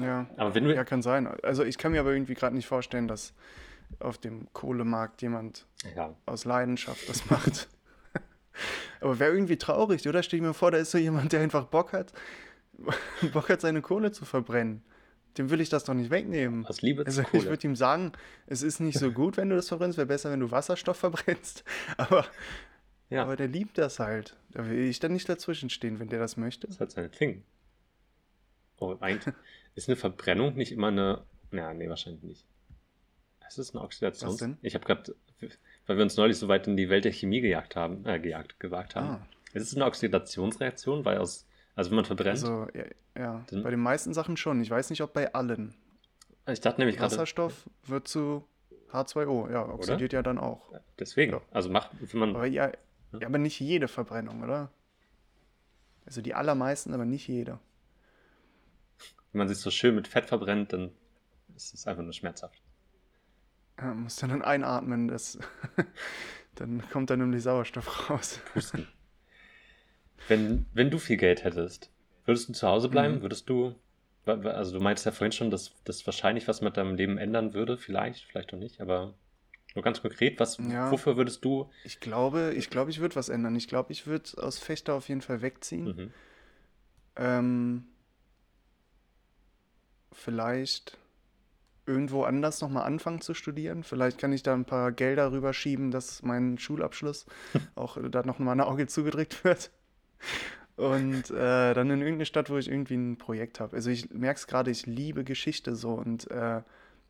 Ja, 0.00 0.26
aber 0.36 0.54
wenn 0.54 0.64
du, 0.64 0.74
ja, 0.74 0.84
kann 0.84 1.02
sein. 1.02 1.26
Also 1.42 1.64
ich 1.64 1.76
kann 1.76 1.92
mir 1.92 2.00
aber 2.00 2.12
irgendwie 2.12 2.34
gerade 2.34 2.54
nicht 2.56 2.66
vorstellen, 2.66 3.06
dass 3.06 3.34
auf 4.00 4.16
dem 4.16 4.50
Kohlemarkt 4.54 5.20
jemand 5.20 5.66
ja. 5.94 6.14
aus 6.24 6.44
Leidenschaft 6.44 7.08
das 7.08 7.28
macht. 7.30 7.68
aber 9.00 9.18
wäre 9.18 9.32
irgendwie 9.32 9.56
traurig, 9.56 10.06
oder? 10.08 10.22
Stell 10.22 10.40
dir 10.40 10.46
mir 10.46 10.54
vor, 10.54 10.70
da 10.70 10.78
ist 10.78 10.90
so 10.90 10.98
jemand, 10.98 11.32
der 11.32 11.40
einfach 11.40 11.66
Bock 11.66 11.92
hat, 11.92 12.12
Bock 13.32 13.48
hat, 13.48 13.60
seine 13.60 13.82
Kohle 13.82 14.12
zu 14.12 14.24
verbrennen. 14.24 14.82
Dem 15.36 15.50
will 15.50 15.60
ich 15.60 15.68
das 15.68 15.84
doch 15.84 15.94
nicht 15.94 16.10
wegnehmen. 16.10 16.66
Aus 16.66 16.82
Liebe 16.82 17.04
also, 17.04 17.22
Kohle. 17.22 17.42
Ich 17.42 17.48
würde 17.48 17.66
ihm 17.66 17.76
sagen, 17.76 18.12
es 18.46 18.62
ist 18.62 18.80
nicht 18.80 18.98
so 18.98 19.12
gut, 19.12 19.36
wenn 19.36 19.48
du 19.48 19.56
das 19.56 19.68
verbrennst, 19.68 19.98
wäre 19.98 20.06
besser, 20.06 20.30
wenn 20.30 20.40
du 20.40 20.50
Wasserstoff 20.50 20.96
verbrennst. 20.96 21.64
Aber, 21.96 22.26
ja. 23.10 23.22
aber 23.22 23.36
der 23.36 23.48
liebt 23.48 23.78
das 23.78 24.00
halt. 24.00 24.36
Da 24.50 24.68
will 24.68 24.80
ich 24.80 25.00
dann 25.00 25.12
nicht 25.12 25.28
dazwischen 25.28 25.70
stehen, 25.70 25.98
wenn 25.98 26.08
der 26.08 26.18
das 26.18 26.36
möchte. 26.36 26.66
Das 26.66 26.80
hat 26.80 26.90
seine 26.90 27.08
Ding. 27.08 27.44
Oh, 28.80 28.96
eigentlich 29.00 29.34
ist 29.74 29.88
eine 29.88 29.96
Verbrennung 29.96 30.54
nicht 30.54 30.72
immer 30.72 30.88
eine. 30.88 31.22
Ja, 31.52 31.72
nee, 31.72 31.88
wahrscheinlich 31.88 32.22
nicht. 32.22 32.44
Es 33.46 33.56
ist 33.56 33.74
eine 33.74 33.82
Oxidation. 33.82 34.30
Was 34.30 34.36
denn? 34.36 34.58
Ich 34.60 34.74
habe 34.74 34.84
gerade, 34.84 35.14
weil 35.86 35.96
wir 35.96 36.02
uns 36.02 36.16
neulich 36.16 36.36
so 36.36 36.48
weit 36.48 36.66
in 36.66 36.76
die 36.76 36.90
Welt 36.90 37.06
der 37.06 37.12
Chemie 37.12 37.40
gejagt 37.40 37.76
haben, 37.76 38.04
äh, 38.04 38.20
gejagt, 38.20 38.60
gewagt 38.60 38.94
haben. 38.94 39.08
Ah. 39.08 39.26
Es 39.54 39.62
ist 39.62 39.74
eine 39.74 39.86
Oxidationsreaktion, 39.86 41.06
weil 41.06 41.16
aus 41.16 41.47
also 41.78 41.92
wenn 41.92 41.96
man 41.96 42.04
verbrennt? 42.06 42.30
Also, 42.30 42.66
ja, 42.74 42.84
ja 43.16 43.44
bei 43.62 43.70
den 43.70 43.78
meisten 43.78 44.12
Sachen 44.12 44.36
schon. 44.36 44.60
Ich 44.60 44.68
weiß 44.68 44.90
nicht, 44.90 45.00
ob 45.00 45.12
bei 45.12 45.32
allen. 45.32 45.76
Ich 46.48 46.60
dachte 46.60 46.80
nämlich 46.80 46.96
gerade. 46.96 47.12
Wasserstoff 47.12 47.70
wird 47.84 48.08
zu 48.08 48.44
H2O, 48.90 49.48
ja, 49.52 49.64
oxidiert 49.64 50.10
oder? 50.10 50.18
ja 50.18 50.22
dann 50.24 50.38
auch. 50.38 50.72
Deswegen. 50.98 51.34
Ja. 51.34 51.40
Also 51.52 51.70
macht, 51.70 51.90
wenn 52.00 52.18
man. 52.18 52.34
Aber 52.34 52.46
ja, 52.46 52.72
ja, 53.12 53.28
aber 53.28 53.38
nicht 53.38 53.60
jede 53.60 53.86
Verbrennung, 53.86 54.42
oder? 54.42 54.72
Also 56.04 56.20
die 56.20 56.34
allermeisten, 56.34 56.92
aber 56.94 57.04
nicht 57.04 57.28
jede. 57.28 57.60
Wenn 59.30 59.38
man 59.38 59.48
sich 59.48 59.58
so 59.58 59.70
schön 59.70 59.94
mit 59.94 60.08
Fett 60.08 60.26
verbrennt, 60.26 60.72
dann 60.72 60.90
ist 61.54 61.74
es 61.74 61.86
einfach 61.86 62.02
nur 62.02 62.12
schmerzhaft. 62.12 62.60
Ja, 63.78 63.94
muss 63.94 64.16
dann 64.16 64.42
einatmen, 64.42 65.06
das 65.06 65.38
dann 66.56 66.82
kommt 66.90 67.10
dann 67.10 67.20
nämlich 67.20 67.44
Sauerstoff 67.44 68.10
raus. 68.10 68.40
Pusten. 68.52 68.88
Wenn, 70.26 70.66
wenn 70.74 70.90
du 70.90 70.98
viel 70.98 71.16
Geld 71.16 71.44
hättest, 71.44 71.90
würdest 72.24 72.48
du 72.48 72.52
zu 72.52 72.68
Hause 72.68 72.88
bleiben? 72.88 73.16
Mhm. 73.16 73.22
Würdest 73.22 73.48
du, 73.48 73.74
also 74.26 74.78
du 74.78 74.82
meinst 74.82 75.06
ja 75.06 75.12
vorhin 75.12 75.32
schon, 75.32 75.50
dass 75.50 75.72
das 75.84 76.04
wahrscheinlich 76.06 76.48
was 76.48 76.60
mit 76.60 76.76
deinem 76.76 76.96
Leben 76.96 77.18
ändern 77.18 77.54
würde, 77.54 77.78
vielleicht, 77.78 78.24
vielleicht 78.24 78.52
auch 78.52 78.58
nicht, 78.58 78.80
aber 78.80 79.14
nur 79.74 79.82
ganz 79.82 80.02
konkret, 80.02 80.40
was, 80.40 80.58
ja, 80.58 80.90
wofür 80.90 81.16
würdest 81.16 81.44
du? 81.44 81.70
Ich 81.84 82.00
glaube, 82.00 82.52
ich 82.56 82.70
glaube, 82.70 82.90
ich 82.90 83.00
würde 83.00 83.16
was 83.16 83.28
ändern. 83.28 83.54
Ich 83.54 83.68
glaube, 83.68 83.92
ich 83.92 84.06
würde 84.06 84.42
aus 84.42 84.58
Fechter 84.58 84.94
auf 84.94 85.08
jeden 85.08 85.20
Fall 85.20 85.42
wegziehen. 85.42 85.84
Mhm. 85.84 86.12
Ähm, 87.16 87.84
vielleicht 90.12 90.98
irgendwo 91.86 92.24
anders 92.24 92.60
nochmal 92.60 92.84
anfangen 92.84 93.20
zu 93.20 93.34
studieren. 93.34 93.82
Vielleicht 93.82 94.18
kann 94.18 94.32
ich 94.32 94.42
da 94.42 94.54
ein 94.54 94.64
paar 94.64 94.92
Gelder 94.92 95.32
rüberschieben, 95.32 95.90
dass 95.90 96.22
mein 96.22 96.58
Schulabschluss 96.58 97.26
auch 97.74 97.98
da 98.10 98.22
nochmal 98.22 98.56
ein 98.56 98.60
Auge 98.60 98.86
zugedrückt 98.86 99.44
wird. 99.44 99.70
Und 100.76 101.30
äh, 101.30 101.74
dann 101.74 101.90
in 101.90 102.00
irgendeine 102.00 102.26
Stadt, 102.26 102.50
wo 102.50 102.56
ich 102.56 102.68
irgendwie 102.68 102.94
ein 102.94 103.18
Projekt 103.18 103.58
habe. 103.58 103.74
Also 103.74 103.90
ich 103.90 104.10
merke 104.10 104.38
es 104.38 104.46
gerade, 104.46 104.70
ich 104.70 104.86
liebe 104.86 105.24
Geschichte 105.24 105.74
so 105.74 105.94
und 105.94 106.30
äh, 106.30 106.62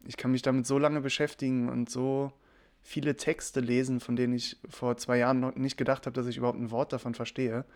ich 0.07 0.17
kann 0.17 0.31
mich 0.31 0.41
damit 0.41 0.67
so 0.67 0.79
lange 0.79 1.03
beschäftigen 1.03 1.69
und 1.69 1.91
so 1.91 2.33
viele 2.81 3.17
Texte 3.17 3.61
lesen, 3.61 4.01
von 4.01 4.17
denen 4.17 4.33
ich 4.33 4.57
vor 4.71 4.97
zwei 4.97 5.19
Jahren 5.19 5.41
noch 5.41 5.55
nicht 5.55 5.77
gedacht 5.77 6.07
habe, 6.07 6.15
dass 6.15 6.27
ich 6.27 6.39
überhaupt 6.39 6.59
ein 6.59 6.71
Wort 6.71 6.95
davon 6.95 7.15
verstehe. 7.15 7.67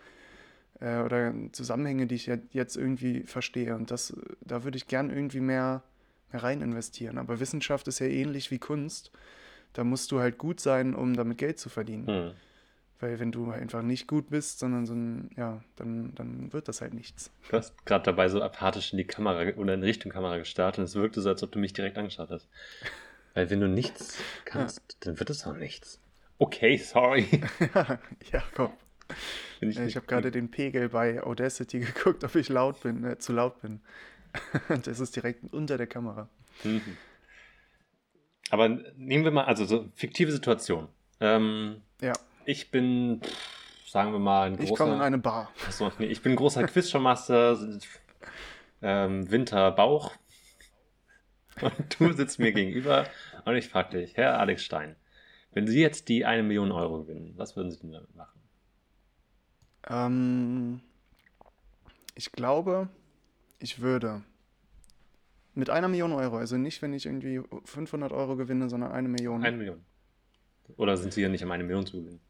Äh, 0.79 1.01
oder 1.01 1.33
Zusammenhänge, 1.51 2.07
die 2.07 2.15
ich 2.15 2.31
jetzt 2.51 2.75
irgendwie 2.75 3.21
verstehe. 3.23 3.75
Und 3.75 3.91
das, 3.91 4.15
da 4.41 4.63
würde 4.63 4.77
ich 4.77 4.87
gern 4.87 5.09
irgendwie 5.11 5.41
mehr, 5.41 5.83
mehr 6.31 6.43
rein 6.43 6.61
investieren. 6.61 7.17
Aber 7.17 7.39
Wissenschaft 7.39 7.87
ist 7.87 7.99
ja 7.99 8.07
ähnlich 8.07 8.49
wie 8.49 8.59
Kunst. 8.59 9.11
Da 9.73 9.83
musst 9.83 10.11
du 10.11 10.19
halt 10.19 10.37
gut 10.37 10.59
sein, 10.59 10.95
um 10.95 11.15
damit 11.15 11.37
Geld 11.37 11.59
zu 11.59 11.69
verdienen. 11.69 12.07
Hm. 12.07 12.31
Weil 13.03 13.19
wenn 13.19 13.33
du 13.33 13.51
einfach 13.51 13.81
nicht 13.81 14.07
gut 14.07 14.29
bist, 14.29 14.59
sondern 14.59 14.85
so 14.85 14.93
ein, 14.93 15.29
ja, 15.35 15.61
dann, 15.75 16.15
dann 16.15 16.53
wird 16.53 16.69
das 16.69 16.79
halt 16.79 16.93
nichts. 16.93 17.31
Du 17.49 17.57
hast 17.57 17.85
gerade 17.85 18.05
dabei 18.05 18.29
so 18.29 18.41
apathisch 18.41 18.93
in 18.93 18.97
die 18.97 19.03
Kamera 19.03 19.41
oder 19.57 19.73
in 19.73 19.83
Richtung 19.83 20.09
Kamera 20.09 20.37
gestartet 20.37 20.79
und 20.79 20.85
es 20.85 20.95
wirkte 20.95 21.19
so, 21.19 21.27
als 21.27 21.43
ob 21.43 21.51
du 21.51 21.59
mich 21.59 21.73
direkt 21.73 21.97
angeschaut 21.97 22.29
hast. 22.29 22.47
Weil 23.33 23.49
wenn 23.49 23.59
du 23.59 23.67
nichts 23.67 24.17
kannst, 24.45 24.77
ja. 24.77 24.95
dann 25.01 25.19
wird 25.19 25.29
es 25.29 25.45
auch 25.45 25.57
nichts. 25.57 25.99
Okay, 26.37 26.77
sorry. 26.77 27.41
ja, 28.31 28.41
komm. 28.55 28.71
Ich, 29.59 29.77
ich 29.77 29.97
habe 29.97 30.05
gerade 30.05 30.31
den 30.31 30.49
Pegel 30.49 30.87
bei 30.87 31.21
Audacity 31.21 31.79
geguckt, 31.81 32.23
ob 32.23 32.33
ich 32.35 32.47
laut 32.47 32.83
bin, 32.83 33.03
äh, 33.03 33.17
zu 33.17 33.33
laut 33.33 33.61
bin. 33.61 33.81
Und 34.69 34.87
es 34.87 35.01
ist 35.01 35.13
direkt 35.13 35.43
unter 35.51 35.77
der 35.77 35.87
Kamera. 35.87 36.29
Mhm. 36.63 36.95
Aber 38.49 38.69
nehmen 38.69 39.25
wir 39.25 39.31
mal, 39.31 39.43
also 39.43 39.65
so 39.65 39.89
fiktive 39.93 40.31
Situation. 40.31 40.87
Ähm, 41.19 41.81
ja. 41.99 42.13
Ich 42.45 42.71
bin, 42.71 43.21
sagen 43.85 44.11
wir 44.11 44.19
mal, 44.19 44.47
ein 44.47 44.57
großer. 44.57 44.71
Ich 44.71 44.77
komme 44.77 44.95
in 44.95 45.01
eine 45.01 45.17
Bar. 45.17 45.51
Achso, 45.65 45.91
nee, 45.99 46.07
ich 46.07 46.21
bin 46.21 46.35
großer 46.35 46.63
Quizshowmaster, 46.65 47.57
ähm, 48.81 49.29
Winterbauch. 49.29 50.11
Und 51.61 51.99
du 51.99 52.11
sitzt 52.13 52.39
mir 52.39 52.51
gegenüber 52.51 53.05
und 53.45 53.55
ich 53.55 53.69
frage 53.69 53.99
dich, 53.99 54.17
Herr 54.17 54.39
Alex 54.39 54.63
Stein, 54.63 54.95
wenn 55.51 55.67
Sie 55.67 55.79
jetzt 55.79 56.09
die 56.09 56.25
eine 56.25 56.43
Million 56.43 56.71
Euro 56.71 57.03
gewinnen, 57.03 57.33
was 57.37 57.55
würden 57.55 57.71
Sie 57.71 57.79
denn 57.79 57.91
damit 57.91 58.15
machen? 58.15 58.41
Ähm, 59.87 60.81
ich 62.15 62.31
glaube, 62.31 62.89
ich 63.59 63.81
würde 63.81 64.23
mit 65.53 65.69
einer 65.69 65.87
Million 65.87 66.13
Euro, 66.13 66.37
also 66.37 66.57
nicht, 66.57 66.81
wenn 66.81 66.93
ich 66.93 67.05
irgendwie 67.05 67.41
500 67.65 68.11
Euro 68.11 68.35
gewinne, 68.35 68.69
sondern 68.69 68.91
eine 68.91 69.07
Million. 69.07 69.43
Eine 69.43 69.57
Million. 69.57 69.85
Oder 70.77 70.97
sind 70.97 71.13
Sie 71.13 71.21
ja 71.21 71.29
nicht 71.29 71.43
um 71.43 71.51
eine 71.51 71.63
Million 71.63 71.85
zu 71.85 72.01
gewinnen? 72.01 72.21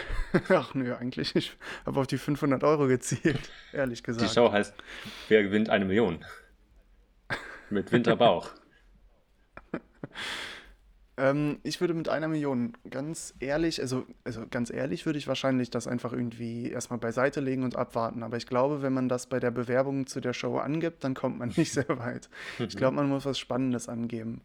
Ach 0.48 0.74
nö, 0.74 0.94
eigentlich. 0.94 1.34
Ich 1.36 1.56
habe 1.84 2.00
auf 2.00 2.06
die 2.06 2.18
500 2.18 2.64
Euro 2.64 2.86
gezielt, 2.86 3.50
ehrlich 3.72 4.02
gesagt. 4.02 4.30
Die 4.30 4.34
Show 4.34 4.50
heißt, 4.50 4.74
wer 5.28 5.42
gewinnt 5.42 5.70
eine 5.70 5.84
Million? 5.84 6.24
Mit 7.70 7.90
Winterbauch. 7.90 8.50
ähm, 11.16 11.58
ich 11.62 11.80
würde 11.80 11.94
mit 11.94 12.08
einer 12.08 12.28
Million 12.28 12.74
ganz 12.90 13.34
ehrlich, 13.40 13.80
also, 13.80 14.06
also 14.24 14.46
ganz 14.50 14.70
ehrlich 14.70 15.06
würde 15.06 15.18
ich 15.18 15.26
wahrscheinlich 15.26 15.70
das 15.70 15.86
einfach 15.86 16.12
irgendwie 16.12 16.70
erstmal 16.70 16.98
beiseite 16.98 17.40
legen 17.40 17.64
und 17.64 17.76
abwarten. 17.76 18.22
Aber 18.22 18.36
ich 18.36 18.46
glaube, 18.46 18.82
wenn 18.82 18.92
man 18.92 19.08
das 19.08 19.26
bei 19.26 19.40
der 19.40 19.50
Bewerbung 19.50 20.06
zu 20.06 20.20
der 20.20 20.34
Show 20.34 20.58
angibt, 20.58 21.02
dann 21.04 21.14
kommt 21.14 21.38
man 21.38 21.52
nicht 21.56 21.72
sehr 21.72 21.98
weit. 21.98 22.28
Ich 22.58 22.76
glaube, 22.76 22.96
man 22.96 23.08
muss 23.08 23.24
was 23.24 23.38
Spannendes 23.38 23.88
angeben. 23.88 24.42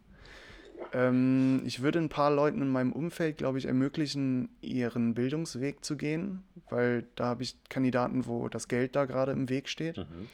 Ähm, 0.92 1.62
ich 1.64 1.82
würde 1.82 1.98
ein 1.98 2.08
paar 2.08 2.30
Leuten 2.30 2.62
in 2.62 2.68
meinem 2.68 2.92
Umfeld, 2.92 3.36
glaube 3.36 3.58
ich, 3.58 3.66
ermöglichen, 3.66 4.48
ihren 4.60 5.14
Bildungsweg 5.14 5.84
zu 5.84 5.96
gehen, 5.96 6.44
weil 6.70 7.06
da 7.14 7.26
habe 7.26 7.42
ich 7.42 7.56
Kandidaten, 7.68 8.26
wo 8.26 8.48
das 8.48 8.68
Geld 8.68 8.96
da 8.96 9.04
gerade 9.04 9.32
im 9.32 9.48
Weg 9.48 9.68
steht. 9.68 9.98
Mhm. 9.98 10.28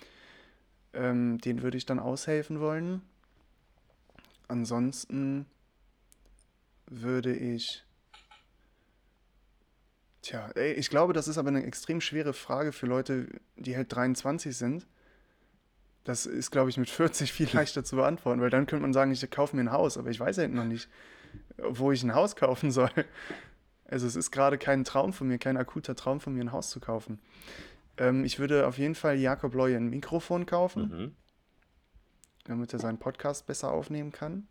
Ähm, 0.92 1.38
den 1.38 1.62
würde 1.62 1.76
ich 1.76 1.86
dann 1.86 1.98
aushelfen 1.98 2.60
wollen. 2.60 3.02
Ansonsten 4.46 5.46
würde 6.86 7.34
ich. 7.34 7.84
Tja, 10.22 10.50
ey, 10.54 10.72
ich 10.74 10.88
glaube, 10.88 11.12
das 11.12 11.28
ist 11.28 11.36
aber 11.36 11.48
eine 11.48 11.64
extrem 11.64 12.00
schwere 12.00 12.32
Frage 12.32 12.72
für 12.72 12.86
Leute, 12.86 13.28
die 13.56 13.76
halt 13.76 13.92
23 13.94 14.56
sind. 14.56 14.86
Das 16.04 16.26
ist, 16.26 16.50
glaube 16.50 16.70
ich, 16.70 16.76
mit 16.76 16.90
40 16.90 17.32
viel 17.32 17.48
leichter 17.52 17.82
zu 17.82 17.96
beantworten, 17.96 18.40
weil 18.40 18.50
dann 18.50 18.66
könnte 18.66 18.82
man 18.82 18.92
sagen, 18.92 19.10
ich 19.10 19.30
kaufe 19.30 19.56
mir 19.56 19.62
ein 19.62 19.72
Haus, 19.72 19.96
aber 19.98 20.10
ich 20.10 20.20
weiß 20.20 20.38
halt 20.38 20.52
noch 20.52 20.64
nicht, 20.64 20.88
wo 21.56 21.92
ich 21.92 22.02
ein 22.02 22.14
Haus 22.14 22.36
kaufen 22.36 22.70
soll. 22.70 22.90
Also 23.86 24.06
es 24.06 24.16
ist 24.16 24.30
gerade 24.30 24.58
kein 24.58 24.84
Traum 24.84 25.12
von 25.12 25.28
mir, 25.28 25.38
kein 25.38 25.56
akuter 25.56 25.94
Traum 25.94 26.20
von 26.20 26.34
mir, 26.34 26.42
ein 26.44 26.52
Haus 26.52 26.70
zu 26.70 26.80
kaufen. 26.80 27.20
Ähm, 27.96 28.24
ich 28.24 28.38
würde 28.38 28.66
auf 28.66 28.78
jeden 28.78 28.94
Fall 28.94 29.18
Jakob 29.18 29.54
Loy 29.54 29.74
ein 29.76 29.88
Mikrofon 29.88 30.46
kaufen, 30.46 30.82
Mhm. 30.88 31.16
damit 32.44 32.72
er 32.72 32.78
seinen 32.78 32.98
Podcast 32.98 33.46
besser 33.46 33.70
aufnehmen 33.72 34.10
kann. 34.12 34.46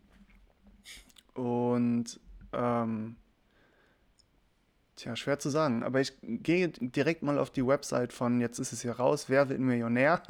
Und 1.34 2.20
ähm, 2.54 3.16
tja, 4.96 5.16
schwer 5.16 5.40
zu 5.40 5.50
sagen, 5.50 5.84
aber 5.84 6.02
ich 6.02 6.14
gehe 6.22 6.70
direkt 6.70 7.24
mal 7.24 7.38
auf 7.38 7.50
die 7.50 7.66
Website 7.66 8.14
von 8.14 8.40
Jetzt 8.40 8.60
ist 8.60 8.74
es 8.74 8.82
hier 8.82 8.94
raus, 8.94 9.26
wer 9.28 9.50
wird 9.50 9.60
Millionär? 9.60 10.22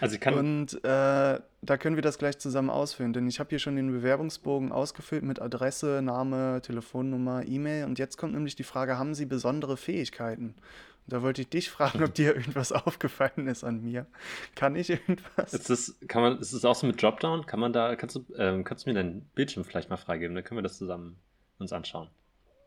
Also 0.00 0.16
ich 0.16 0.20
kann, 0.20 0.34
Und 0.34 0.84
äh, 0.84 1.40
da 1.62 1.76
können 1.78 1.96
wir 1.96 2.02
das 2.02 2.18
gleich 2.18 2.38
zusammen 2.38 2.70
ausfüllen, 2.70 3.12
denn 3.12 3.26
ich 3.26 3.40
habe 3.40 3.50
hier 3.50 3.58
schon 3.58 3.76
den 3.76 3.90
Bewerbungsbogen 3.90 4.72
ausgefüllt 4.72 5.22
mit 5.22 5.40
Adresse, 5.40 6.02
Name, 6.02 6.60
Telefonnummer, 6.62 7.46
E-Mail. 7.46 7.84
Und 7.84 7.98
jetzt 7.98 8.18
kommt 8.18 8.34
nämlich 8.34 8.56
die 8.56 8.64
Frage, 8.64 8.98
haben 8.98 9.14
Sie 9.14 9.26
besondere 9.26 9.76
Fähigkeiten? 9.76 10.54
Und 11.06 11.12
da 11.12 11.22
wollte 11.22 11.42
ich 11.42 11.48
dich 11.48 11.70
fragen, 11.70 12.02
ob 12.02 12.14
dir 12.14 12.34
irgendwas 12.34 12.72
aufgefallen 12.72 13.46
ist 13.46 13.64
an 13.64 13.82
mir. 13.82 14.06
Kann 14.54 14.74
ich 14.76 14.90
irgendwas? 14.90 15.52
ist 15.52 15.70
das, 15.70 15.96
kann 16.08 16.22
man, 16.22 16.38
ist 16.38 16.52
es 16.52 16.64
auch 16.64 16.74
so 16.74 16.86
mit 16.86 17.00
Dropdown? 17.00 17.46
Kann 17.46 17.60
man 17.60 17.72
da, 17.72 17.94
kannst 17.96 18.16
du, 18.16 18.24
ähm, 18.36 18.64
kannst 18.64 18.84
du 18.84 18.90
mir 18.90 18.94
deinen 18.94 19.22
Bildschirm 19.34 19.64
vielleicht 19.64 19.90
mal 19.90 19.96
freigeben? 19.96 20.34
Dann 20.34 20.44
können 20.44 20.58
wir 20.58 20.62
das 20.62 20.78
zusammen 20.78 21.16
uns 21.58 21.72
anschauen. 21.72 22.08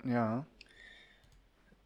Ja, 0.05 0.45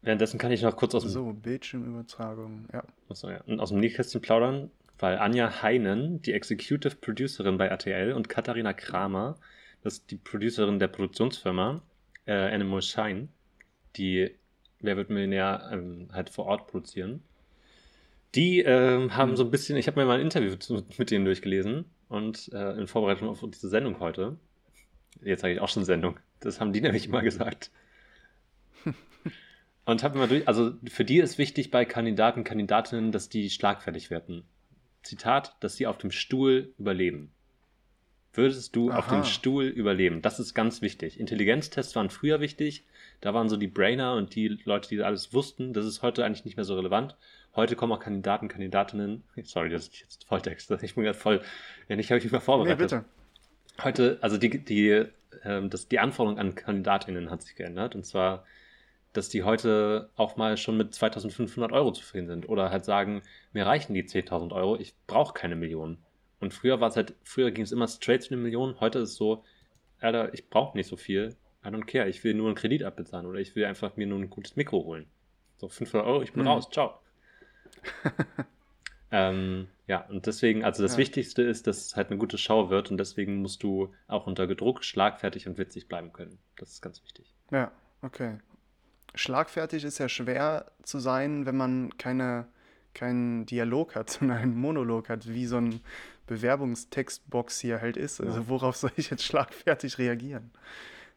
Währenddessen 0.02 0.38
kann 0.38 0.52
ich 0.52 0.62
noch 0.62 0.76
kurz 0.76 0.94
aus 0.94 1.02
dem, 1.02 1.10
so, 1.12 1.32
Bildschirmübertragung. 1.32 2.68
Ja. 2.72 2.84
Achso, 3.08 3.30
ja. 3.30 3.40
Und 3.42 3.60
aus 3.60 3.70
dem 3.70 3.80
Nähkästchen 3.80 4.20
plaudern, 4.20 4.70
weil 4.98 5.18
Anja 5.18 5.62
Heinen, 5.62 6.20
die 6.22 6.32
Executive 6.32 6.96
Producerin 6.96 7.56
bei 7.56 7.66
RTL, 7.66 8.12
und 8.12 8.28
Katharina 8.28 8.72
Kramer, 8.72 9.36
das 9.82 9.94
ist 9.94 10.10
die 10.10 10.16
Producerin 10.16 10.78
der 10.78 10.88
Produktionsfirma 10.88 11.82
äh, 12.26 12.32
Animal 12.32 12.82
Shine, 12.82 13.28
die 13.96 14.34
Wer 14.84 14.96
wird 14.96 15.10
Millionär 15.10 15.70
ähm, 15.72 16.08
halt 16.12 16.28
vor 16.28 16.46
Ort 16.46 16.66
produzieren. 16.66 17.22
Die 18.34 18.60
ähm, 18.60 19.16
haben 19.16 19.32
Mhm. 19.32 19.36
so 19.36 19.44
ein 19.44 19.50
bisschen, 19.50 19.76
ich 19.76 19.86
habe 19.86 20.00
mir 20.00 20.06
mal 20.06 20.16
ein 20.16 20.22
Interview 20.22 20.56
mit 20.98 21.10
denen 21.10 21.24
durchgelesen 21.24 21.84
und 22.08 22.52
äh, 22.52 22.72
in 22.72 22.88
Vorbereitung 22.88 23.28
auf 23.28 23.40
diese 23.48 23.68
Sendung 23.68 24.00
heute. 24.00 24.36
Jetzt 25.22 25.42
sage 25.42 25.54
ich 25.54 25.60
auch 25.60 25.68
schon 25.68 25.84
Sendung. 25.84 26.18
Das 26.40 26.60
haben 26.60 26.72
die 26.72 26.80
nämlich 26.82 27.06
immer 27.06 27.22
gesagt. 27.22 27.70
Und 29.84 30.02
habe 30.04 30.18
mal 30.18 30.28
durch, 30.28 30.46
also 30.46 30.72
für 30.88 31.04
die 31.04 31.18
ist 31.18 31.38
wichtig 31.38 31.70
bei 31.70 31.84
Kandidaten, 31.84 32.44
Kandidatinnen, 32.44 33.10
dass 33.12 33.28
die 33.28 33.50
schlagfertig 33.50 34.10
werden. 34.10 34.44
Zitat, 35.02 35.56
dass 35.60 35.76
sie 35.76 35.86
auf 35.86 35.98
dem 35.98 36.12
Stuhl 36.12 36.72
überleben. 36.78 37.32
Würdest 38.34 38.74
du 38.76 38.90
auf 38.90 39.08
Aha. 39.08 39.16
dem 39.16 39.24
Stuhl 39.24 39.64
überleben? 39.64 40.22
Das 40.22 40.40
ist 40.40 40.54
ganz 40.54 40.80
wichtig. 40.80 41.20
Intelligenztests 41.20 41.94
waren 41.96 42.08
früher 42.08 42.40
wichtig. 42.40 42.84
Da 43.20 43.34
waren 43.34 43.48
so 43.50 43.56
die 43.56 43.66
Brainer 43.66 44.14
und 44.14 44.34
die 44.34 44.48
Leute, 44.64 44.88
die 44.88 45.02
alles 45.02 45.34
wussten. 45.34 45.74
Das 45.74 45.84
ist 45.84 46.00
heute 46.00 46.24
eigentlich 46.24 46.44
nicht 46.46 46.56
mehr 46.56 46.64
so 46.64 46.74
relevant. 46.74 47.14
Heute 47.54 47.76
kommen 47.76 47.92
auch 47.92 48.00
Kandidaten, 48.00 48.48
Kandidatinnen. 48.48 49.22
Sorry, 49.42 49.68
das 49.68 49.88
ist 49.88 50.00
jetzt 50.00 50.24
Volltext. 50.24 50.70
Ich 50.82 50.94
bin 50.94 51.04
gerade 51.04 51.18
voll. 51.18 51.42
Ja, 51.88 51.96
nicht 51.96 52.10
habe 52.10 52.18
ich 52.18 52.24
mich 52.24 52.32
mal 52.32 52.38
Nee, 52.38 52.44
vorbereitet. 52.44 52.78
bitte. 52.78 53.04
Heute, 53.82 54.18
also 54.22 54.38
die, 54.38 54.64
die, 54.64 55.04
ähm, 55.44 55.68
das, 55.68 55.88
die 55.88 55.98
Anforderung 55.98 56.38
an 56.38 56.54
KandidatInnen 56.54 57.30
hat 57.30 57.42
sich 57.42 57.54
geändert. 57.54 57.94
Und 57.94 58.06
zwar, 58.06 58.46
dass 59.12 59.28
die 59.28 59.42
heute 59.42 60.10
auch 60.16 60.36
mal 60.36 60.56
schon 60.56 60.76
mit 60.76 60.94
2500 60.94 61.72
Euro 61.72 61.92
zufrieden 61.92 62.26
sind. 62.28 62.48
Oder 62.48 62.70
halt 62.70 62.84
sagen, 62.84 63.22
mir 63.52 63.66
reichen 63.66 63.94
die 63.94 64.04
10.000 64.04 64.52
Euro, 64.52 64.76
ich 64.78 64.94
brauche 65.06 65.34
keine 65.34 65.56
Millionen. 65.56 65.98
Und 66.40 66.52
früher 66.52 66.80
war 66.80 66.88
es 66.88 66.96
halt, 66.96 67.14
früher 67.22 67.50
ging 67.50 67.64
es 67.64 67.72
immer 67.72 67.86
straight 67.86 68.22
zu 68.22 68.30
den 68.30 68.42
Millionen. 68.42 68.80
Heute 68.80 68.98
ist 69.00 69.10
es 69.10 69.14
so, 69.16 69.44
Alter, 70.00 70.34
ich 70.34 70.48
brauche 70.48 70.76
nicht 70.76 70.88
so 70.88 70.96
viel. 70.96 71.36
I 71.64 71.68
don't 71.68 71.84
care. 71.86 72.08
Ich 72.08 72.24
will 72.24 72.34
nur 72.34 72.46
einen 72.48 72.56
Kredit 72.56 72.82
abbezahlen 72.82 73.26
oder 73.26 73.38
ich 73.38 73.54
will 73.54 73.64
einfach 73.64 73.96
mir 73.96 74.06
nur 74.08 74.18
ein 74.18 74.30
gutes 74.30 74.56
Mikro 74.56 74.82
holen. 74.84 75.06
So 75.58 75.68
500 75.68 76.04
Euro, 76.08 76.22
ich 76.22 76.32
bin 76.32 76.42
Mhm. 76.42 76.48
raus. 76.48 76.68
Ciao. 76.70 76.98
ähm, 79.12 79.68
ja, 79.86 80.06
und 80.08 80.26
deswegen, 80.26 80.64
also 80.64 80.82
das 80.82 80.92
Ja. 80.92 80.98
Wichtigste 80.98 81.42
ist, 81.42 81.66
dass 81.66 81.86
es 81.86 81.96
halt 81.96 82.08
eine 82.10 82.18
gute 82.18 82.38
Show 82.38 82.70
wird 82.70 82.90
und 82.90 82.96
deswegen 82.98 83.36
musst 83.42 83.62
du 83.62 83.92
auch 84.08 84.26
unter 84.26 84.46
Druck 84.46 84.82
schlagfertig 84.84 85.46
und 85.46 85.58
witzig 85.58 85.86
bleiben 85.86 86.12
können. 86.12 86.38
Das 86.56 86.70
ist 86.70 86.82
ganz 86.82 87.02
wichtig. 87.04 87.32
Ja, 87.50 87.70
okay. 88.00 88.38
Schlagfertig 89.14 89.84
ist 89.84 89.98
ja 89.98 90.08
schwer 90.08 90.72
zu 90.82 90.98
sein, 90.98 91.46
wenn 91.46 91.56
man 91.56 91.96
keine, 91.98 92.48
keinen 92.94 93.46
Dialog 93.46 93.94
hat, 93.94 94.10
sondern 94.18 94.38
einen 94.38 94.56
Monolog 94.56 95.08
hat, 95.08 95.28
wie 95.28 95.46
so 95.46 95.56
ein 95.56 95.80
Bewerbungstextbox 96.26 97.60
hier 97.60 97.80
halt 97.80 97.96
ist. 97.96 98.20
Also 98.20 98.48
worauf 98.48 98.76
soll 98.76 98.92
ich 98.96 99.10
jetzt 99.10 99.24
schlagfertig 99.24 99.98
reagieren? 99.98 100.50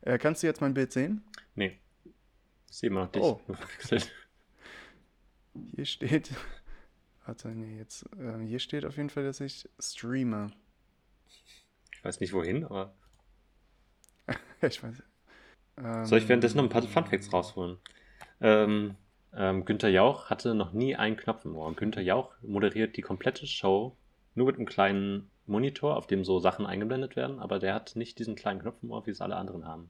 Äh, 0.02 0.18
kannst 0.18 0.44
du 0.44 0.48
jetzt 0.48 0.62
mein 0.62 0.74
Bild 0.74 0.92
sehen? 0.92 1.24
Nee. 1.56 1.80
Immer 2.82 3.04
noch 3.06 3.12
dich. 3.12 3.22
Oh. 3.24 3.42
Hier 5.76 5.86
steht. 5.86 6.32
Warte, 7.26 7.48
nee, 7.50 7.78
jetzt. 7.78 8.06
Äh, 8.20 8.46
hier 8.46 8.60
steht 8.60 8.86
auf 8.86 8.98
jeden 8.98 9.10
Fall, 9.10 9.24
dass 9.24 9.40
ich 9.40 9.70
streame. 9.80 10.52
Ich 11.94 12.04
weiß 12.04 12.20
nicht 12.20 12.34
wohin, 12.34 12.66
aber. 12.66 12.94
ich 14.62 14.84
weiß. 14.84 15.02
Ähm, 15.78 16.06
Soll 16.06 16.20
ich 16.20 16.28
währenddessen 16.28 16.58
noch 16.58 16.64
ein 16.64 16.70
paar 16.70 16.82
Funfacts 16.84 17.32
rausholen? 17.34 17.78
Ähm, 18.42 18.96
ähm, 19.34 19.66
Günther 19.66 19.90
Jauch 19.90 20.30
hatte 20.30 20.56
noch 20.56 20.72
nie 20.72 20.96
einen 20.96 21.18
Knopf 21.18 21.46
im 21.46 21.56
Ohr. 21.56 21.68
Und 21.68 21.78
Günther 21.78 22.02
Jauch 22.02 22.34
moderiert 22.42 22.96
die 22.98 23.02
komplette 23.02 23.48
Show 23.48 23.96
nur 24.34 24.48
mit 24.48 24.56
einem 24.58 24.66
kleinen 24.66 25.30
Monitor, 25.48 25.98
auf 25.98 26.08
dem 26.08 26.26
so 26.26 26.40
Sachen 26.40 26.66
eingeblendet 26.66 27.16
werden, 27.16 27.40
aber 27.40 27.60
der 27.60 27.74
hat 27.74 27.96
nicht 27.96 28.20
diesen 28.20 28.36
kleinen 28.36 28.62
Knopf 28.62 28.82
im 28.82 28.92
Ohr, 28.92 29.06
wie 29.06 29.12
es 29.12 29.22
alle 29.22 29.36
anderen 29.36 29.66
haben. 29.66 29.90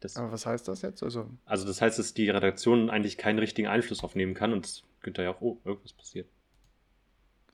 Das, 0.00 0.16
Aber 0.16 0.30
was 0.32 0.46
heißt 0.46 0.68
das 0.68 0.82
jetzt? 0.82 1.02
Also, 1.02 1.28
also 1.44 1.66
das 1.66 1.80
heißt, 1.82 1.98
dass 1.98 2.14
die 2.14 2.30
Redaktion 2.30 2.88
eigentlich 2.90 3.18
keinen 3.18 3.38
richtigen 3.38 3.68
Einfluss 3.68 4.04
aufnehmen 4.04 4.34
kann 4.34 4.52
und 4.52 4.84
Günther 5.02 5.24
Jauch, 5.24 5.40
oh, 5.40 5.58
irgendwas 5.64 5.92
passiert. 5.92 6.28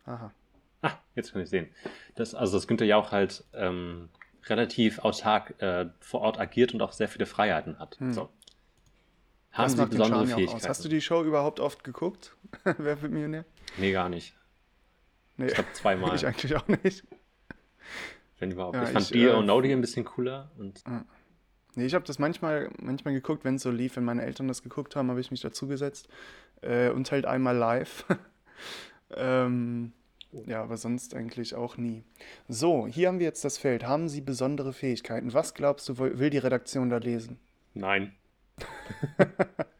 aha. 0.04 0.32
Ah, 0.82 0.98
jetzt 1.14 1.32
kann 1.32 1.40
ich 1.40 1.48
sehen. 1.48 1.68
Das, 2.14 2.34
also, 2.34 2.58
dass 2.58 2.66
Günther 2.66 2.84
Jauch 2.84 3.10
halt 3.10 3.44
ähm, 3.54 4.10
relativ 4.46 4.98
autark 5.00 5.60
äh, 5.62 5.86
vor 6.00 6.20
Ort 6.20 6.38
agiert 6.38 6.74
und 6.74 6.82
auch 6.82 6.92
sehr 6.92 7.08
viele 7.08 7.26
Freiheiten 7.26 7.78
hat. 7.78 7.98
Hm. 7.98 8.12
So. 8.12 8.28
Haben 9.52 9.64
Was 9.64 9.72
Sie 9.72 9.86
besondere 9.86 10.26
Fähigkeiten? 10.26 10.68
Hast 10.68 10.84
du 10.84 10.88
die 10.88 11.00
Show 11.00 11.22
überhaupt 11.22 11.60
oft 11.60 11.84
geguckt? 11.84 12.36
Wer 12.64 13.00
wird 13.00 13.12
Millionär? 13.12 13.44
Nee, 13.78 13.92
gar 13.92 14.08
nicht. 14.08 14.34
Nee, 15.36 15.46
Ich 15.46 15.54
glaube 15.54 15.72
zweimal, 15.72 16.14
ich 16.16 16.26
eigentlich 16.26 16.56
auch 16.56 16.66
nicht. 16.66 17.04
wenn 18.38 18.50
überhaupt. 18.50 18.76
Ja, 18.76 18.82
ich 18.84 18.90
fand 18.90 19.06
ich, 19.06 19.12
Dear 19.12 19.34
äh, 19.34 19.36
or 19.36 19.42
No 19.42 19.60
Dear 19.60 19.76
ein 19.76 19.80
bisschen 19.80 20.04
cooler 20.04 20.50
und 20.58 20.82
Nee, 21.76 21.86
ich 21.86 21.94
habe 21.94 22.04
das 22.04 22.18
manchmal, 22.18 22.70
manchmal 22.80 23.14
geguckt, 23.14 23.44
wenn 23.44 23.56
es 23.56 23.62
so 23.62 23.70
lief, 23.70 23.96
wenn 23.96 24.04
meine 24.04 24.22
Eltern 24.22 24.46
das 24.46 24.62
geguckt 24.62 24.94
haben, 24.94 25.10
habe 25.10 25.20
ich 25.20 25.30
mich 25.30 25.40
dazugesetzt. 25.40 26.08
Äh, 26.60 26.90
und 26.90 27.10
halt 27.10 27.26
einmal 27.26 27.56
live. 27.56 28.04
ähm, 29.10 29.92
ja, 30.46 30.62
aber 30.62 30.76
sonst 30.76 31.14
eigentlich 31.14 31.54
auch 31.54 31.76
nie. 31.76 32.04
So, 32.48 32.86
hier 32.86 33.08
haben 33.08 33.18
wir 33.18 33.26
jetzt 33.26 33.44
das 33.44 33.58
Feld. 33.58 33.86
Haben 33.86 34.08
Sie 34.08 34.20
besondere 34.20 34.72
Fähigkeiten? 34.72 35.32
Was 35.32 35.54
glaubst 35.54 35.88
du, 35.88 35.98
will 35.98 36.30
die 36.30 36.38
Redaktion 36.38 36.90
da 36.90 36.98
lesen? 36.98 37.38
nein. 37.74 38.12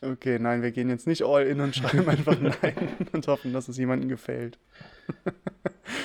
Okay, 0.00 0.38
nein, 0.38 0.62
wir 0.62 0.70
gehen 0.70 0.88
jetzt 0.88 1.08
nicht 1.08 1.24
all 1.24 1.44
in 1.44 1.60
und 1.60 1.74
schreiben 1.74 2.08
einfach 2.08 2.38
nein 2.38 2.96
und 3.12 3.26
hoffen, 3.26 3.52
dass 3.52 3.68
es 3.68 3.76
jemandem 3.76 4.08
gefällt. 4.08 4.58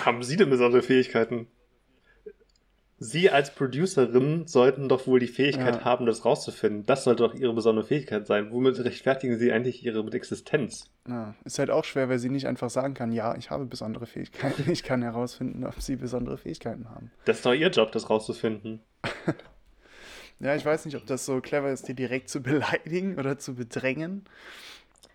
Haben 0.04 0.24
Sie 0.24 0.36
denn 0.36 0.50
besondere 0.50 0.82
Fähigkeiten? 0.82 1.48
Sie 3.04 3.30
als 3.30 3.54
Producerin 3.54 4.48
sollten 4.48 4.88
doch 4.88 5.08
wohl 5.08 5.20
die 5.20 5.28
Fähigkeit 5.28 5.76
Ja. 5.76 5.84
haben, 5.86 6.06
das 6.06 6.24
rauszufinden. 6.26 6.86
Das 6.86 7.04
sollte 7.04 7.24
doch 7.24 7.34
Ihre 7.36 7.54
besondere 7.54 7.86
Fähigkeit 7.86 8.26
sein. 8.28 8.52
Womit 8.52 8.80
rechtfertigen 8.84 9.38
Sie 9.38 9.52
eigentlich 9.52 9.86
Ihre 9.86 10.06
Existenz? 10.14 10.86
Ja, 11.08 11.36
ist 11.44 11.60
halt 11.60 11.70
auch 11.70 11.84
schwer, 11.84 12.08
weil 12.10 12.20
sie 12.20 12.30
nicht 12.30 12.48
einfach 12.48 12.70
sagen 12.70 12.94
kann, 12.94 13.12
ja, 13.12 13.36
ich 13.36 13.50
habe 13.50 13.66
besondere 13.66 14.06
Fähigkeiten. 14.06 14.72
Ich 14.72 14.84
kann 14.84 15.02
herausfinden, 15.02 15.66
ob 15.66 15.82
sie 15.82 15.98
besondere 15.98 16.38
Fähigkeiten 16.38 16.90
haben. 16.90 17.12
Das 17.26 17.38
ist 17.38 17.46
doch 17.46 17.54
Ihr 17.54 17.70
Job, 17.70 17.92
das 17.92 18.10
rauszufinden. 18.10 18.80
Ja, 20.40 20.56
ich 20.56 20.66
weiß 20.66 20.86
nicht, 20.86 20.98
ob 20.98 21.06
das 21.06 21.26
so 21.26 21.40
clever 21.40 21.72
ist, 21.72 21.88
die 21.88 21.94
direkt 21.94 22.28
zu 22.28 22.42
beleidigen 22.42 23.18
oder 23.18 23.38
zu 23.38 23.56
bedrängen. 23.56 24.26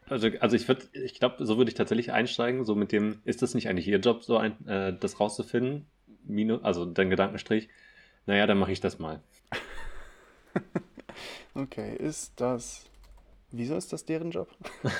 Also, 0.08 0.28
also 0.40 0.56
ich 0.56 0.66
würde, 0.68 0.84
ich 0.92 1.18
glaube, 1.18 1.44
so 1.44 1.58
würde 1.58 1.68
ich 1.70 1.74
tatsächlich 1.74 2.12
einsteigen, 2.12 2.64
so 2.64 2.74
mit 2.74 2.92
dem, 2.92 3.20
ist 3.24 3.42
das 3.42 3.54
nicht 3.54 3.68
eigentlich 3.68 3.88
Ihr 3.88 3.98
Job, 3.98 4.22
so 4.24 4.38
ein, 4.38 4.66
äh, 4.66 4.96
das 4.98 5.20
rauszufinden? 5.20 5.86
Minu, 6.28 6.58
also 6.62 6.84
dein 6.86 7.10
Gedankenstrich. 7.10 7.68
Naja, 8.26 8.46
dann 8.46 8.58
mache 8.58 8.72
ich 8.72 8.80
das 8.80 8.98
mal. 8.98 9.22
Okay, 11.54 11.96
ist 11.96 12.32
das. 12.40 12.84
Wieso 13.50 13.76
ist 13.76 13.92
das 13.92 14.04
deren 14.04 14.30
Job? 14.30 14.48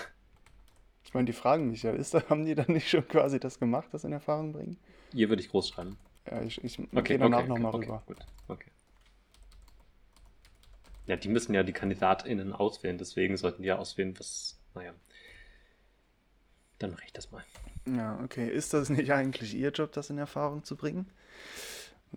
Ich 1.04 1.14
meine, 1.14 1.24
die 1.24 1.32
fragen 1.32 1.70
mich 1.70 1.82
ja, 1.82 1.92
ist 1.92 2.14
haben 2.28 2.44
die 2.44 2.54
dann 2.54 2.70
nicht 2.72 2.88
schon 2.90 3.08
quasi 3.08 3.40
das 3.40 3.58
gemacht, 3.58 3.88
das 3.92 4.04
in 4.04 4.12
Erfahrung 4.12 4.52
bringen? 4.52 4.78
Hier 5.12 5.28
würde 5.28 5.42
ich 5.42 5.50
groß 5.50 5.68
schreiben. 5.68 5.98
Ja, 6.26 6.42
ich, 6.42 6.62
ich 6.62 6.78
Okay, 6.94 7.02
gehe 7.02 7.18
danach 7.18 7.40
okay, 7.40 7.48
nochmal 7.48 7.72
okay, 7.72 7.86
rüber. 7.86 8.02
Gut, 8.06 8.18
okay. 8.48 8.70
Ja, 11.06 11.16
die 11.16 11.28
müssen 11.28 11.54
ja 11.54 11.62
die 11.64 11.72
KandidatInnen 11.72 12.52
auswählen, 12.52 12.98
deswegen 12.98 13.36
sollten 13.36 13.62
die 13.62 13.68
ja 13.68 13.78
auswählen, 13.78 14.16
was, 14.18 14.60
naja. 14.74 14.94
Dann 16.78 16.90
mache 16.92 17.02
ich 17.06 17.12
das 17.12 17.30
mal. 17.30 17.42
Ja, 17.86 18.20
okay. 18.22 18.48
Ist 18.48 18.74
das 18.74 18.88
nicht 18.90 19.12
eigentlich 19.12 19.54
Ihr 19.54 19.70
Job, 19.70 19.92
das 19.92 20.10
in 20.10 20.18
Erfahrung 20.18 20.64
zu 20.64 20.76
bringen? 20.76 21.10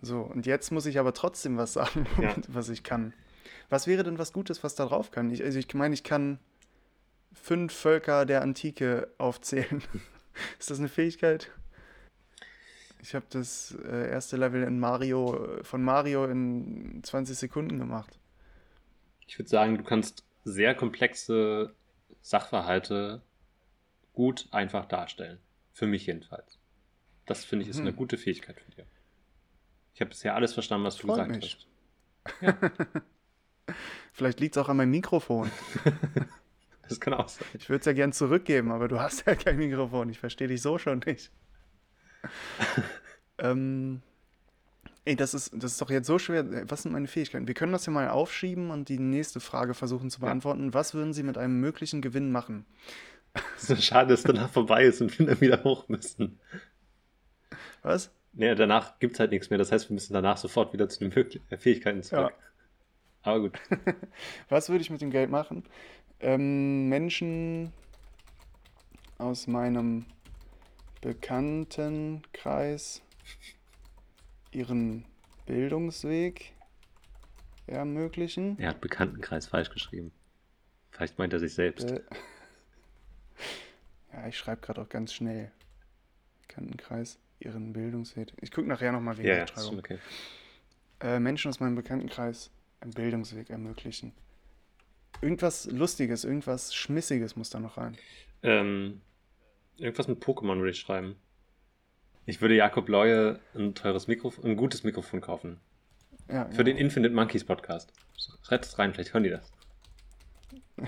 So, 0.00 0.20
und 0.20 0.46
jetzt 0.46 0.70
muss 0.70 0.86
ich 0.86 0.98
aber 0.98 1.12
trotzdem 1.14 1.56
was 1.56 1.72
sagen, 1.74 2.06
Ja. 2.20 2.34
was 2.48 2.68
ich 2.68 2.82
kann. 2.82 3.12
Was 3.68 3.86
wäre 3.86 4.02
denn 4.04 4.18
was 4.18 4.32
Gutes, 4.32 4.62
was 4.62 4.74
da 4.74 4.86
drauf 4.86 5.10
kann? 5.10 5.30
Ich, 5.30 5.42
also 5.42 5.58
ich 5.58 5.72
meine, 5.74 5.94
ich 5.94 6.04
kann 6.04 6.38
fünf 7.32 7.72
Völker 7.72 8.26
der 8.26 8.42
Antike 8.42 9.08
aufzählen. 9.18 9.82
Ist 10.58 10.70
das 10.70 10.78
eine 10.78 10.88
Fähigkeit? 10.88 11.50
Ich 13.00 13.14
habe 13.14 13.26
das 13.30 13.76
äh, 13.84 14.10
erste 14.10 14.36
Level 14.36 14.62
in 14.62 14.78
Mario, 14.78 15.58
äh, 15.58 15.64
von 15.64 15.82
Mario 15.82 16.24
in 16.26 17.00
20 17.02 17.36
Sekunden 17.36 17.78
gemacht. 17.78 18.18
Ich 19.26 19.38
würde 19.38 19.48
sagen, 19.48 19.76
du 19.76 19.82
kannst 19.84 20.24
sehr 20.44 20.74
komplexe 20.74 21.74
Sachverhalte 22.20 23.22
gut 24.12 24.48
einfach 24.50 24.86
darstellen. 24.86 25.38
Für 25.72 25.86
mich 25.86 26.06
jedenfalls. 26.06 26.58
Das 27.26 27.44
finde 27.44 27.64
ich 27.64 27.68
ist 27.70 27.76
Mhm. 27.78 27.82
eine 27.88 27.92
gute 27.94 28.18
Fähigkeit 28.18 28.60
für 28.60 28.70
dir. 28.72 28.86
Ich 29.94 30.00
habe 30.00 30.10
bisher 30.10 30.34
alles 30.34 30.52
verstanden, 30.54 30.86
was 30.86 30.96
du 30.96 31.06
Freut 31.06 31.28
gesagt 31.28 31.44
mich. 31.44 31.66
hast. 32.42 33.02
Vielleicht 34.12 34.40
liegt 34.40 34.56
es 34.56 34.62
auch 34.62 34.68
an 34.68 34.76
meinem 34.76 34.90
Mikrofon. 34.90 35.50
Das 36.88 37.00
kann 37.00 37.14
auch 37.14 37.28
sein. 37.28 37.46
Ich 37.54 37.70
würde 37.70 37.78
es 37.78 37.86
ja 37.86 37.92
gern 37.94 38.12
zurückgeben, 38.12 38.70
aber 38.70 38.86
du 38.86 39.00
hast 39.00 39.24
ja 39.26 39.34
kein 39.34 39.56
Mikrofon. 39.56 40.10
Ich 40.10 40.18
verstehe 40.18 40.48
dich 40.48 40.60
so 40.60 40.76
schon 40.76 40.98
nicht. 41.06 41.30
ähm, 43.38 44.02
ey, 45.06 45.16
das 45.16 45.32
ist, 45.32 45.52
das 45.54 45.72
ist 45.72 45.80
doch 45.80 45.88
jetzt 45.90 46.06
so 46.06 46.18
schwer. 46.18 46.68
Was 46.68 46.82
sind 46.82 46.92
meine 46.92 47.06
Fähigkeiten? 47.06 47.46
Wir 47.46 47.54
können 47.54 47.72
das 47.72 47.86
ja 47.86 47.92
mal 47.92 48.10
aufschieben 48.10 48.70
und 48.70 48.88
die 48.90 48.98
nächste 48.98 49.40
Frage 49.40 49.72
versuchen 49.72 50.10
zu 50.10 50.20
Ja. 50.20 50.26
beantworten. 50.26 50.74
Was 50.74 50.92
würden 50.92 51.14
Sie 51.14 51.22
mit 51.22 51.38
einem 51.38 51.60
möglichen 51.60 52.02
Gewinn 52.02 52.30
machen? 52.30 52.66
Es 53.56 53.70
ist 53.70 53.84
schade, 53.84 54.10
dass 54.10 54.22
danach 54.22 54.50
vorbei 54.50 54.84
ist 54.84 55.00
und 55.00 55.16
wir 55.18 55.26
dann 55.26 55.40
wieder 55.40 55.62
hoch 55.64 55.88
müssen. 55.88 56.38
Was? 57.82 58.12
Nee, 58.32 58.54
danach 58.54 58.98
gibt 58.98 59.14
es 59.14 59.20
halt 59.20 59.30
nichts 59.30 59.50
mehr. 59.50 59.58
Das 59.58 59.72
heißt, 59.72 59.88
wir 59.88 59.94
müssen 59.94 60.14
danach 60.14 60.36
sofort 60.36 60.72
wieder 60.72 60.88
zu 60.88 60.98
den 60.98 61.12
Möglich 61.14 61.42
äh, 61.50 61.56
Fähigkeiten 61.56 62.02
zurück. 62.02 62.34
Aber 63.22 63.40
gut. 63.40 63.58
Was 64.48 64.68
würde 64.68 64.82
ich 64.82 64.90
mit 64.90 65.00
dem 65.00 65.10
Geld 65.10 65.30
machen? 65.30 65.64
Ähm, 66.20 66.88
Menschen 66.88 67.72
aus 69.18 69.46
meinem 69.46 70.06
Bekanntenkreis 71.00 73.02
ihren 74.50 75.04
Bildungsweg 75.46 76.52
ermöglichen. 77.66 78.58
Er 78.58 78.70
hat 78.70 78.80
Bekanntenkreis 78.80 79.46
falsch 79.46 79.70
geschrieben. 79.70 80.12
Vielleicht 80.90 81.18
meint 81.18 81.32
er 81.32 81.38
sich 81.38 81.54
selbst. 81.54 81.90
Äh, 81.90 82.02
ja, 84.12 84.28
ich 84.28 84.36
schreibe 84.36 84.60
gerade 84.60 84.80
auch 84.80 84.88
ganz 84.88 85.12
schnell. 85.12 85.50
Bekanntenkreis, 86.46 87.18
ihren 87.40 87.72
Bildungsweg. 87.72 88.32
Ich 88.40 88.50
gucke 88.50 88.68
nachher 88.68 88.92
nochmal 88.92 89.16
wegen 89.16 89.28
ja, 89.28 89.34
der 89.34 89.42
Rechtschreibung. 89.42 89.78
okay. 89.78 89.98
Äh, 91.00 91.18
Menschen 91.18 91.48
aus 91.48 91.60
meinem 91.60 91.74
Bekanntenkreis 91.74 92.50
einen 92.80 92.92
Bildungsweg 92.92 93.50
ermöglichen. 93.50 94.12
Irgendwas 95.20 95.66
Lustiges, 95.66 96.24
irgendwas 96.24 96.74
Schmissiges 96.74 97.36
muss 97.36 97.50
da 97.50 97.60
noch 97.60 97.76
rein. 97.76 97.96
Ähm, 98.42 99.00
irgendwas 99.76 100.08
mit 100.08 100.22
Pokémon 100.22 100.58
würde 100.58 100.70
ich 100.70 100.80
schreiben. 100.80 101.16
Ich 102.24 102.40
würde 102.40 102.54
Jakob 102.54 102.88
Leue 102.88 103.40
ein 103.54 103.74
teures 103.74 104.06
Mikrofon, 104.06 104.44
ein 104.44 104.56
gutes 104.56 104.84
Mikrofon 104.84 105.20
kaufen. 105.20 105.60
Ja, 106.28 106.46
Für 106.50 106.58
ja. 106.58 106.64
den 106.64 106.76
Infinite 106.76 107.14
Monkeys 107.14 107.44
Podcast. 107.44 107.92
Schreibt 108.42 108.64
es 108.64 108.78
rein, 108.78 108.92
vielleicht 108.92 109.12
hören 109.12 109.24
die 109.24 109.30
das. 109.30 109.52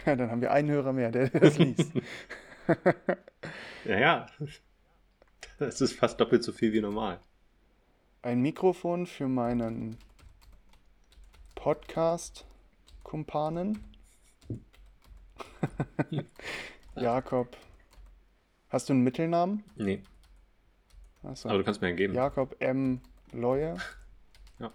Ja, 0.06 0.16
dann 0.16 0.30
haben 0.30 0.40
wir 0.40 0.52
einen 0.52 0.70
Hörer 0.70 0.92
mehr, 0.92 1.10
der 1.10 1.28
das 1.30 1.58
liest. 1.58 1.92
Ja, 3.84 3.98
ja. 3.98 4.26
Das 5.58 5.82
ist 5.82 5.92
fast 5.92 6.18
doppelt 6.18 6.42
so 6.42 6.52
viel 6.52 6.72
wie 6.72 6.80
normal. 6.80 7.20
Ein 8.22 8.40
Mikrofon 8.40 9.06
für 9.06 9.28
meinen 9.28 9.98
Podcast-Kumpanen. 11.54 13.84
Jakob. 16.96 17.56
Hast 18.70 18.88
du 18.88 18.94
einen 18.94 19.02
Mittelnamen? 19.02 19.62
Nee, 19.76 20.02
Achso. 21.22 21.48
aber 21.48 21.58
du 21.58 21.64
kannst 21.64 21.80
mir 21.82 21.88
einen 21.88 21.96
geben. 21.96 22.14
Jakob 22.14 22.56
M. 22.60 23.00
Leue. 23.32 23.76
Ja. 24.58 24.72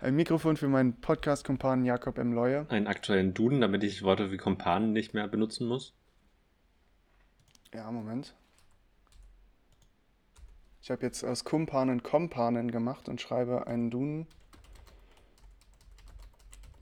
Ein 0.00 0.14
Mikrofon 0.14 0.56
für 0.56 0.68
meinen 0.68 1.00
Podcast-Kumpanen 1.00 1.84
Jakob 1.84 2.18
M. 2.18 2.32
Leue. 2.32 2.66
Einen 2.70 2.86
aktuellen 2.86 3.34
Duden, 3.34 3.60
damit 3.60 3.82
ich 3.82 4.04
Worte 4.04 4.30
wie 4.30 4.36
Kompanen 4.36 4.92
nicht 4.92 5.12
mehr 5.12 5.26
benutzen 5.26 5.66
muss. 5.66 5.92
Ja, 7.74 7.90
Moment. 7.90 8.36
Ich 10.80 10.92
habe 10.92 11.04
jetzt 11.04 11.24
aus 11.24 11.42
Kumpanen 11.42 12.04
Kompanen 12.04 12.70
gemacht 12.70 13.08
und 13.08 13.20
schreibe 13.20 13.66
einen 13.66 13.90
Duden. 13.90 14.28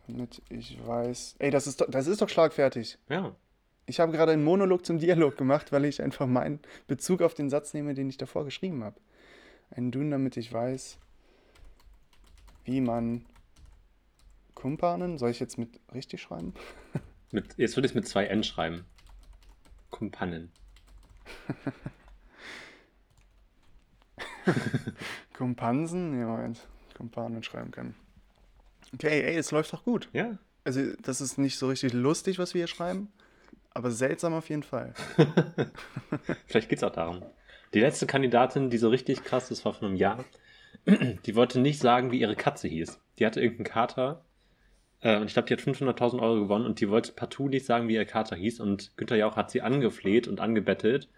Damit 0.06 0.42
ich 0.50 0.78
weiß. 0.86 1.36
Ey, 1.38 1.50
das 1.50 1.66
ist, 1.66 1.80
doch, 1.80 1.90
das 1.90 2.08
ist 2.08 2.20
doch 2.20 2.28
schlagfertig. 2.28 2.98
Ja, 3.08 3.34
Ich 3.86 3.98
habe 3.98 4.12
gerade 4.12 4.32
einen 4.32 4.44
Monolog 4.44 4.84
zum 4.84 4.98
Dialog 4.98 5.38
gemacht, 5.38 5.72
weil 5.72 5.86
ich 5.86 6.02
einfach 6.02 6.26
meinen 6.26 6.60
Bezug 6.86 7.22
auf 7.22 7.32
den 7.32 7.48
Satz 7.48 7.72
nehme, 7.72 7.94
den 7.94 8.10
ich 8.10 8.18
davor 8.18 8.44
geschrieben 8.44 8.84
habe. 8.84 9.00
Einen 9.70 9.90
Duden, 9.90 10.10
damit 10.10 10.36
ich 10.36 10.52
weiß, 10.52 10.98
wie 12.66 12.80
man 12.80 13.24
Kumpanen. 14.54 15.18
Soll 15.18 15.30
ich 15.30 15.40
jetzt 15.40 15.56
mit 15.58 15.80
richtig 15.94 16.20
schreiben? 16.20 16.52
mit, 17.30 17.56
jetzt 17.56 17.76
würde 17.76 17.86
ich 17.86 17.92
es 17.92 17.94
mit 17.94 18.06
zwei 18.06 18.26
N 18.26 18.44
schreiben. 18.44 18.84
Kumpanen. 19.90 20.50
Kumpansen? 25.36 26.10
Nee, 26.18 26.24
Moment. 26.24 26.66
Kumpanen 26.96 27.42
schreiben 27.42 27.70
kann. 27.70 27.94
Okay, 28.94 29.22
ey, 29.22 29.36
es 29.36 29.50
läuft 29.50 29.72
doch 29.72 29.84
gut. 29.84 30.08
Ja, 30.12 30.38
Also, 30.64 30.94
das 31.02 31.20
ist 31.20 31.38
nicht 31.38 31.58
so 31.58 31.68
richtig 31.68 31.92
lustig, 31.92 32.38
was 32.38 32.54
wir 32.54 32.60
hier 32.60 32.68
schreiben, 32.68 33.12
aber 33.70 33.90
seltsam 33.90 34.32
auf 34.34 34.48
jeden 34.48 34.62
Fall. 34.62 34.94
Vielleicht 36.46 36.68
geht 36.68 36.78
es 36.78 36.84
auch 36.84 36.92
darum. 36.92 37.22
Die 37.74 37.80
letzte 37.80 38.06
Kandidatin, 38.06 38.70
die 38.70 38.78
so 38.78 38.88
richtig 38.88 39.24
krass 39.24 39.50
ist, 39.50 39.64
war 39.64 39.74
von 39.74 39.88
einem 39.88 39.96
Jahr. 39.96 40.24
Die 41.26 41.34
wollte 41.34 41.60
nicht 41.60 41.80
sagen, 41.80 42.12
wie 42.12 42.20
ihre 42.20 42.36
Katze 42.36 42.68
hieß. 42.68 43.00
Die 43.18 43.26
hatte 43.26 43.40
irgendeinen 43.40 43.66
Kater. 43.66 44.24
Äh, 45.00 45.18
und 45.18 45.26
ich 45.26 45.34
glaube, 45.34 45.48
die 45.48 45.54
hat 45.54 45.60
500.000 45.60 46.20
Euro 46.20 46.40
gewonnen 46.40 46.66
und 46.66 46.80
die 46.80 46.88
wollte 46.88 47.12
partout 47.12 47.48
nicht 47.48 47.66
sagen, 47.66 47.88
wie 47.88 47.94
ihr 47.94 48.04
Kater 48.04 48.36
hieß. 48.36 48.60
Und 48.60 48.96
Günther 48.96 49.16
Jauch 49.16 49.36
hat 49.36 49.50
sie 49.50 49.62
angefleht 49.62 50.28
und 50.28 50.40
angebettelt, 50.40 51.08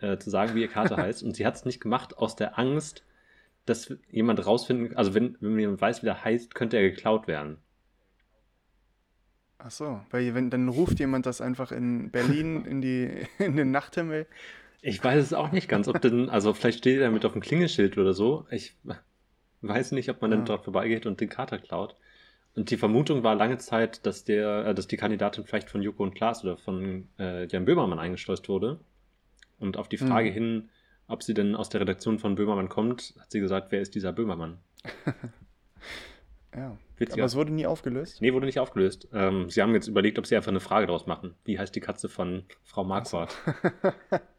äh, 0.00 0.18
zu 0.18 0.30
sagen, 0.30 0.54
wie 0.54 0.62
ihr 0.62 0.68
Kater 0.68 0.96
heißt. 1.02 1.22
Und 1.22 1.36
sie 1.36 1.46
hat 1.46 1.56
es 1.56 1.64
nicht 1.64 1.80
gemacht 1.80 2.18
aus 2.18 2.36
der 2.36 2.58
Angst, 2.58 3.04
dass 3.66 3.94
jemand 4.10 4.46
rausfinden, 4.46 4.96
also 4.96 5.14
wenn, 5.14 5.36
wenn 5.40 5.58
jemand 5.58 5.80
weiß, 5.80 6.02
wie 6.02 6.06
der 6.06 6.24
heißt, 6.24 6.54
könnte 6.54 6.76
er 6.76 6.88
geklaut 6.90 7.26
werden. 7.26 7.58
Ach 9.58 9.70
so, 9.70 10.00
weil 10.10 10.34
wenn, 10.34 10.50
dann 10.50 10.68
ruft 10.68 11.00
jemand 11.00 11.26
das 11.26 11.40
einfach 11.40 11.72
in 11.72 12.10
Berlin 12.10 12.64
in, 12.66 12.80
die, 12.80 13.26
in 13.38 13.56
den 13.56 13.70
Nachthimmel. 13.70 14.26
Ich 14.82 15.02
weiß 15.02 15.22
es 15.22 15.32
auch 15.32 15.52
nicht 15.52 15.68
ganz, 15.68 15.88
ob 15.88 16.00
denn, 16.00 16.28
also 16.30 16.52
vielleicht 16.54 16.78
steht 16.78 17.00
er 17.00 17.10
mit 17.10 17.24
auf 17.24 17.32
dem 17.32 17.40
Klingelschild 17.42 17.98
oder 17.98 18.12
so. 18.14 18.46
Ich 18.50 18.76
weiß 19.62 19.92
nicht, 19.92 20.08
ob 20.10 20.20
man 20.22 20.30
dann 20.30 20.40
Ja. 20.40 20.46
dort 20.46 20.64
vorbeigeht 20.64 21.06
und 21.06 21.20
den 21.20 21.28
Kater 21.28 21.58
klaut. 21.58 21.96
Und 22.54 22.70
die 22.70 22.76
Vermutung 22.76 23.22
war 23.22 23.34
lange 23.34 23.58
Zeit, 23.58 24.06
dass 24.06 24.24
der, 24.24 24.66
äh, 24.66 24.74
dass 24.74 24.86
die 24.86 24.96
Kandidatin 24.96 25.44
vielleicht 25.44 25.68
von 25.70 25.82
Joko 25.82 26.02
und 26.04 26.14
Klaas 26.14 26.42
oder 26.44 26.56
von 26.56 27.08
äh, 27.18 27.46
Jan 27.46 27.64
Böhmermann 27.64 27.98
eingeschleust 27.98 28.48
wurde. 28.48 28.80
Und 29.58 29.76
auf 29.76 29.88
die 29.88 29.98
Frage 29.98 30.30
Mhm. 30.30 30.34
hin, 30.34 30.68
ob 31.08 31.22
sie 31.22 31.34
denn 31.34 31.54
aus 31.54 31.68
der 31.68 31.80
Redaktion 31.80 32.18
von 32.18 32.34
Böhmermann 32.34 32.68
kommt, 32.68 33.14
hat 33.18 33.30
sie 33.30 33.40
gesagt, 33.40 33.72
wer 33.72 33.80
ist 33.80 33.94
dieser 33.94 34.12
Böhmermann? 34.12 34.58
Ja, 36.54 36.78
Witziger. 36.96 37.18
aber 37.22 37.26
es 37.26 37.36
wurde 37.36 37.52
nie 37.52 37.66
aufgelöst. 37.66 38.22
Nee, 38.22 38.32
wurde 38.32 38.46
nicht 38.46 38.58
aufgelöst. 38.58 39.08
Ähm, 39.12 39.50
sie 39.50 39.60
haben 39.60 39.74
jetzt 39.74 39.88
überlegt, 39.88 40.18
ob 40.18 40.24
sie 40.26 40.36
einfach 40.36 40.48
eine 40.50 40.60
Frage 40.60 40.86
daraus 40.86 41.06
machen. 41.06 41.34
Wie 41.44 41.58
heißt 41.58 41.74
die 41.76 41.80
Katze 41.80 42.08
von 42.08 42.44
Frau 42.62 42.82
Marquardt? 42.82 43.36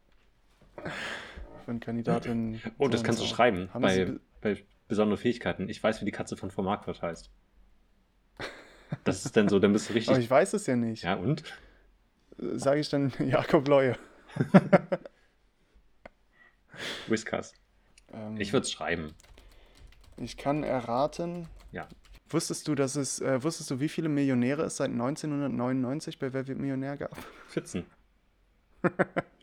Von 1.65 1.79
Kandidatin. 1.79 2.61
Oh, 2.77 2.87
das 2.87 3.03
kannst 3.03 3.21
du 3.21 3.25
schreiben 3.25 3.69
Haben 3.73 3.87
Sie 3.89 4.05
bei, 4.05 4.11
be- 4.11 4.19
bei 4.41 4.63
besondere 4.87 5.17
Fähigkeiten. 5.17 5.67
Ich 5.69 5.81
weiß, 5.83 5.99
wie 6.01 6.05
die 6.05 6.11
Katze 6.11 6.37
von 6.37 6.49
Frau 6.51 6.63
Marquardt 6.63 7.01
heißt. 7.01 7.29
Das 9.03 9.25
ist 9.25 9.35
dann 9.35 9.49
so, 9.49 9.59
dann 9.59 9.73
bist 9.73 9.89
du 9.89 9.91
Aber 9.91 9.97
richtig. 9.99 10.17
ich 10.19 10.29
weiß 10.29 10.53
es 10.53 10.65
ja 10.65 10.75
nicht. 10.77 11.03
Ja, 11.03 11.15
und? 11.15 11.43
Sage 12.37 12.79
ich 12.79 12.87
dann 12.89 13.11
Jakob 13.19 13.67
Leue. 13.67 13.97
Whiskers. 17.07 17.53
Ähm, 18.13 18.37
Ich 18.39 18.53
würde 18.53 18.63
es 18.63 18.71
schreiben. 18.71 19.13
Ich 20.17 20.37
kann 20.37 20.63
erraten. 20.63 21.47
Ja. 21.71 21.87
Wusstest 22.29 22.67
du, 22.67 22.75
dass 22.75 22.95
es, 22.95 23.19
äh, 23.21 23.43
wusstest 23.43 23.71
du, 23.71 23.79
wie 23.79 23.89
viele 23.89 24.09
Millionäre 24.09 24.63
es 24.63 24.77
seit 24.77 24.91
1999 24.91 26.19
bei 26.19 26.31
Wer 26.33 26.47
wird 26.47 26.57
Millionär 26.57 26.97
gab? 26.97 27.15
14. 27.49 27.85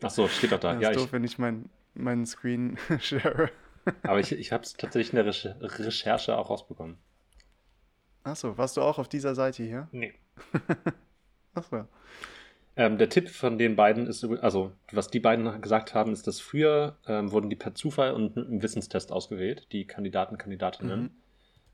Ach 0.01 0.09
so, 0.09 0.27
steht 0.27 0.51
doch 0.51 0.59
da. 0.59 0.73
Das 0.73 0.83
Ja, 0.83 0.89
ist 0.89 0.97
ich, 0.97 1.03
doof, 1.03 1.13
wenn 1.13 1.23
ich 1.23 1.37
meinen 1.37 1.69
meinen 1.93 2.25
Screen 2.25 2.77
share. 2.99 3.49
aber 4.03 4.19
ich, 4.19 4.31
ich 4.31 4.51
habe 4.51 4.63
es 4.63 4.73
tatsächlich 4.73 5.13
in 5.13 5.17
der 5.17 5.25
Reche 5.25 5.55
Recherche 5.61 6.37
auch 6.37 6.49
rausbekommen. 6.49 6.97
Achso, 8.23 8.57
warst 8.57 8.75
du 8.77 8.81
auch 8.81 8.97
auf 8.97 9.07
dieser 9.07 9.35
Seite 9.35 9.63
hier? 9.63 9.87
Nee. 9.91 10.13
Achso. 11.53 11.85
Ähm, 12.77 12.97
der 12.97 13.09
Tipp 13.09 13.29
von 13.29 13.57
den 13.57 13.75
beiden 13.77 14.07
ist, 14.07 14.23
also 14.41 14.73
was 14.91 15.07
die 15.09 15.21
beiden 15.21 15.61
gesagt 15.61 15.93
haben, 15.93 16.11
ist, 16.11 16.27
dass 16.27 16.41
früher 16.41 16.97
ähm, 17.07 17.31
wurden 17.31 17.49
die 17.49 17.55
per 17.55 17.73
Zufall 17.73 18.11
und 18.13 18.35
einem 18.37 18.61
Wissenstest 18.61 19.11
ausgewählt, 19.13 19.67
die 19.71 19.85
Kandidaten, 19.87 20.37
Kandidatinnen. 20.37 21.01
Mhm. 21.03 21.09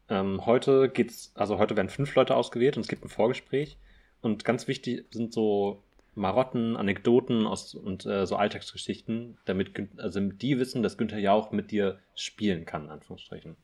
Ähm, 0.10 0.46
heute 0.46 0.90
geht's, 0.90 1.32
also 1.36 1.58
heute 1.58 1.76
werden 1.76 1.90
fünf 1.90 2.14
Leute 2.14 2.36
ausgewählt 2.36 2.76
und 2.78 2.82
es 2.82 2.88
gibt 2.88 3.04
ein 3.04 3.10
Vorgespräch. 3.10 3.78
Und 4.22 4.46
ganz 4.46 4.68
wichtig 4.68 5.08
sind 5.12 5.34
so 5.34 5.84
Marotten, 6.14 6.76
Anekdoten 6.76 7.48
aus, 7.48 7.74
und 7.74 8.06
äh, 8.06 8.26
so 8.26 8.36
Alltagsgeschichten, 8.36 9.38
damit 9.46 9.72
also 9.98 10.20
damit 10.20 10.42
die 10.42 10.60
wissen, 10.60 10.84
dass 10.84 10.98
Günther 10.98 11.20
Jauch 11.20 11.52
mit 11.52 11.72
dir 11.72 12.00
spielen 12.16 12.66
kann, 12.66 12.86
in 12.86 12.90
Anführungsstrichen. 12.90 13.56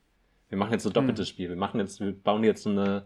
Wir 0.50 0.58
machen 0.58 0.72
jetzt 0.72 0.84
so 0.84 0.90
ein 0.90 0.94
doppeltes 0.94 1.28
Spiel. 1.28 1.50
Wir 1.50 1.58
machen 1.58 1.80
jetzt, 1.80 2.00
wir 2.00 2.14
bauen 2.14 2.44
jetzt 2.44 2.64
so 2.64 2.70
eine 2.70 3.06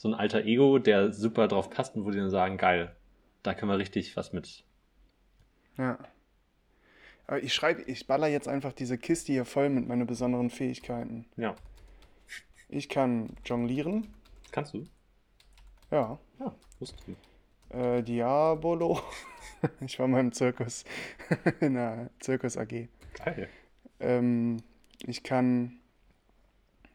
so 0.00 0.08
ein 0.08 0.14
alter 0.14 0.46
Ego, 0.46 0.78
der 0.78 1.12
super 1.12 1.46
drauf 1.46 1.68
passt 1.68 1.94
und 1.94 2.06
wo 2.06 2.10
die 2.10 2.16
dann 2.16 2.30
sagen, 2.30 2.56
geil, 2.56 2.96
da 3.42 3.52
können 3.52 3.70
wir 3.70 3.76
richtig 3.76 4.16
was 4.16 4.32
mit. 4.32 4.64
Ja. 5.76 5.98
Aber 7.26 7.42
ich 7.42 7.52
schreibe, 7.52 7.82
ich 7.82 8.06
baller 8.06 8.26
jetzt 8.26 8.48
einfach 8.48 8.72
diese 8.72 8.96
Kiste 8.96 9.32
hier 9.32 9.44
voll 9.44 9.68
mit 9.68 9.86
meinen 9.86 10.06
besonderen 10.06 10.48
Fähigkeiten. 10.48 11.26
Ja. 11.36 11.54
Ich 12.70 12.88
kann 12.88 13.36
jonglieren. 13.44 14.14
Kannst 14.52 14.72
du? 14.72 14.86
Ja. 15.90 16.18
Ja, 16.38 16.54
wusstest 16.78 17.06
du. 17.06 17.14
Äh, 17.70 18.02
Diabolo. 18.02 19.00
ich 19.80 19.98
war 19.98 20.08
mal 20.08 20.20
im 20.20 20.32
Zirkus. 20.32 20.84
In 21.60 21.74
der 21.74 22.10
Zirkus 22.20 22.56
AG. 22.56 22.88
Geil. 23.24 23.48
Ähm, 24.00 24.58
ich 25.06 25.22
kann 25.22 25.78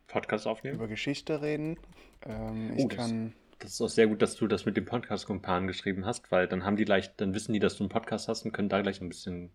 Podcast 0.08 0.48
aufnehmen? 0.48 0.76
über 0.76 0.88
Geschichte 0.88 1.42
reden. 1.42 1.78
Ähm, 2.26 2.74
ich 2.78 2.86
Oh, 2.86 2.88
das- 2.88 2.98
kann. 2.98 3.34
Das 3.60 3.72
ist 3.72 3.82
auch 3.82 3.88
sehr 3.90 4.08
gut, 4.08 4.22
dass 4.22 4.36
du 4.36 4.48
das 4.48 4.66
mit 4.66 4.76
dem 4.76 4.84
Podcast-Kumpan 4.86 5.66
geschrieben 5.66 6.06
hast, 6.06 6.30
weil 6.30 6.46
dann 6.48 6.66
haben 6.66 6.76
die 6.76 6.84
leicht, 6.84 7.14
dann 7.22 7.34
wissen 7.34 7.54
die, 7.54 7.60
dass 7.60 7.78
du 7.78 7.84
einen 7.84 7.90
Podcast 7.90 8.28
hast 8.28 8.44
und 8.44 8.52
können 8.52 8.68
da 8.68 8.82
gleich 8.82 9.00
ein 9.00 9.08
bisschen 9.08 9.50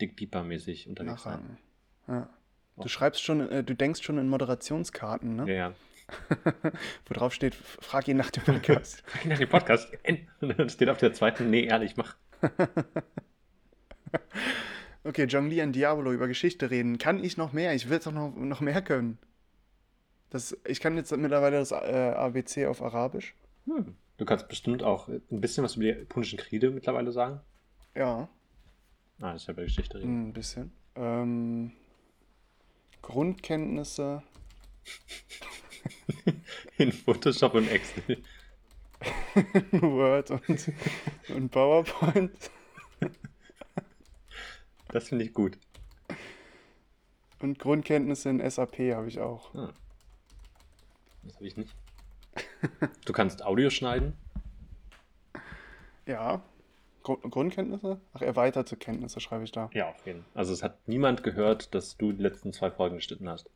Dick 0.00 0.16
Deeper-mäßig 0.16 0.88
unterwegs 0.88 1.24
sein. 1.24 1.58
Ja. 2.06 2.28
Du 2.76 2.86
schreibst 2.88 3.20
schon, 3.22 3.40
äh, 3.50 3.64
du 3.64 3.74
denkst 3.74 4.02
schon 4.02 4.16
in 4.18 4.28
Moderationskarten, 4.28 5.34
ne? 5.36 5.44
Ja, 5.48 5.54
ja. 5.54 5.74
Wo 7.06 7.14
drauf 7.14 7.32
steht, 7.34 7.54
frag 7.54 8.06
ihn 8.08 8.16
nach 8.16 8.30
dem 8.30 8.44
Podcast. 8.44 9.02
Frag 9.06 9.24
ihn 9.24 9.30
nach 9.30 9.38
dem 9.38 9.48
Podcast. 9.48 9.88
Und 10.40 10.58
dann 10.58 10.68
steht 10.70 10.88
auf 10.88 10.98
der 10.98 11.12
zweiten, 11.12 11.50
nee, 11.50 11.64
ehrlich, 11.64 11.96
mach. 11.96 12.16
okay, 15.04 15.24
jonglieren, 15.24 15.72
Diabolo, 15.72 16.12
über 16.12 16.28
Geschichte 16.28 16.70
reden. 16.70 16.98
Kann 16.98 17.22
ich 17.22 17.36
noch 17.36 17.52
mehr? 17.52 17.74
Ich 17.74 17.88
will 17.88 17.98
doch 17.98 18.12
noch, 18.12 18.34
noch 18.34 18.60
mehr 18.60 18.82
können. 18.82 19.18
Das, 20.30 20.56
ich 20.66 20.80
kann 20.80 20.96
jetzt 20.96 21.16
mittlerweile 21.16 21.58
das 21.58 21.70
äh, 21.72 22.12
ABC 22.16 22.66
auf 22.66 22.82
Arabisch. 22.82 23.34
Hm. 23.66 23.94
Du 24.16 24.24
kannst 24.24 24.48
bestimmt 24.48 24.82
auch 24.82 25.08
ein 25.08 25.22
bisschen 25.40 25.64
was 25.64 25.76
über 25.76 25.84
die 25.86 26.04
punischen 26.04 26.38
Kriege 26.38 26.70
mittlerweile 26.70 27.12
sagen. 27.12 27.40
Ja, 27.94 28.28
Ah, 29.20 29.32
das 29.32 29.42
ist 29.42 29.48
ja 29.48 29.54
bei 29.54 29.62
Geschichte 29.62 29.98
reden. 29.98 30.28
ein 30.28 30.32
bisschen. 30.32 30.72
Ähm, 30.96 31.70
Grundkenntnisse. 33.00 34.22
In 36.78 36.92
Photoshop 36.92 37.54
und 37.54 37.68
Excel. 37.68 38.22
Word 39.72 40.30
und, 40.30 40.72
und 41.28 41.50
PowerPoint. 41.50 42.50
Das 44.88 45.08
finde 45.08 45.24
ich 45.24 45.34
gut. 45.34 45.58
Und 47.40 47.58
Grundkenntnisse 47.58 48.30
in 48.30 48.48
SAP 48.48 48.78
habe 48.94 49.08
ich 49.08 49.20
auch. 49.20 49.54
Ah. 49.54 49.72
Das 51.24 51.34
habe 51.36 51.46
ich 51.46 51.56
nicht. 51.56 51.74
Du 53.04 53.12
kannst 53.12 53.44
Audio 53.44 53.70
schneiden. 53.70 54.16
Ja. 56.06 56.42
Grund 57.02 57.22
Grundkenntnisse? 57.30 58.00
Ach, 58.14 58.22
erweiterte 58.22 58.76
Kenntnisse 58.76 59.20
schreibe 59.20 59.44
ich 59.44 59.52
da. 59.52 59.68
Ja, 59.74 59.90
auf 59.90 60.06
jeden 60.06 60.22
Fall. 60.22 60.30
Also 60.34 60.54
es 60.54 60.62
hat 60.62 60.88
niemand 60.88 61.22
gehört, 61.22 61.74
dass 61.74 61.98
du 61.98 62.12
die 62.12 62.22
letzten 62.22 62.52
zwei 62.52 62.70
Folgen 62.70 62.96
geschnitten 62.96 63.28
hast. 63.28 63.50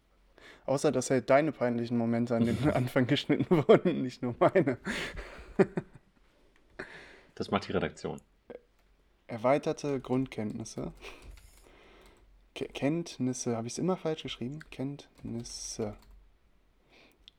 Außer, 0.69 0.93
dass 0.93 1.09
halt 1.09 1.31
deine 1.31 1.51
peinlichen 1.51 1.97
Momente 1.97 2.37
an 2.37 2.45
den 2.45 2.71
Anfang 2.75 3.07
geschnitten 3.07 3.65
wurden, 3.67 4.03
nicht 4.03 4.23
nur 4.23 4.35
meine. 4.39 4.79
Das 7.35 7.53
macht 7.53 7.69
die 7.69 7.73
Redaktion. 7.73 8.21
Erweiterte 9.29 10.01
Grundkenntnisse. 10.01 10.93
Ke 12.57 12.67
Kenntnisse. 12.67 13.57
Habe 13.57 13.69
ich 13.69 13.75
es 13.75 13.79
immer 13.79 13.97
falsch 13.97 14.25
geschrieben? 14.25 14.59
Kenntnisse. 14.73 15.95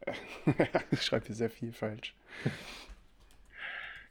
ich 0.92 1.02
schreibe 1.02 1.26
hier 1.26 1.36
sehr 1.36 1.50
viel 1.50 1.74
falsch. 1.74 2.16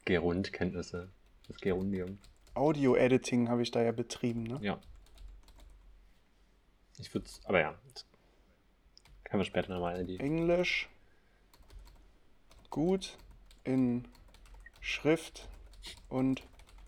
Gerundkenntnisse. 0.04 1.08
Das 1.46 1.56
Gerundium. 1.56 2.18
Audio-Editing 2.52 3.48
habe 3.48 3.62
ich 3.62 3.70
da 3.70 3.80
ja 3.80 3.92
betrieben, 3.92 4.42
ne? 4.42 4.58
Ja. 4.60 4.78
Ich 6.98 7.14
würde 7.14 7.24
es, 7.24 7.40
aber 7.46 7.60
ja. 7.60 7.74
Können 9.28 9.40
wir 9.40 9.44
später 9.44 9.72
nochmal 9.72 10.00
in 10.00 10.06
die. 10.06 10.20
Englisch. 10.20 10.88
Gut 12.70 13.16
in 13.64 14.04
Schrift 14.80 15.48
und 16.08 16.42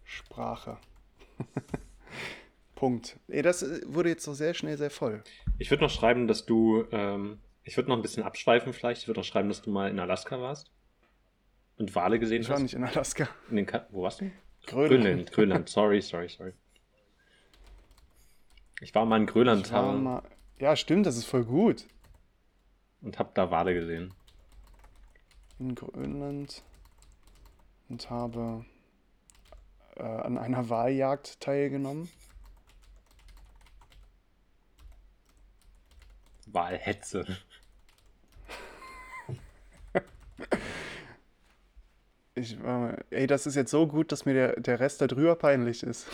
Sprache. 0.05 0.79
Punkt. 2.75 3.19
Ey, 3.29 3.43
das 3.43 3.63
äh, 3.63 3.81
wurde 3.87 4.09
jetzt 4.09 4.25
so 4.25 4.33
sehr 4.33 4.55
schnell 4.55 4.79
sehr 4.79 4.91
voll. 4.91 5.23
Ich 5.59 5.71
würde 5.71 5.83
noch 5.83 5.91
schreiben, 5.91 6.27
dass 6.27 6.47
du. 6.47 6.87
Ähm, 6.93 7.39
ich 7.63 7.77
würde 7.77 7.91
noch 7.91 7.97
ein 7.97 8.03
bisschen 8.03 8.23
abschweifen 8.23 8.73
vielleicht. 8.73 9.03
Ich 9.03 9.09
würde 9.09 9.21
noch 9.21 9.27
schreiben, 9.27 9.49
dass 9.49 9.61
du 9.61 9.71
mal 9.71 9.91
in 9.91 9.99
Alaska 9.99 10.41
warst. 10.41 10.71
Und 11.77 11.95
Wale 11.95 12.19
gesehen 12.19 12.43
Ich 12.43 12.49
war 12.49 12.57
hast. 12.57 12.63
nicht 12.63 12.75
in 12.75 12.85
Alaska. 12.85 13.29
In 13.51 13.57
den 13.57 13.67
Ka 13.67 13.87
Wo 13.91 14.03
warst 14.03 14.23
du? 14.23 14.31
Grönland. 14.67 15.03
Grönland. 15.03 15.33
Grönland. 15.33 15.69
Sorry, 15.69 16.01
sorry, 16.01 16.29
sorry. 16.29 16.53
Ich 18.81 18.95
war 18.95 19.05
mal 19.05 19.19
in 19.19 19.27
Grönland 19.27 19.71
mal, 19.71 20.23
ja, 20.59 20.75
stimmt, 20.75 21.07
das 21.07 21.17
ist 21.17 21.27
voll 21.27 21.45
gut. 21.45 21.87
Und 23.03 23.19
habe 23.19 23.31
da 23.35 23.51
Wale 23.51 23.75
gesehen. 23.75 24.13
In 25.59 25.75
Grönland 25.75 26.63
und 27.89 28.09
habe 28.09 28.65
äh, 29.97 30.03
an 30.03 30.39
einer 30.39 30.69
Waljagd 30.69 31.41
teilgenommen. 31.41 32.09
Walhetze. 36.47 37.27
Ich 42.35 42.63
war, 42.63 42.97
ey, 43.11 43.27
das 43.27 43.47
ist 43.47 43.55
jetzt 43.55 43.71
so 43.71 43.87
gut, 43.87 44.13
dass 44.13 44.25
mir 44.25 44.33
der, 44.33 44.61
der 44.61 44.81
Rest 44.81 45.03
da 45.03 45.07
drüber 45.07 45.37
peinlich 45.37 45.83
ist. 45.83 46.07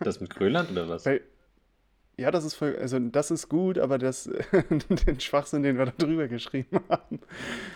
Das 0.00 0.20
mit 0.20 0.30
Grönland 0.30 0.70
oder 0.70 0.88
was? 0.88 1.06
Weil, 1.06 1.22
ja, 2.20 2.30
das 2.30 2.44
ist 2.44 2.54
voll, 2.54 2.76
also 2.78 2.98
das 2.98 3.30
ist 3.30 3.48
gut, 3.48 3.78
aber 3.78 3.96
das, 3.96 4.24
den 5.06 5.20
Schwachsinn, 5.20 5.62
den 5.62 5.78
wir 5.78 5.86
da 5.86 5.92
drüber 5.96 6.28
geschrieben 6.28 6.80
haben. 6.88 7.20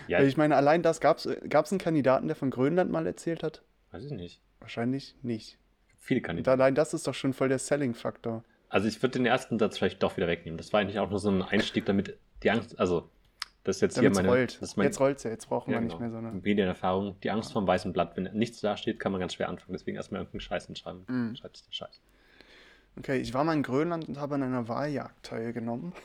Ja, 0.07 0.19
Weil 0.19 0.27
ich 0.27 0.37
meine, 0.37 0.55
allein 0.55 0.83
das 0.83 1.01
gab 1.01 1.17
es 1.17 1.27
einen 1.27 1.79
Kandidaten, 1.79 2.27
der 2.27 2.35
von 2.35 2.51
Grönland 2.51 2.91
mal 2.91 3.07
erzählt 3.07 3.43
hat? 3.43 3.63
weiß 3.91 4.03
ich 4.03 4.11
nicht. 4.11 4.41
Wahrscheinlich 4.59 5.15
nicht. 5.21 5.57
Viele 5.97 6.19
Und 6.19 6.25
Kandidaten. 6.25 6.61
allein 6.61 6.75
das 6.75 6.93
ist 6.93 7.07
doch 7.07 7.13
schon 7.13 7.33
voll 7.33 7.49
der 7.49 7.59
Selling-Faktor. 7.59 8.43
Also 8.69 8.87
ich 8.87 9.01
würde 9.01 9.13
den 9.13 9.25
ersten 9.25 9.57
Satz 9.57 9.77
vielleicht 9.77 10.03
doch 10.03 10.17
wieder 10.17 10.27
wegnehmen. 10.27 10.57
Das 10.57 10.73
war 10.73 10.81
eigentlich 10.81 10.99
auch 10.99 11.09
nur 11.09 11.19
so 11.19 11.29
ein 11.29 11.41
Einstieg, 11.41 11.85
damit 11.85 12.17
die 12.43 12.51
Angst, 12.51 12.77
also 12.77 13.09
das 13.63 13.77
ist 13.77 13.81
jetzt 13.81 13.97
Damit 13.97 14.03
hier 14.03 14.11
es 14.11 14.17
meine, 14.17 14.27
rollt. 14.27 14.61
das 14.61 14.69
ist 14.69 14.77
mein, 14.77 14.85
jetzt 14.85 14.99
rollt 14.99 15.23
ja, 15.23 15.31
jetzt 15.31 15.47
brauchen 15.47 15.71
ja, 15.71 15.77
wir 15.77 15.81
nicht 15.81 15.97
genau. 15.97 16.01
mehr 16.01 16.11
so 16.11 16.17
eine. 16.17 16.31
Medienerfahrung, 16.39 17.15
die 17.21 17.31
Angst 17.31 17.51
vom 17.51 17.65
weißen 17.65 17.93
Blatt. 17.93 18.15
Wenn 18.15 18.29
nichts 18.33 18.61
dasteht, 18.61 18.99
kann 18.99 19.11
man 19.11 19.21
ganz 19.21 19.33
schwer 19.33 19.49
anfangen. 19.49 19.73
Deswegen 19.73 19.97
erstmal 19.97 20.21
irgendeinen 20.21 20.41
Scheiß 20.41 20.67
hinschreiben. 20.67 21.03
Mhm. 21.07 21.35
Schreibst 21.35 21.67
du 21.67 21.71
Scheiß. 21.71 21.99
Okay, 22.97 23.17
ich 23.17 23.33
war 23.33 23.43
mal 23.43 23.53
in 23.53 23.63
Grönland 23.63 24.07
und 24.07 24.19
habe 24.19 24.35
an 24.35 24.43
einer 24.43 24.67
Waljagd 24.67 25.23
teilgenommen. 25.23 25.93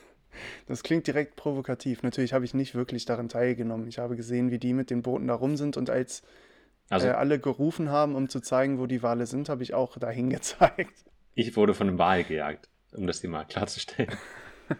Das 0.65 0.81
klingt 0.81 1.07
direkt 1.07 1.35
provokativ. 1.35 2.03
Natürlich 2.03 2.31
habe 2.31 2.45
ich 2.45 2.53
nicht 2.53 2.73
wirklich 2.73 3.03
daran 3.03 3.27
teilgenommen. 3.27 3.89
Ich 3.89 3.99
habe 3.99 4.15
gesehen, 4.15 4.49
wie 4.49 4.59
die 4.59 4.71
mit 4.71 4.89
den 4.89 5.01
Booten 5.01 5.27
da 5.27 5.33
rum 5.33 5.57
sind 5.57 5.75
und 5.75 5.89
als 5.89 6.23
Also 6.89 7.07
äh, 7.07 7.11
alle 7.11 7.37
gerufen 7.37 7.89
haben, 7.89 8.15
um 8.15 8.29
zu 8.29 8.39
zeigen, 8.39 8.79
wo 8.79 8.85
die 8.85 9.03
Wale 9.03 9.25
sind, 9.25 9.49
habe 9.49 9.61
ich 9.61 9.73
auch 9.73 9.97
dahin 9.97 10.29
gezeigt. 10.37 11.03
ich 11.35 11.53
wurde 11.57 11.73
von 11.73 11.89
einem 11.89 11.97
Wal 11.97 12.23
gejagt, 12.23 12.69
um 12.93 13.07
das 13.07 13.21
mal 13.23 13.43
klarzustellen. 13.43 14.15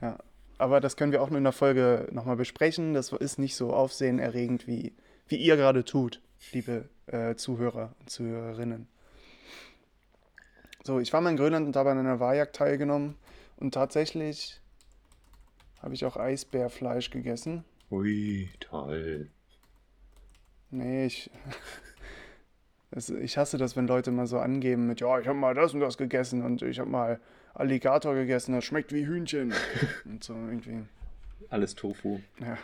Ja, 0.00 0.18
aber 0.58 0.80
das 0.80 0.96
können 0.96 1.12
wir 1.12 1.22
auch 1.22 1.30
in 1.30 1.42
der 1.42 1.52
Folge 1.52 2.08
nochmal 2.10 2.36
besprechen. 2.36 2.94
Das 2.94 3.12
ist 3.12 3.38
nicht 3.38 3.56
so 3.56 3.72
aufsehenerregend, 3.72 4.66
wie, 4.66 4.94
wie 5.28 5.36
ihr 5.36 5.56
gerade 5.56 5.84
tut, 5.84 6.20
liebe 6.52 6.88
äh, 7.06 7.34
Zuhörer 7.34 7.94
und 8.00 8.10
Zuhörerinnen. 8.10 8.88
So, 10.86 11.00
ich 11.00 11.12
war 11.12 11.20
mal 11.20 11.30
in 11.30 11.36
Grönland 11.36 11.66
und 11.66 11.74
habe 11.74 11.90
an 11.90 11.98
einer 11.98 12.20
Wahrjagd 12.20 12.54
teilgenommen 12.54 13.16
und 13.56 13.74
tatsächlich 13.74 14.60
habe 15.82 15.94
ich 15.94 16.04
auch 16.04 16.16
Eisbärfleisch 16.16 17.10
gegessen. 17.10 17.64
Ui, 17.90 18.48
toll. 18.60 19.28
Nee, 20.70 21.06
ich. 21.06 21.30
Das, 22.92 23.10
ich 23.10 23.36
hasse 23.36 23.58
das, 23.58 23.76
wenn 23.76 23.88
Leute 23.88 24.12
mal 24.12 24.28
so 24.28 24.38
angeben 24.38 24.86
mit, 24.86 25.00
ja, 25.00 25.18
ich 25.18 25.26
habe 25.26 25.36
mal 25.36 25.54
das 25.54 25.74
und 25.74 25.80
das 25.80 25.98
gegessen 25.98 26.42
und 26.42 26.62
ich 26.62 26.78
habe 26.78 26.88
mal 26.88 27.20
Alligator 27.52 28.14
gegessen, 28.14 28.54
das 28.54 28.64
schmeckt 28.64 28.92
wie 28.92 29.04
Hühnchen. 29.04 29.52
und 30.04 30.22
so 30.22 30.32
irgendwie. 30.32 30.84
Alles 31.50 31.74
Tofu. 31.74 32.20
Ja. 32.40 32.56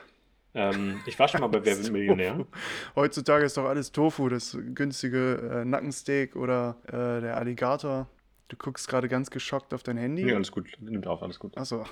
Ähm, 0.54 1.00
ich 1.06 1.18
war 1.18 1.28
schon 1.28 1.40
mal 1.40 1.46
bei 1.48 1.64
Wer 1.64 1.78
wird 1.78 1.90
Millionär. 1.92 2.46
Heutzutage 2.94 3.44
ist 3.46 3.56
doch 3.56 3.64
alles 3.64 3.90
Tofu, 3.92 4.28
das 4.28 4.56
günstige 4.74 5.60
äh, 5.62 5.64
Nackensteak 5.64 6.36
oder 6.36 6.76
äh, 6.86 7.20
der 7.22 7.36
Alligator. 7.38 8.08
Du 8.48 8.56
guckst 8.56 8.86
gerade 8.88 9.08
ganz 9.08 9.30
geschockt 9.30 9.72
auf 9.72 9.82
dein 9.82 9.96
Handy. 9.96 10.28
Ja, 10.28 10.34
alles 10.34 10.52
gut. 10.52 10.68
Nimmt 10.80 11.06
auf, 11.06 11.22
alles 11.22 11.38
gut. 11.38 11.56
Achso. 11.56 11.84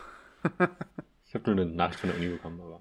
Ich 1.26 1.34
habe 1.34 1.48
nur 1.54 1.62
eine 1.64 1.70
Nachricht 1.72 2.00
von 2.00 2.10
der 2.10 2.18
Uni 2.18 2.28
bekommen, 2.28 2.60
aber. 2.60 2.80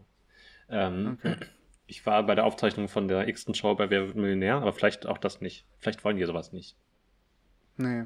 Ähm, 0.69 1.17
Okay. 1.23 1.35
Ich 1.85 2.05
war 2.05 2.21
bei 2.23 2.35
der 2.35 2.45
Aufzeichnung 2.45 2.87
von 2.87 3.07
der 3.07 3.27
x-ten 3.27 3.55
Show 3.55 3.73
bei 3.75 3.89
Wer 3.89 4.05
wird 4.07 4.15
Millionär, 4.15 4.55
aber 4.57 4.73
vielleicht 4.73 5.05
auch 5.07 5.17
das 5.17 5.39
nicht. 5.41 5.65
Vielleicht 5.79 6.03
wollen 6.03 6.17
die 6.17 6.25
sowas 6.25 6.51
nicht. 6.51 6.75
Nee. 7.77 8.03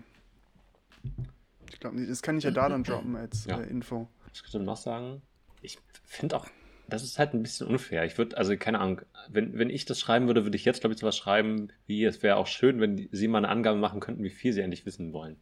Ich 1.70 1.80
glaube 1.82 1.98
nicht. 1.98 2.10
Das 2.10 2.22
kann 2.22 2.38
ich 2.38 2.44
ja 2.46 2.52
da 2.52 2.70
dann 2.70 2.84
droppen 2.84 3.16
als 3.18 3.46
Ja. 3.46 3.60
äh, 3.60 3.68
Info. 3.70 4.08
Was 4.30 4.42
könnte 4.44 4.60
noch 4.60 4.78
sagen? 4.78 5.22
Ich 5.62 5.78
finde 6.06 6.38
auch, 6.38 6.48
das 6.88 7.04
ist 7.04 7.18
halt 7.20 7.34
ein 7.34 7.42
bisschen 7.42 7.68
unfair. 7.68 8.06
Ich 8.06 8.18
würde, 8.18 8.38
also 8.38 8.56
keine 8.58 8.80
Ahnung, 8.80 9.02
wenn, 9.30 9.58
wenn 9.58 9.70
ich 9.70 9.86
das 9.86 10.00
schreiben 10.00 10.28
würde, 10.28 10.44
würde 10.44 10.58
ich 10.58 10.66
jetzt, 10.66 10.82
glaube 10.82 10.94
ich, 10.94 11.00
sowas 11.00 11.18
schreiben, 11.18 11.70
wie 11.88 12.04
es 12.04 12.22
wäre 12.24 12.36
auch 12.36 12.48
schön, 12.48 12.80
wenn 12.82 12.98
die, 12.98 13.10
sie 13.12 13.28
mal 13.28 13.40
eine 13.40 13.50
Angabe 13.50 13.78
machen 13.78 14.00
könnten, 14.00 14.24
wie 14.24 14.30
viel 14.30 14.54
sie 14.54 14.62
endlich 14.62 14.86
wissen 14.86 15.14
wollen. 15.14 15.38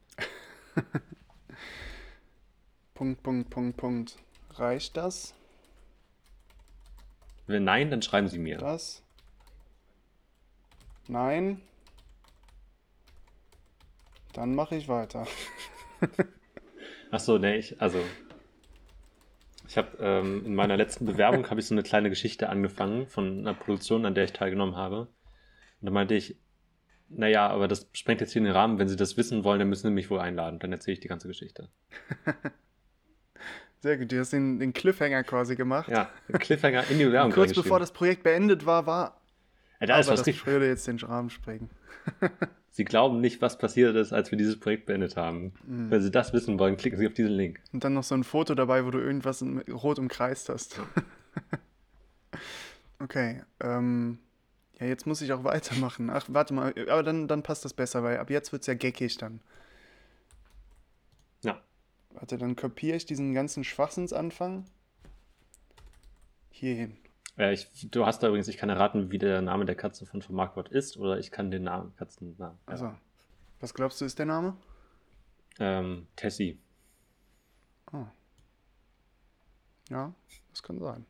Punkt, 2.93 3.23
Punkt, 3.23 3.49
Punkt, 3.49 3.77
Punkt. 3.77 4.17
Reicht 4.51 4.95
das? 4.97 5.33
Wenn 7.47 7.63
nein, 7.63 7.89
dann 7.89 8.01
schreiben 8.01 8.27
sie 8.27 8.37
mir. 8.37 8.57
Das? 8.57 9.01
Nein? 11.07 11.61
Dann 14.33 14.55
mache 14.55 14.75
ich 14.75 14.87
weiter. 14.87 15.27
Ach 17.11 17.19
so, 17.19 17.37
nee, 17.37 17.57
ich, 17.57 17.81
also 17.81 17.99
ich 19.71 19.77
habe 19.77 19.97
ähm, 20.01 20.43
in 20.45 20.53
meiner 20.53 20.75
letzten 20.75 21.05
Bewerbung 21.05 21.49
habe 21.49 21.61
ich 21.61 21.65
so 21.65 21.73
eine 21.73 21.81
kleine 21.81 22.09
Geschichte 22.09 22.49
angefangen 22.49 23.07
von 23.07 23.39
einer 23.39 23.53
Produktion, 23.53 24.05
an 24.05 24.13
der 24.13 24.25
ich 24.25 24.33
teilgenommen 24.33 24.75
habe. 24.75 25.03
Und 25.79 25.85
da 25.85 25.91
meinte 25.91 26.13
ich, 26.13 26.35
naja, 27.07 27.47
aber 27.47 27.69
das 27.69 27.87
sprengt 27.93 28.19
jetzt 28.19 28.33
hier 28.33 28.41
den 28.41 28.51
Rahmen. 28.51 28.79
Wenn 28.79 28.89
Sie 28.89 28.97
das 28.97 29.15
wissen 29.15 29.45
wollen, 29.45 29.59
dann 29.59 29.69
müssen 29.69 29.87
Sie 29.87 29.93
mich 29.93 30.09
wohl 30.09 30.19
einladen. 30.19 30.59
Dann 30.59 30.73
erzähle 30.73 30.95
ich 30.95 30.99
die 30.99 31.07
ganze 31.07 31.29
Geschichte. 31.29 31.69
Sehr 33.79 33.97
gut, 33.97 34.11
du 34.11 34.19
hast 34.19 34.33
den, 34.33 34.59
den 34.59 34.73
Cliffhanger 34.73 35.23
quasi 35.23 35.55
gemacht. 35.55 35.87
Ja, 35.89 36.09
Cliffhanger 36.33 36.89
in 36.89 36.97
die 36.97 37.05
Bewerbung 37.05 37.31
Und 37.31 37.35
kurz 37.35 37.53
bevor 37.53 37.79
das 37.79 37.93
Projekt 37.93 38.23
beendet 38.23 38.65
war, 38.65 38.85
war. 38.85 39.20
Ja, 39.81 39.87
da 39.87 39.99
ist 39.99 40.07
aber 40.07 40.13
was 40.13 40.21
das 40.21 40.27
richtig. 40.27 40.45
würde 40.45 40.67
jetzt 40.67 40.87
den 40.87 40.99
Rahmen 40.99 41.29
sprengen. 41.29 41.69
Sie 42.69 42.85
glauben 42.85 43.19
nicht, 43.19 43.41
was 43.41 43.57
passiert 43.57 43.95
ist, 43.95 44.13
als 44.13 44.31
wir 44.31 44.37
dieses 44.37 44.57
Projekt 44.59 44.85
beendet 44.85 45.17
haben. 45.17 45.53
Mhm. 45.67 45.91
Wenn 45.91 46.01
Sie 46.01 46.11
das 46.11 46.31
wissen 46.31 46.57
wollen, 46.57 46.77
klicken 46.77 46.97
Sie 46.97 47.07
auf 47.07 47.13
diesen 47.13 47.33
Link. 47.33 47.59
Und 47.73 47.83
dann 47.83 47.93
noch 47.93 48.03
so 48.03 48.15
ein 48.15 48.23
Foto 48.23 48.55
dabei, 48.55 48.85
wo 48.85 48.91
du 48.91 48.99
irgendwas 48.99 49.41
in, 49.41 49.59
rot 49.69 49.99
umkreist 49.99 50.47
hast. 50.49 50.79
okay, 52.99 53.41
ähm. 53.59 54.19
Ja, 54.79 54.87
jetzt 54.87 55.05
muss 55.05 55.21
ich 55.21 55.31
auch 55.31 55.43
weitermachen. 55.43 56.09
Ach, 56.09 56.25
warte 56.29 56.53
mal, 56.53 56.73
aber 56.89 57.03
dann, 57.03 57.27
dann 57.27 57.43
passt 57.43 57.63
das 57.63 57.73
besser, 57.73 58.03
weil 58.03 58.17
ab 58.17 58.29
jetzt 58.29 58.51
wird 58.51 58.63
es 58.63 58.67
ja 58.67 58.73
geckig 58.73 59.17
dann. 59.17 59.41
Ja. 61.43 61.61
Warte, 62.11 62.37
dann 62.37 62.55
kopiere 62.55 62.97
ich 62.97 63.05
diesen 63.05 63.33
ganzen 63.33 63.63
Schwachsinnsanfang 63.63 64.65
hierhin. 66.49 66.97
Äh, 67.41 67.53
ich, 67.53 67.67
du 67.89 68.05
hast 68.05 68.21
da 68.21 68.27
übrigens, 68.27 68.47
ich 68.47 68.57
kann 68.57 68.69
erraten, 68.69 69.09
wie 69.09 69.17
der 69.17 69.41
Name 69.41 69.65
der 69.65 69.75
Katze 69.75 70.05
von 70.05 70.21
von 70.21 70.35
Markwort 70.35 70.69
ist, 70.69 70.95
oder 70.97 71.17
ich 71.17 71.31
kann 71.31 71.49
den 71.49 71.63
Namen, 71.63 71.95
Katzennamen. 71.95 72.59
Ja. 72.67 72.71
Also, 72.71 72.93
was 73.59 73.73
glaubst 73.73 73.99
du, 73.99 74.05
ist 74.05 74.19
der 74.19 74.27
Name? 74.27 74.55
Ähm, 75.59 76.07
Tessie. 76.15 76.59
Oh. 77.91 78.05
Ja, 79.89 80.13
das 80.51 80.61
kann 80.61 80.79
sein. 80.79 81.05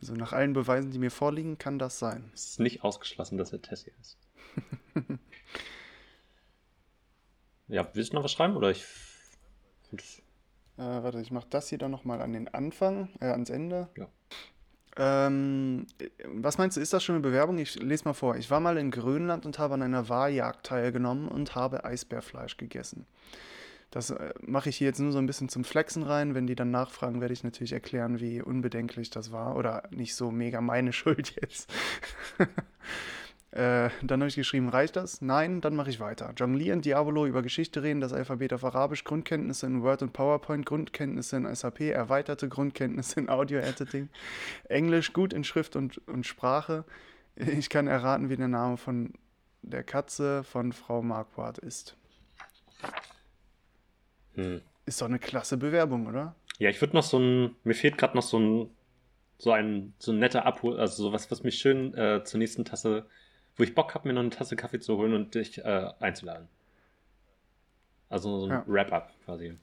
Also 0.00 0.14
nach 0.14 0.32
allen 0.32 0.52
Beweisen, 0.52 0.92
die 0.92 0.98
mir 1.00 1.10
vorliegen, 1.10 1.58
kann 1.58 1.80
das 1.80 1.98
sein. 1.98 2.30
Es 2.32 2.50
ist 2.50 2.60
nicht 2.60 2.84
ausgeschlossen, 2.84 3.38
dass 3.38 3.52
er 3.52 3.60
Tessie 3.60 3.92
ist. 4.00 4.16
ja, 7.66 7.88
willst 7.94 8.12
du 8.12 8.16
noch 8.16 8.24
was 8.24 8.32
schreiben? 8.32 8.56
Oder 8.56 8.70
ich. 8.70 8.84
Äh, 10.76 10.82
warte, 10.82 11.20
ich 11.20 11.32
mache 11.32 11.48
das 11.50 11.68
hier 11.68 11.78
dann 11.78 11.90
nochmal 11.90 12.22
an 12.22 12.32
den 12.32 12.46
Anfang, 12.48 13.08
äh, 13.20 13.26
ans 13.26 13.50
Ende. 13.50 13.88
Ja. 13.96 14.08
Ähm, 14.98 15.86
äh, 15.98 16.08
was 16.24 16.58
meinst 16.58 16.76
du, 16.76 16.80
ist 16.80 16.92
das 16.92 17.04
schon 17.04 17.16
eine 17.16 17.22
Bewerbung? 17.22 17.58
Ich 17.58 17.76
lese 17.76 18.04
mal 18.04 18.14
vor. 18.14 18.36
Ich 18.36 18.50
war 18.50 18.60
mal 18.60 18.78
in 18.78 18.90
Grönland 18.90 19.46
und 19.46 19.58
habe 19.58 19.74
an 19.74 19.82
einer 19.82 20.08
Waljagd 20.08 20.66
teilgenommen 20.66 21.28
und 21.28 21.54
habe 21.54 21.84
Eisbärfleisch 21.84 22.56
gegessen. 22.56 23.06
Das 23.90 24.10
äh, 24.10 24.32
mache 24.40 24.68
ich 24.68 24.76
hier 24.76 24.88
jetzt 24.88 24.98
nur 24.98 25.12
so 25.12 25.18
ein 25.18 25.26
bisschen 25.26 25.48
zum 25.48 25.64
Flexen 25.64 26.02
rein. 26.02 26.34
Wenn 26.34 26.46
die 26.46 26.54
dann 26.54 26.70
nachfragen, 26.70 27.20
werde 27.20 27.34
ich 27.34 27.44
natürlich 27.44 27.72
erklären, 27.72 28.20
wie 28.20 28.42
unbedenklich 28.42 29.10
das 29.10 29.32
war. 29.32 29.56
Oder 29.56 29.84
nicht 29.90 30.14
so 30.14 30.30
mega 30.30 30.60
meine 30.60 30.92
Schuld 30.94 31.34
jetzt. 31.40 31.72
Äh, 33.56 33.88
dann 34.02 34.20
habe 34.20 34.28
ich 34.28 34.36
geschrieben, 34.36 34.68
reicht 34.68 34.96
das? 34.96 35.22
Nein, 35.22 35.62
dann 35.62 35.74
mache 35.74 35.88
ich 35.88 35.98
weiter. 35.98 36.30
Jonglieren, 36.36 36.82
Diabolo, 36.82 37.24
über 37.24 37.40
Geschichte 37.40 37.82
reden, 37.82 38.02
das 38.02 38.12
Alphabet 38.12 38.52
auf 38.52 38.64
Arabisch, 38.64 39.02
Grundkenntnisse 39.02 39.64
in 39.64 39.82
Word 39.82 40.02
und 40.02 40.12
PowerPoint, 40.12 40.66
Grundkenntnisse 40.66 41.38
in 41.38 41.54
SAP, 41.54 41.80
erweiterte 41.80 42.50
Grundkenntnisse 42.50 43.18
in 43.18 43.30
Audio-Editing, 43.30 44.10
Englisch 44.68 45.14
gut 45.14 45.32
in 45.32 45.42
Schrift 45.42 45.74
und, 45.74 46.06
und 46.06 46.26
Sprache. 46.26 46.84
Ich 47.36 47.70
kann 47.70 47.86
erraten, 47.86 48.28
wie 48.28 48.36
der 48.36 48.48
Name 48.48 48.76
von 48.76 49.14
der 49.62 49.84
Katze 49.84 50.44
von 50.44 50.74
Frau 50.74 51.00
Marquardt 51.00 51.56
ist. 51.56 51.96
Hm. 54.34 54.60
Ist 54.84 55.00
doch 55.00 55.06
eine 55.06 55.18
klasse 55.18 55.56
Bewerbung, 55.56 56.06
oder? 56.08 56.34
Ja, 56.58 56.68
ich 56.68 56.80
würde 56.82 56.94
noch 56.94 57.02
so 57.02 57.18
ein. 57.18 57.56
Mir 57.64 57.74
fehlt 57.74 57.96
gerade 57.96 58.16
noch 58.16 58.22
so 58.22 58.38
ein. 58.38 58.70
So 59.38 59.50
ein, 59.52 59.92
so 59.98 60.12
ein 60.12 60.18
netter 60.18 60.46
Abhol, 60.46 60.80
also 60.80 61.02
sowas, 61.02 61.30
was 61.30 61.42
mich 61.42 61.58
schön 61.58 61.92
äh, 61.92 62.24
zur 62.24 62.38
nächsten 62.38 62.64
Tasse, 62.64 63.04
wo 63.56 63.62
ich 63.62 63.74
Bock 63.74 63.94
habe, 63.94 64.06
mir 64.08 64.14
noch 64.14 64.20
eine 64.20 64.30
Tasse 64.30 64.56
Kaffee 64.56 64.80
zu 64.80 64.96
holen 64.96 65.14
und 65.14 65.34
dich 65.34 65.58
äh, 65.58 65.90
einzuladen. 66.00 66.48
Also 68.08 68.40
so 68.40 68.46
ein 68.46 68.50
Ja. 68.52 68.64
Wrap-up 68.66 69.12
quasi. 69.24 69.56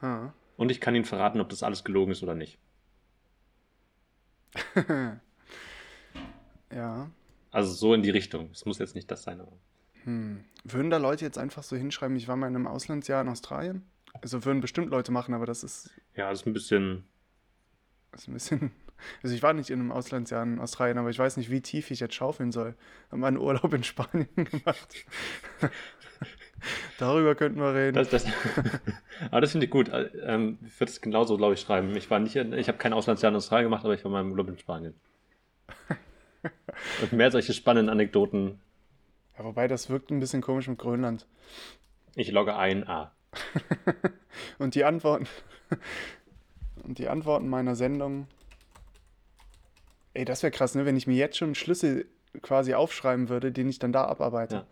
Ha. 0.00 0.32
Und 0.56 0.70
ich 0.70 0.80
kann 0.80 0.94
Ihnen 0.94 1.04
verraten, 1.04 1.40
ob 1.40 1.48
das 1.48 1.62
alles 1.62 1.84
gelogen 1.84 2.12
ist 2.12 2.22
oder 2.22 2.34
nicht. 2.34 2.58
ja. 6.70 7.10
Also 7.50 7.72
so 7.72 7.94
in 7.94 8.02
die 8.02 8.10
Richtung. 8.10 8.50
Es 8.52 8.64
muss 8.64 8.78
jetzt 8.78 8.94
nicht 8.94 9.10
das 9.10 9.22
sein, 9.22 9.40
aber. 9.40 9.52
Hm. 10.04 10.44
Würden 10.64 10.90
da 10.90 10.96
Leute 10.96 11.24
jetzt 11.24 11.38
einfach 11.38 11.62
so 11.62 11.76
hinschreiben, 11.76 12.16
ich 12.16 12.28
war 12.28 12.36
mal 12.36 12.48
in 12.48 12.56
einem 12.56 12.66
Auslandsjahr 12.66 13.22
in 13.22 13.28
Australien? 13.28 13.84
Also 14.20 14.44
würden 14.44 14.60
bestimmt 14.60 14.90
Leute 14.90 15.12
machen, 15.12 15.34
aber 15.34 15.46
das 15.46 15.62
ist, 15.64 15.90
Ja, 16.16 16.30
das 16.30 16.40
ist 16.40 16.46
ein 16.46 16.52
bisschen. 16.52 17.04
das 18.10 18.22
ist 18.22 18.28
ein 18.28 18.34
bisschen. 18.34 18.70
Also 19.22 19.34
ich 19.34 19.42
war 19.42 19.52
nicht 19.52 19.70
in 19.70 19.80
einem 19.80 19.92
Auslandsjahr 19.92 20.42
in 20.42 20.58
Australien, 20.58 20.98
aber 20.98 21.10
ich 21.10 21.18
weiß 21.18 21.36
nicht, 21.36 21.50
wie 21.50 21.60
tief 21.60 21.90
ich 21.90 22.00
jetzt 22.00 22.14
schaufeln 22.14 22.52
soll. 22.52 22.74
Hab 23.10 23.18
mal 23.18 23.28
einen 23.28 23.38
Urlaub 23.38 23.72
in 23.74 23.84
Spanien 23.84 24.28
gemacht. 24.36 25.04
Darüber 26.98 27.34
könnten 27.34 27.58
wir 27.60 27.74
reden. 27.74 27.94
Das, 27.94 28.08
das, 28.10 28.24
aber 29.30 29.40
das 29.40 29.50
finde 29.52 29.66
ich 29.66 29.70
gut. 29.70 29.88
Äh, 29.88 30.10
Ähm, 30.24 30.58
ich 30.64 30.78
würde 30.78 30.90
es 30.92 31.00
genauso, 31.00 31.36
glaube 31.36 31.54
ich, 31.54 31.60
schreiben. 31.60 31.94
Ich 31.96 32.10
war 32.10 32.18
nicht, 32.20 32.36
in, 32.36 32.52
ich 32.52 32.68
habe 32.68 32.78
kein 32.78 32.92
Auslandsjahr 32.92 33.30
in 33.30 33.36
Australien 33.36 33.66
gemacht, 33.66 33.84
aber 33.84 33.94
ich 33.94 34.04
war 34.04 34.10
mal 34.10 34.20
im 34.20 34.30
Urlaub 34.30 34.48
in 34.48 34.58
Spanien. 34.58 34.94
Und 37.00 37.12
mehr 37.12 37.30
solche 37.30 37.52
spannenden 37.52 37.88
Anekdoten. 37.88 38.60
ja, 39.38 39.44
wobei 39.44 39.68
das 39.68 39.90
wirkt 39.90 40.10
ein 40.10 40.20
bisschen 40.20 40.42
komisch 40.42 40.68
mit 40.68 40.78
Grönland. 40.78 41.26
Ich 42.14 42.30
logge 42.32 42.56
ein 42.56 42.86
A. 42.88 43.12
Und 44.58 44.74
die 44.74 44.84
Antworten. 44.84 45.26
Und 46.82 46.98
die 46.98 47.08
Antworten 47.08 47.48
meiner 47.48 47.74
Sendung. 47.76 48.26
Ey, 50.14 50.24
das 50.24 50.42
wäre 50.42 50.50
krass, 50.50 50.74
ne? 50.74 50.84
Wenn 50.84 50.96
ich 50.96 51.06
mir 51.06 51.16
jetzt 51.16 51.36
schon 51.36 51.48
einen 51.48 51.54
Schlüssel 51.54 52.06
quasi 52.42 52.74
aufschreiben 52.74 53.28
würde, 53.28 53.52
den 53.52 53.68
ich 53.68 53.78
dann 53.78 53.92
da 53.92 54.06
abarbeite. 54.06 54.54
Ja. 54.54 54.66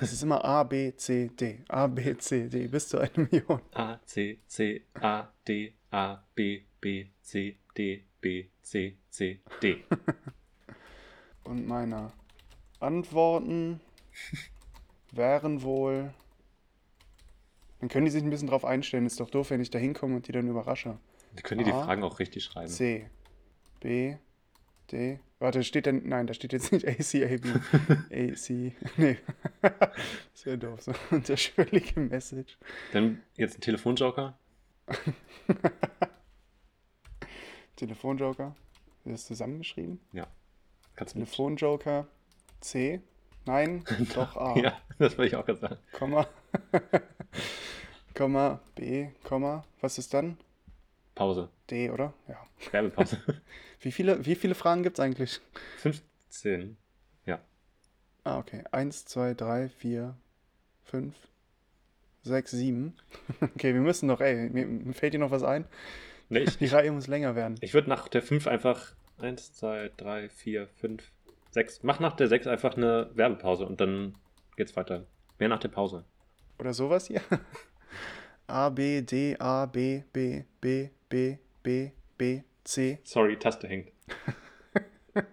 Das 0.00 0.12
ist 0.12 0.22
immer 0.22 0.44
A, 0.44 0.62
B, 0.62 0.94
C, 0.96 1.28
D. 1.28 1.64
A, 1.68 1.86
B, 1.86 2.16
C, 2.16 2.48
D. 2.48 2.68
Bis 2.68 2.88
zu 2.88 2.98
einer 2.98 3.10
Million. 3.30 3.60
A, 3.72 3.98
C, 4.04 4.40
C, 4.46 4.84
A, 5.00 5.28
D, 5.46 5.74
A, 5.90 6.24
B, 6.34 6.62
B, 6.80 7.08
C, 7.20 7.58
D, 7.76 8.04
B, 8.20 8.48
C, 8.62 8.96
C, 9.10 9.40
D. 9.62 9.84
Und 11.44 11.66
meine 11.66 12.12
Antworten 12.80 13.80
wären 15.12 15.62
wohl. 15.62 16.14
Dann 17.80 17.88
können 17.88 18.04
die 18.04 18.12
sich 18.12 18.22
ein 18.22 18.30
bisschen 18.30 18.48
drauf 18.48 18.64
einstellen. 18.64 19.06
Ist 19.06 19.20
doch 19.20 19.30
doof, 19.30 19.50
wenn 19.50 19.60
ich 19.60 19.70
da 19.70 19.78
hinkomme 19.78 20.16
und 20.16 20.28
die 20.28 20.32
dann 20.32 20.48
überrasche. 20.48 20.98
Die 21.36 21.42
können 21.42 21.64
die 21.64 21.72
A, 21.72 21.84
Fragen 21.84 22.04
auch 22.04 22.20
richtig 22.20 22.44
schreiben. 22.44 22.68
C, 22.68 23.10
B, 23.82 24.16
D. 24.92 25.18
Warte, 25.40 25.64
steht 25.64 25.86
denn. 25.86 26.08
Nein, 26.08 26.28
da 26.28 26.34
steht 26.34 26.52
jetzt 26.52 26.70
nicht 26.70 26.86
A, 26.86 26.96
C, 27.02 27.24
A, 27.24 27.36
B. 27.36 27.48
A, 28.30 28.34
C. 28.36 28.76
Nee. 28.96 29.18
das 29.60 30.46
wäre 30.46 30.56
doof. 30.56 30.82
So 30.82 30.92
unterschwellige 31.10 31.98
Message. 31.98 32.56
Dann 32.92 33.22
jetzt 33.36 33.58
ein 33.58 33.60
Telefonjoker. 33.60 34.38
Telefonjoker. 37.76 38.54
Ist 39.04 39.12
das 39.12 39.26
zusammengeschrieben? 39.26 39.98
Kannst 40.94 41.16
du 41.16 41.18
mit? 41.18 41.26
Telefonjoker 41.28 42.06
C. 42.60 43.00
Nein, 43.44 43.84
doch 44.14 44.36
A. 44.36 44.56
Ja, 44.56 44.80
das 44.98 45.18
wollte 45.18 45.30
ich 45.30 45.36
auch 45.36 45.44
gesagt. 45.44 45.78
Komma. 45.92 46.28
Komma 48.14 48.60
B. 48.76 49.08
Komma. 49.24 49.64
Was 49.80 49.98
ist 49.98 50.14
dann? 50.14 50.38
Pause. 51.14 51.48
D, 51.70 51.90
oder? 51.90 52.14
Ja. 52.28 52.36
Werbepause. 52.70 53.18
Wie 53.80 53.90
viele, 53.92 54.24
wie 54.24 54.36
viele 54.36 54.54
Fragen 54.54 54.84
gibt 54.84 54.98
es 54.98 55.04
eigentlich? 55.04 55.40
15. 55.78 56.76
Ah, 58.24 58.38
okay. 58.38 58.62
Eins, 58.70 59.04
zwei, 59.04 59.34
drei, 59.34 59.68
vier, 59.68 60.16
fünf, 60.84 61.14
sechs, 62.22 62.52
sieben. 62.52 62.96
Okay, 63.40 63.74
wir 63.74 63.80
müssen 63.80 64.06
noch, 64.06 64.20
ey, 64.20 64.48
mir, 64.48 64.66
mir 64.66 64.92
fällt 64.94 65.14
dir 65.14 65.18
noch 65.18 65.32
was 65.32 65.42
ein? 65.42 65.64
Nee, 66.28 66.40
ich, 66.40 66.56
Die 66.58 66.66
Reihe 66.66 66.92
muss 66.92 67.08
länger 67.08 67.34
werden. 67.34 67.56
ich 67.60 67.74
würde 67.74 67.88
nach 67.88 68.08
der 68.08 68.22
5 68.22 68.46
einfach 68.46 68.94
1, 69.18 69.54
2, 69.54 69.90
3, 69.96 70.28
4, 70.28 70.68
5, 70.68 71.10
6. 71.50 71.82
Mach 71.82 71.98
nach 71.98 72.14
der 72.14 72.28
6 72.28 72.46
einfach 72.46 72.76
eine 72.76 73.10
Werbepause 73.14 73.66
und 73.66 73.80
dann 73.80 74.14
geht's 74.56 74.76
weiter. 74.76 75.04
Mehr 75.38 75.48
nach 75.48 75.58
der 75.60 75.68
Pause. 75.68 76.04
Oder 76.60 76.72
sowas 76.74 77.08
hier. 77.08 77.22
A, 78.46 78.68
B, 78.68 79.02
D, 79.02 79.36
A, 79.40 79.66
B, 79.66 80.04
B, 80.12 80.44
B, 80.60 80.90
B, 81.12 81.36
B, 81.62 81.90
B, 82.16 82.42
C. 82.64 82.98
Sorry, 83.04 83.38
Taste 83.38 83.68
hängt. 83.68 83.92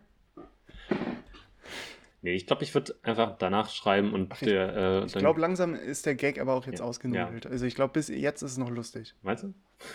nee, 2.22 2.34
ich 2.36 2.46
glaube, 2.48 2.64
ich 2.64 2.74
würde 2.74 2.96
einfach 3.04 3.38
danach 3.38 3.70
schreiben 3.70 4.14
und 4.14 4.32
Ach, 4.34 4.42
ich- 4.42 4.48
der. 4.50 4.76
Äh, 4.76 5.06
Ich 5.06 5.14
glaube, 5.14 5.40
langsam 5.40 5.74
ist 5.76 6.06
der 6.06 6.16
Gag 6.16 6.40
aber 6.40 6.54
auch 6.54 6.66
jetzt 6.66 6.80
Ja, 6.80 6.86
ausgenudelt. 6.86 7.46
Also 7.48 7.66
ich 7.66 7.76
glaube, 7.76 7.94
bis 7.94 8.10
jetzt 8.10 8.42
ist 8.42 8.52
es 8.52 8.58
noch 8.58 8.70
lustig. 8.70 9.16
Meinst 9.22 9.44
du? 9.44 9.54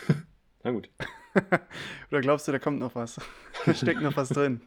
Na 0.62 0.70
gut. 0.70 0.89
Oder 2.11 2.20
glaubst 2.22 2.49
du, 2.49 2.53
da 2.53 2.59
kommt 2.59 2.78
noch 2.78 2.95
was? 2.95 3.20
Da 3.66 3.74
steckt 3.74 4.01
noch 4.01 4.16
was 4.16 4.30
drin. 4.30 4.62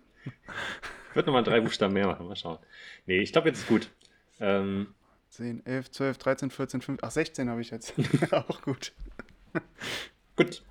Ich 1.09 1.15
würde 1.15 1.27
nochmal 1.27 1.43
drei 1.43 1.61
Buchstaben 1.61 1.93
mehr 1.93 2.05
machen. 2.05 2.27
Mal 2.27 2.35
schauen. 2.35 2.59
Nee, 3.07 3.19
ich 3.21 3.31
glaube, 3.31 3.47
jetzt 3.49 3.59
ist 3.61 3.67
gut. 3.67 3.89
Ähm, 4.39 4.93
10, 5.29 5.65
11, 5.65 5.89
12, 5.89 6.17
13, 6.19 6.51
14, 6.51 6.81
15, 6.81 7.07
ach 7.07 7.11
16 7.11 7.49
habe 7.49 7.61
ich 7.61 7.71
jetzt. 7.71 7.93
auch 8.31 8.61
gut. 8.61 8.93
gut. 10.35 10.61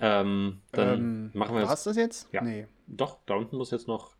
Ähm, 0.00 0.60
dann 0.72 0.98
Ähm, 0.98 1.30
machen 1.34 1.54
wir 1.54 1.62
jetzt. 1.62 1.86
das 1.86 1.96
jetzt? 1.96 2.28
Ja. 2.32 2.42
Nee. 2.42 2.66
Doch, 2.86 3.18
da 3.26 3.34
unten 3.34 3.56
muss 3.56 3.70
jetzt 3.70 3.88
noch. 3.88 4.14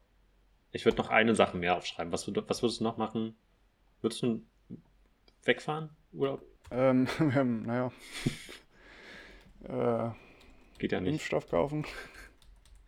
Ich 0.72 0.84
würde 0.84 0.98
noch 0.98 1.08
eine 1.10 1.34
Sache 1.34 1.56
mehr 1.56 1.76
aufschreiben. 1.76 2.12
Was, 2.12 2.26
was 2.28 2.62
würdest 2.62 2.80
du 2.80 2.84
noch 2.84 2.96
machen? 2.96 3.36
Würdest 4.00 4.22
du 4.22 4.42
wegfahren? 5.44 5.90
Urlaub? 6.12 6.42
Ähm, 6.70 7.06
haben, 7.18 7.62
naja. 7.66 7.92
äh, 9.64 10.10
Geht 10.78 10.92
ja 10.92 11.00
nicht. 11.00 11.12
Impfstoff 11.12 11.48
kaufen, 11.48 11.84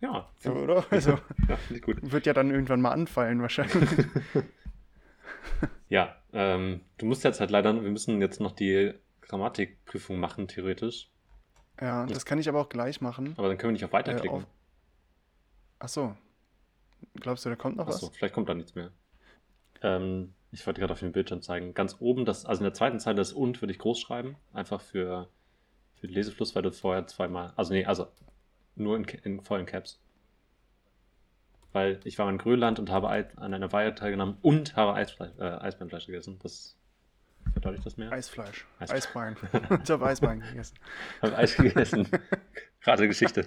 Ja, 0.01 0.29
ja, 0.43 0.51
oder? 0.51 0.85
Also, 0.91 1.11
ja 1.47 1.57
finde 1.57 1.75
ich 1.75 1.81
gut. 1.81 1.97
wird 2.11 2.25
ja 2.25 2.33
dann 2.33 2.51
irgendwann 2.51 2.81
mal 2.81 2.91
anfallen, 2.91 3.41
wahrscheinlich. 3.41 3.89
Ja, 5.89 6.15
ähm, 6.33 6.81
du 6.97 7.05
musst 7.07 7.23
jetzt 7.23 7.39
halt 7.39 7.49
leider, 7.49 7.73
wir 7.73 7.89
müssen 7.89 8.21
jetzt 8.21 8.39
noch 8.39 8.51
die 8.51 8.93
Grammatikprüfung 9.21 10.19
machen, 10.19 10.47
theoretisch. 10.47 11.09
Ja, 11.81 12.05
das 12.05 12.25
kann 12.25 12.39
ich 12.39 12.49
aber 12.49 12.59
auch 12.61 12.69
gleich 12.69 13.01
machen. 13.01 13.33
Aber 13.37 13.47
dann 13.47 13.57
können 13.57 13.69
wir 13.69 13.73
nicht 13.73 13.85
auf 13.85 13.93
Weiterklicken. 13.93 14.39
auf- 14.39 14.47
Ach 15.79 15.89
so. 15.89 16.15
Glaubst 17.15 17.45
du, 17.45 17.49
da 17.49 17.55
kommt 17.55 17.77
noch 17.77 17.87
Achso, 17.87 18.07
was? 18.07 18.15
vielleicht 18.17 18.33
kommt 18.33 18.49
da 18.49 18.53
nichts 18.53 18.75
mehr. 18.75 18.91
Ähm, 19.81 20.33
ich 20.51 20.65
wollte 20.67 20.81
gerade 20.81 20.91
auf 20.93 20.99
dem 20.99 21.11
Bildschirm 21.13 21.41
zeigen. 21.41 21.73
Ganz 21.73 21.97
oben, 21.99 22.25
das, 22.25 22.45
also 22.45 22.59
in 22.59 22.63
der 22.65 22.73
zweiten 22.73 22.99
Zeile 22.99 23.15
das 23.17 23.31
und 23.33 23.61
würde 23.61 23.71
ich 23.71 23.79
groß 23.79 23.99
schreiben. 23.99 24.35
Einfach 24.53 24.81
für, 24.81 25.29
für 25.95 26.07
den 26.07 26.13
Lesefluss, 26.15 26.55
weil 26.55 26.63
du 26.63 26.71
vorher 26.71 27.07
zweimal. 27.07 27.53
Also 27.55 27.73
nee, 27.73 27.85
also 27.85 28.07
nur 28.75 28.97
in, 28.97 29.05
in 29.05 29.41
vollen 29.41 29.65
Caps. 29.65 30.01
Weil 31.71 31.99
ich 32.03 32.17
war 32.17 32.29
in 32.29 32.37
Grönland 32.39 32.79
und 32.79 32.89
habe 32.89 33.09
Ei- 33.09 33.29
an 33.37 33.53
einer 33.53 33.71
Weihe 33.71 33.93
teilgenommen 33.93 34.37
und 34.41 34.75
habe 34.75 34.95
Eisfleisch, 34.95 35.31
äh, 35.37 35.43
Eisbärenfleisch 35.43 36.07
gegessen. 36.07 36.39
Das 36.41 36.75
verdeutlicht 37.53 37.85
das 37.85 37.97
mehr? 37.97 38.11
Eisfleisch. 38.11 38.65
Eis- 38.79 38.91
Eisbein. 38.91 39.35
ich 39.83 39.89
habe 39.89 40.05
Eisbein 40.05 40.41
gegessen. 40.41 40.77
Habe 41.21 41.37
Eis 41.37 41.55
gegessen. 41.55 42.07
Gerade 42.81 43.07
Geschichte. 43.07 43.45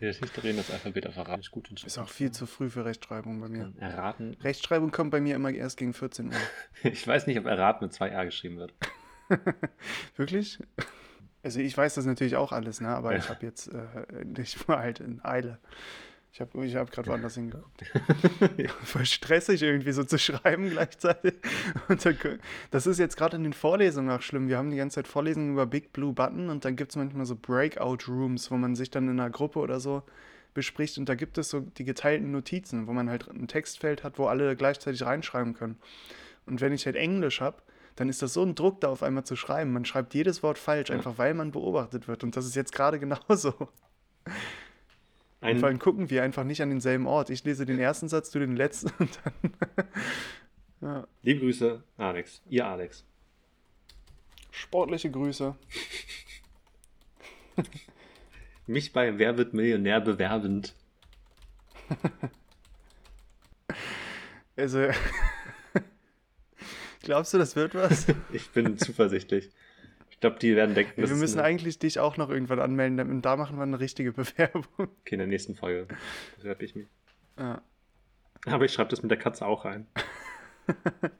Die 0.00 0.04
Geschichte 0.06 0.42
reden 0.44 0.58
das 0.58 0.70
Alphabet 0.70 1.06
auf 1.06 1.18
Arabisch 1.18 1.50
gut 1.50 1.70
und 1.70 1.82
Ist 1.84 1.98
auch 1.98 2.08
viel 2.08 2.30
zu 2.30 2.46
früh 2.46 2.70
für 2.70 2.84
Rechtschreibung 2.84 3.40
bei 3.40 3.48
mir. 3.48 3.72
Erraten. 3.78 4.36
Rechtschreibung 4.42 4.90
kommt 4.92 5.10
bei 5.10 5.20
mir 5.20 5.34
immer 5.34 5.50
erst 5.50 5.76
gegen 5.76 5.92
14 5.92 6.28
Uhr. 6.28 6.32
Ich 6.84 7.06
weiß 7.06 7.26
nicht, 7.26 7.38
ob 7.38 7.46
erraten 7.46 7.84
mit 7.84 7.92
zwei 7.92 8.08
R 8.08 8.24
geschrieben 8.24 8.58
wird. 8.58 8.72
Wirklich? 10.16 10.58
Also 11.42 11.60
ich 11.60 11.76
weiß 11.76 11.94
das 11.94 12.04
natürlich 12.06 12.36
auch 12.36 12.52
alles, 12.52 12.80
ne? 12.80 12.88
aber 12.88 13.12
Ja. 13.12 13.18
ich 13.18 13.28
habe 13.28 13.44
jetzt, 13.46 13.68
äh, 13.68 13.80
ich 14.38 14.68
war 14.68 14.78
halt 14.80 15.00
in 15.00 15.24
Eile. 15.24 15.58
Ich 16.32 16.40
habe 16.40 16.64
ich 16.64 16.76
hab 16.76 16.90
gerade 16.90 17.08
woanders 17.08 17.34
hingeguckt. 17.34 17.84
Voll 18.84 19.06
stressig 19.06 19.62
irgendwie 19.62 19.92
so 19.92 20.04
zu 20.04 20.18
schreiben 20.18 20.70
gleichzeitig. 20.70 21.34
Dann, 21.88 22.18
das 22.70 22.86
ist 22.86 22.98
jetzt 22.98 23.16
gerade 23.16 23.36
in 23.36 23.42
den 23.42 23.52
Vorlesungen 23.52 24.10
auch 24.10 24.22
schlimm. 24.22 24.48
Wir 24.48 24.58
haben 24.58 24.70
die 24.70 24.76
ganze 24.76 24.96
Zeit 24.96 25.08
Vorlesungen 25.08 25.52
über 25.52 25.66
Big 25.66 25.92
Blue 25.92 26.12
Button 26.12 26.50
und 26.50 26.64
dann 26.64 26.76
gibt 26.76 26.92
es 26.92 26.96
manchmal 26.96 27.26
so 27.26 27.34
Breakout 27.34 28.06
Rooms, 28.06 28.50
wo 28.50 28.56
man 28.56 28.76
sich 28.76 28.90
dann 28.90 29.08
in 29.08 29.18
einer 29.18 29.30
Gruppe 29.30 29.58
oder 29.58 29.80
so 29.80 30.02
bespricht 30.54 30.98
und 30.98 31.08
da 31.08 31.14
gibt 31.14 31.38
es 31.38 31.50
so 31.50 31.60
die 31.60 31.84
geteilten 31.84 32.30
Notizen, 32.30 32.86
wo 32.86 32.92
man 32.92 33.08
halt 33.08 33.28
ein 33.28 33.48
Textfeld 33.48 34.04
hat, 34.04 34.18
wo 34.18 34.26
alle 34.26 34.54
gleichzeitig 34.56 35.02
reinschreiben 35.02 35.54
können. 35.54 35.76
Und 36.46 36.60
wenn 36.60 36.72
ich 36.72 36.86
halt 36.86 36.96
Englisch 36.96 37.40
habe, 37.40 37.62
dann 37.96 38.08
ist 38.08 38.22
das 38.22 38.32
so 38.32 38.42
ein 38.42 38.54
Druck, 38.54 38.80
da 38.80 38.88
auf 38.88 39.02
einmal 39.02 39.24
zu 39.24 39.34
schreiben. 39.34 39.72
Man 39.72 39.84
schreibt 39.84 40.14
jedes 40.14 40.42
Wort 40.42 40.58
falsch, 40.58 40.90
einfach 40.90 41.18
weil 41.18 41.34
man 41.34 41.50
beobachtet 41.50 42.06
wird. 42.06 42.22
Und 42.22 42.36
das 42.36 42.46
ist 42.46 42.54
jetzt 42.54 42.72
gerade 42.72 42.98
genauso. 42.98 43.54
Ein, 45.40 45.60
Vor 45.60 45.68
allem 45.68 45.78
gucken 45.78 46.10
wir 46.10 46.22
einfach 46.24 46.44
nicht 46.44 46.62
an 46.62 46.70
denselben 46.70 47.06
Ort. 47.06 47.30
Ich 47.30 47.44
lese 47.44 47.64
den 47.64 47.78
ersten 47.78 48.08
Satz, 48.08 48.30
du 48.30 48.40
den 48.40 48.56
letzten 48.56 48.90
und 48.98 49.20
dann. 49.22 49.52
ja. 50.80 51.06
liebe 51.22 51.40
Grüße, 51.40 51.82
Alex. 51.96 52.42
Ihr 52.48 52.66
Alex. 52.66 53.04
Sportliche 54.50 55.10
Grüße. 55.10 55.54
Mich 58.66 58.92
bei 58.92 59.16
Wer 59.18 59.38
wird 59.38 59.54
Millionär 59.54 60.00
bewerbend. 60.00 60.74
Also. 64.56 64.88
Glaubst 67.02 67.32
du, 67.32 67.38
das 67.38 67.54
wird 67.54 67.76
was? 67.76 68.08
Ich 68.32 68.50
bin 68.50 68.76
zuversichtlich. 68.76 69.52
Ich 70.18 70.20
glaube, 70.20 70.38
die 70.40 70.56
werden 70.56 70.74
denken, 70.74 70.94
wir 71.00 71.08
müssen 71.14 71.38
eine- 71.38 71.46
eigentlich 71.46 71.78
dich 71.78 72.00
auch 72.00 72.16
noch 72.16 72.28
irgendwann 72.28 72.58
anmelden, 72.58 72.98
und 73.08 73.22
da 73.22 73.36
machen 73.36 73.56
wir 73.56 73.62
eine 73.62 73.78
richtige 73.78 74.12
Bewerbung. 74.14 74.64
Okay, 74.76 75.14
in 75.14 75.18
der 75.18 75.28
nächsten 75.28 75.54
Folge 75.54 75.86
bewerbe 76.38 76.64
ich 76.64 76.74
mich. 76.74 76.88
Ja. 77.38 77.62
Aber 78.46 78.64
ich 78.64 78.72
schreibe 78.72 78.90
das 78.90 79.00
mit 79.02 79.10
der 79.12 79.18
Katze 79.18 79.46
auch 79.46 79.64
rein. 79.64 79.86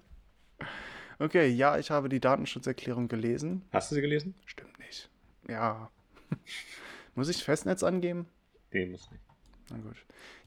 Okay, 1.20 1.48
ja, 1.48 1.76
ich 1.78 1.90
habe 1.90 2.08
die 2.08 2.20
Datenschutzerklärung 2.20 3.08
gelesen. 3.08 3.62
Hast 3.72 3.90
du 3.90 3.96
sie 3.96 4.00
gelesen? 4.00 4.34
Stimmt 4.46 4.78
nicht. 4.78 5.10
Ja. 5.48 5.90
Muss 7.16 7.28
ich 7.28 7.42
Festnetz 7.42 7.82
angeben? 7.82 8.26
Nee, 8.70 8.86
muss 8.86 9.10
nicht. 9.10 9.22
Na 9.70 9.78
gut. 9.78 9.96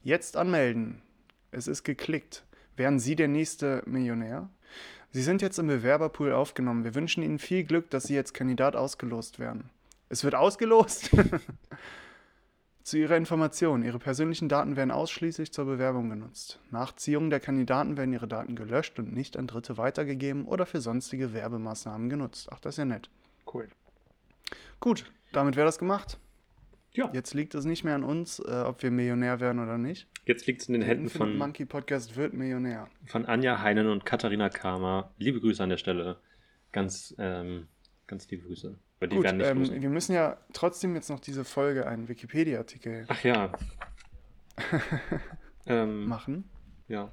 Jetzt 0.02 0.34
anmelden. 0.36 1.02
Es 1.50 1.66
ist 1.66 1.84
geklickt. 1.84 2.44
Wären 2.76 2.98
Sie 2.98 3.16
der 3.16 3.28
nächste 3.28 3.82
Millionär? 3.84 4.48
Sie 5.14 5.22
sind 5.22 5.42
jetzt 5.42 5.58
im 5.58 5.66
Bewerberpool 5.66 6.32
aufgenommen. 6.32 6.84
Wir 6.84 6.94
wünschen 6.94 7.22
Ihnen 7.22 7.38
viel 7.38 7.64
Glück, 7.64 7.90
dass 7.90 8.04
Sie 8.04 8.14
jetzt 8.14 8.32
Kandidat 8.32 8.76
ausgelost 8.76 9.38
werden. 9.38 9.68
Es 10.08 10.24
wird 10.24 10.34
ausgelost? 10.34 11.10
Zu 12.82 12.96
Ihrer 12.96 13.18
Information, 13.18 13.84
Ihre 13.84 13.98
persönlichen 13.98 14.48
Daten 14.48 14.74
werden 14.74 14.90
ausschließlich 14.90 15.52
zur 15.52 15.66
Bewerbung 15.66 16.08
genutzt. 16.08 16.58
Nach 16.70 16.96
Ziehung 16.96 17.28
der 17.28 17.40
Kandidaten 17.40 17.98
werden 17.98 18.14
Ihre 18.14 18.26
Daten 18.26 18.56
gelöscht 18.56 18.98
und 18.98 19.12
nicht 19.12 19.36
an 19.36 19.46
Dritte 19.46 19.76
weitergegeben 19.76 20.46
oder 20.46 20.64
für 20.64 20.80
sonstige 20.80 21.34
Werbemaßnahmen 21.34 22.08
genutzt. 22.08 22.48
Ach, 22.50 22.58
das 22.58 22.74
ist 22.74 22.78
ja 22.78 22.84
nett. 22.86 23.10
Cool. 23.52 23.68
Gut, 24.80 25.12
damit 25.32 25.56
wäre 25.56 25.66
das 25.66 25.78
gemacht. 25.78 26.18
Ja, 26.94 27.10
Jetzt 27.14 27.32
liegt 27.32 27.54
es 27.54 27.64
nicht 27.64 27.84
mehr 27.84 27.94
an 27.94 28.04
uns, 28.04 28.38
äh, 28.38 28.64
ob 28.66 28.82
wir 28.82 28.90
Millionär 28.90 29.40
werden 29.40 29.62
oder 29.62 29.78
nicht. 29.78 30.08
jetzt 30.26 30.46
liegt 30.46 30.60
es 30.60 30.68
in 30.68 30.74
den 30.74 30.82
Händen 30.82 31.04
Infinite 31.04 31.30
von, 31.30 31.38
Monkey 31.38 31.64
Podcast 31.64 32.16
wird 32.16 32.34
Millionär. 32.34 32.86
von 33.06 33.24
Anja 33.24 33.62
Heinen 33.62 33.88
und 33.88 34.04
Katharina 34.04 34.50
Kramer. 34.50 35.10
Liebe 35.16 35.40
Grüße 35.40 35.62
an 35.62 35.70
der 35.70 35.78
Stelle. 35.78 36.18
Ganz, 36.70 37.14
ähm, 37.18 37.66
ganz 38.06 38.28
liebe 38.30 38.46
Grüße. 38.46 38.78
Weil 39.00 39.08
die 39.08 39.16
Gut, 39.16 39.24
werden 39.24 39.38
nicht 39.38 39.46
ähm, 39.48 39.58
losen. 39.60 39.82
wir 39.82 39.88
müssen 39.88 40.12
ja 40.12 40.36
trotzdem 40.52 40.94
jetzt 40.94 41.08
noch 41.08 41.18
diese 41.20 41.44
Folge 41.44 41.86
einen 41.86 42.08
Wikipedia-Artikel 42.08 43.06
Ach 43.08 43.24
ja. 43.24 43.52
ähm, 45.66 46.06
machen. 46.06 46.48
ja. 46.88 47.10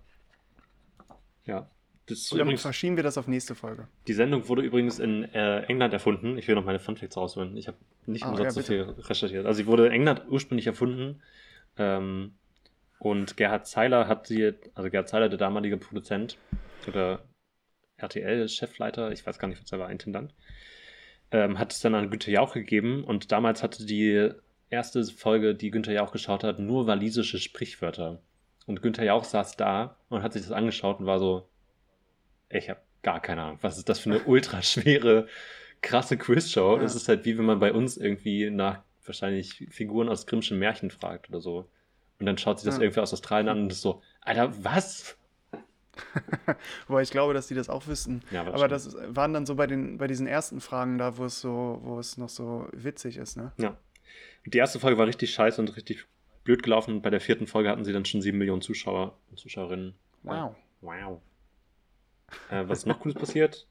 Ja. 1.45 1.69
Das 2.09 2.31
übrigens, 2.31 2.61
verschieben 2.61 2.95
wir 2.95 3.03
das 3.03 3.17
auf 3.17 3.27
nächste 3.27 3.55
Folge? 3.55 3.87
die 4.07 4.13
Sendung 4.13 4.47
wurde 4.47 4.61
übrigens 4.63 4.99
in 4.99 5.23
äh, 5.33 5.61
England 5.63 5.93
erfunden. 5.93 6.37
Ich 6.37 6.47
will 6.47 6.55
noch 6.55 6.65
meine 6.65 6.79
Funfacts 6.79 7.15
rausholen. 7.15 7.55
Ich 7.55 7.67
habe 7.67 7.77
nicht 8.05 8.23
Ah, 8.25 8.31
umsonst 8.31 8.57
ja, 8.57 8.61
so 8.63 8.67
viel 8.67 8.81
recherchiert. 9.03 9.45
Also 9.45 9.57
sie 9.57 9.67
wurde 9.67 9.85
in 9.87 9.93
England 9.93 10.23
ursprünglich 10.29 10.67
erfunden. 10.67 11.21
Ähm, 11.77 12.33
und 12.99 13.37
Gerhard 13.37 13.67
Zeiler 13.67 14.07
hat 14.07 14.27
sie, 14.27 14.53
also 14.73 14.89
Gerhard 14.89 15.07
Zeiler, 15.07 15.29
der 15.29 15.37
damalige 15.37 15.77
Produzent 15.77 16.37
oder 16.87 17.23
RTL-Chefleiter, 17.97 19.11
ich 19.11 19.25
weiß 19.25 19.39
gar 19.39 19.47
nicht, 19.47 19.61
was 19.61 19.71
er 19.71 19.79
war, 19.79 19.91
Intendant, 19.91 20.33
ähm, 21.31 21.59
hat 21.59 21.71
es 21.73 21.79
dann 21.81 21.95
an 21.95 22.09
Günther 22.09 22.31
Jauch 22.31 22.53
gegeben 22.53 23.03
und 23.03 23.31
damals 23.31 23.61
hatte 23.63 23.85
die 23.85 24.31
erste 24.69 25.03
Folge, 25.05 25.55
die 25.55 25.71
Günther 25.71 25.93
Jauch 25.93 26.11
geschaut 26.11 26.43
hat, 26.43 26.59
nur 26.59 26.87
walisische 26.87 27.39
Sprichwörter. 27.39 28.21
Und 28.65 28.81
Günther 28.81 29.03
Jauch 29.03 29.23
saß 29.23 29.57
da 29.57 29.97
und 30.09 30.21
hat 30.23 30.33
sich 30.33 30.43
das 30.43 30.51
angeschaut 30.51 30.99
und 30.99 31.05
war 31.05 31.19
so, 31.19 31.48
ich 32.49 32.69
habe 32.69 32.79
gar 33.03 33.19
keine 33.21 33.43
Ahnung, 33.43 33.59
was 33.61 33.77
ist 33.77 33.89
das 33.89 33.99
für 33.99 34.09
eine 34.11 34.19
ultraschwere, 34.23 35.27
krasse 35.81 36.17
Quizshow? 36.17 36.75
Ja. 36.75 36.81
Das 36.81 36.95
ist 36.95 37.07
halt 37.07 37.25
wie 37.25 37.37
wenn 37.37 37.45
man 37.45 37.59
bei 37.59 37.71
uns 37.73 37.97
irgendwie 37.97 38.49
nach 38.49 38.81
wahrscheinlich 39.05 39.65
Figuren 39.71 40.09
aus 40.09 40.27
Grimmschen 40.27 40.59
Märchen 40.59 40.91
fragt 40.91 41.29
oder 41.29 41.41
so. 41.41 41.69
Und 42.19 42.25
dann 42.25 42.37
schaut 42.37 42.59
sich 42.59 42.65
das 42.65 42.75
Ja. 42.77 42.83
irgendwie 42.83 42.99
aus 42.99 43.13
Australien 43.13 43.47
an 43.49 43.59
und 43.63 43.71
ist 43.71 43.81
so, 43.81 44.01
Alter, 44.21 44.51
was? 44.63 45.15
Wobei 46.87 47.01
ich 47.01 47.11
glaube, 47.11 47.33
dass 47.33 47.47
die 47.47 47.55
das 47.55 47.69
auch 47.69 47.87
wüssten. 47.87 48.21
Ja, 48.31 48.45
Aber 48.47 48.67
das 48.67 48.95
waren 49.07 49.33
dann 49.33 49.45
so 49.45 49.55
bei, 49.55 49.67
den, 49.67 49.97
bei 49.97 50.07
diesen 50.07 50.27
ersten 50.27 50.61
Fragen 50.61 50.97
da, 50.97 51.17
wo 51.17 51.25
es 51.25 51.41
so, 51.41 51.79
wo 51.83 51.99
es 51.99 52.17
noch 52.17 52.29
so 52.29 52.67
witzig 52.71 53.17
ist, 53.17 53.37
ne? 53.37 53.51
Ja. 53.57 53.77
Die 54.45 54.57
erste 54.57 54.79
Folge 54.79 54.97
war 54.97 55.07
richtig 55.07 55.31
scheiße 55.33 55.61
und 55.61 55.75
richtig 55.75 56.05
blöd 56.43 56.63
gelaufen. 56.63 56.95
Und 56.95 57.01
bei 57.01 57.09
der 57.09 57.21
vierten 57.21 57.47
Folge 57.47 57.69
hatten 57.69 57.83
sie 57.83 57.93
dann 57.93 58.05
schon 58.05 58.21
sieben 58.21 58.37
Millionen 58.37 58.61
Zuschauer 58.61 59.17
und 59.29 59.39
Zuschauerinnen. 59.39 59.93
Wow. 60.23 60.55
Wow. 60.81 61.21
Äh, 62.49 62.63
was 62.67 62.85
noch 62.85 62.99
Cooles 62.99 63.15
passiert? 63.17 63.67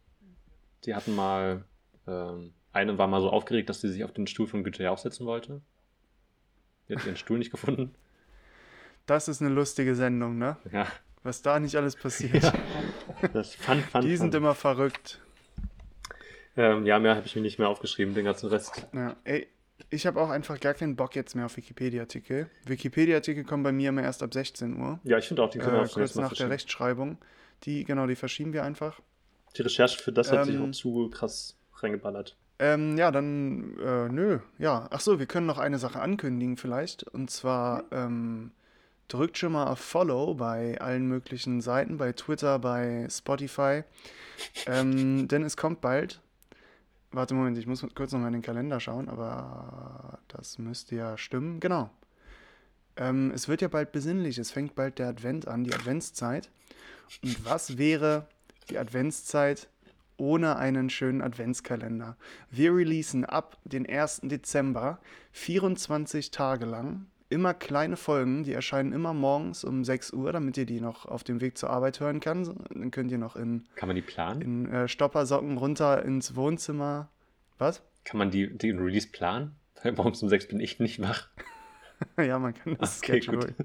Die 0.84 0.94
hatten 0.94 1.14
mal, 1.14 1.64
ähm, 2.06 2.52
eine 2.72 2.98
war 2.98 3.06
mal 3.09 3.20
so 3.20 3.30
aufgeregt, 3.30 3.68
dass 3.68 3.80
sie 3.80 3.88
sich 3.88 4.04
auf 4.04 4.12
den 4.12 4.26
Stuhl 4.26 4.46
von 4.46 4.62
Günther 4.64 4.84
Jauch 4.84 4.98
setzen 4.98 5.26
wollte. 5.26 5.61
Die 6.88 6.96
hat 6.96 7.04
ihren 7.04 7.16
Stuhl 7.16 7.38
nicht 7.38 7.50
gefunden. 7.50 7.94
Das 9.06 9.28
ist 9.28 9.40
eine 9.40 9.50
lustige 9.50 9.94
Sendung, 9.94 10.38
ne? 10.38 10.56
Ja, 10.72 10.86
Was 11.22 11.42
da 11.42 11.59
nicht 11.59 11.76
alles 11.76 11.96
passiert. 11.96 12.42
Ja. 12.42 12.52
das 13.32 13.54
fand, 13.54 13.82
fand, 13.84 14.04
Die 14.04 14.16
sind 14.16 14.32
fand. 14.32 14.34
immer 14.36 14.54
verrückt. 14.54 15.20
Ähm, 16.56 16.86
ja, 16.86 16.98
mehr 16.98 17.14
habe 17.16 17.26
ich 17.26 17.34
mir 17.36 17.42
nicht 17.42 17.59
mehr 17.59 17.68
aufgeschrieben, 17.68 18.14
den 18.14 18.24
ganzen 18.24 18.48
Rest. 18.48 18.86
Ja, 18.92 19.16
ey, 19.24 19.46
ich 19.90 20.06
habe 20.06 20.20
auch 20.20 20.28
einfach 20.28 20.59
gar 20.61 20.74
keinen 20.74 20.96
Bock 20.96 21.14
jetzt 21.16 21.34
mehr 21.34 21.46
auf 21.46 21.56
Wikipedia-Artikel. 21.56 22.50
Wikipedia-Artikel 22.66 23.44
kommen 23.44 23.62
bei 23.62 23.72
mir 23.72 23.90
immer 23.90 24.02
erst 24.02 24.22
ab 24.22 24.34
16 24.34 24.76
Uhr. 24.80 24.98
Ja, 25.04 25.18
ich 25.18 25.26
finde 25.28 25.42
auch, 25.42 25.50
die 25.50 25.59
können 25.59 25.72
wir 25.72 25.80
Äh, 25.80 25.84
auch 25.84 25.90
schon 25.90 26.02
kurz 26.02 26.14
nach 26.16 26.32
der. 26.34 26.50
Rechtschreibung. 26.50 27.18
Die, 27.64 27.84
genau, 27.84 28.06
die 28.06 28.16
verschieben 28.16 28.52
wir 28.52 28.64
einfach. 28.64 29.00
Die 29.56 29.62
Recherche 29.62 29.98
für 29.98 30.12
das 30.12 30.30
hat 30.30 30.46
sich 30.46 30.54
Ähm, 30.54 30.70
auch 30.70 30.70
zu 30.72 31.11
krass 31.11 31.56
reingeballert. 31.74 32.36
Ähm, 32.61 32.98
ja, 32.98 33.11
dann, 33.11 33.78
äh, 33.78 34.09
nö, 34.09 34.40
ja. 34.59 34.88
Ach 34.90 35.00
so, 35.00 35.18
wir 35.18 35.26
können 35.26 35.46
noch 35.46 35.59
eine 35.59 35.78
Sache 35.78 36.00
ankündigen 36.00 36.56
vielleicht. 36.56 37.04
Und 37.04 37.30
zwar, 37.30 37.84
ähm, 37.92 38.52
drückt 39.09 39.38
schon 39.38 39.52
mal 39.52 39.66
auf 39.66 39.80
Follow 39.80 40.34
bei 40.34 40.80
allen 40.80 41.06
möglichen 41.06 41.61
Seiten, 41.61 41.96
bei 41.96 42.12
Twitter, 42.12 42.59
bei 42.59 43.06
Spotify. 43.11 43.82
Ähm, 44.66 45.28
denn 45.28 45.42
es 45.42 45.56
kommt 45.56 45.80
bald. 45.80 46.20
Warte, 47.11 47.34
Moment, 47.34 47.56
ich 47.56 47.66
muss 47.66 47.84
kurz 47.94 48.12
noch 48.12 48.20
mal 48.20 48.26
in 48.26 48.34
den 48.34 48.42
Kalender 48.42 48.80
schauen, 48.80 49.09
aber 49.09 50.18
das 50.28 50.59
müsste 50.59 50.94
ja 50.94 51.16
stimmen. 51.16 51.59
Genau. 51.59 51.90
Ähm, 52.96 53.30
es 53.34 53.48
wird 53.48 53.62
ja 53.62 53.68
bald 53.68 53.92
besinnlich, 53.92 54.36
es 54.36 54.50
fängt 54.50 54.74
bald 54.74 54.98
der 54.98 55.09
Advent 55.09 55.48
an, 55.48 55.64
die 55.64 55.72
Adventszeit. 55.72 56.50
Und 57.22 57.44
was 57.44 57.78
wäre 57.78 58.26
die 58.70 58.78
Adventszeit 58.78 59.68
ohne 60.16 60.56
einen 60.56 60.90
schönen 60.90 61.22
Adventskalender? 61.22 62.16
Wir 62.50 62.74
releasen 62.74 63.24
ab 63.24 63.59
den 63.64 63.88
1. 63.88 64.22
Dezember 64.24 65.00
24 65.32 66.30
Tage 66.30 66.64
lang 66.64 67.06
immer 67.30 67.54
kleine 67.54 67.96
Folgen, 67.96 68.42
die 68.42 68.52
erscheinen 68.52 68.92
immer 68.92 69.12
morgens 69.12 69.64
um 69.64 69.84
6 69.84 70.12
Uhr, 70.12 70.32
damit 70.32 70.56
ihr 70.56 70.66
die 70.66 70.80
noch 70.80 71.06
auf 71.06 71.24
dem 71.24 71.40
Weg 71.40 71.59
zur 71.59 71.70
Arbeit 71.70 72.00
hören 72.00 72.20
kann. 72.20 72.44
Dann 72.70 72.90
könnt 72.90 73.11
ihr 73.11 73.18
noch 73.18 73.36
in, 73.36 73.66
Kann 73.74 73.88
man 73.88 73.96
die 73.96 74.02
planen? 74.02 74.40
in 74.40 74.66
äh, 74.72 74.88
Stoppersocken 74.88 75.59
runter 75.59 76.02
ins 76.04 76.36
Wohnzimmer. 76.36 77.09
Was? 77.59 77.82
Kann 78.04 78.18
man 78.18 78.30
die, 78.30 78.56
den 78.56 78.78
Release 78.78 79.09
planen? 79.09 79.56
Weil 79.82 79.92
morgens 79.96 80.22
um 80.22 80.28
sechs 80.28 80.48
bin 80.48 80.61
ich 80.61 80.78
nicht 80.78 81.00
wach. 81.00 81.28
ja, 82.16 82.38
man 82.38 82.54
kann 82.54 82.76
das 82.78 82.98
Okay, 82.98 83.20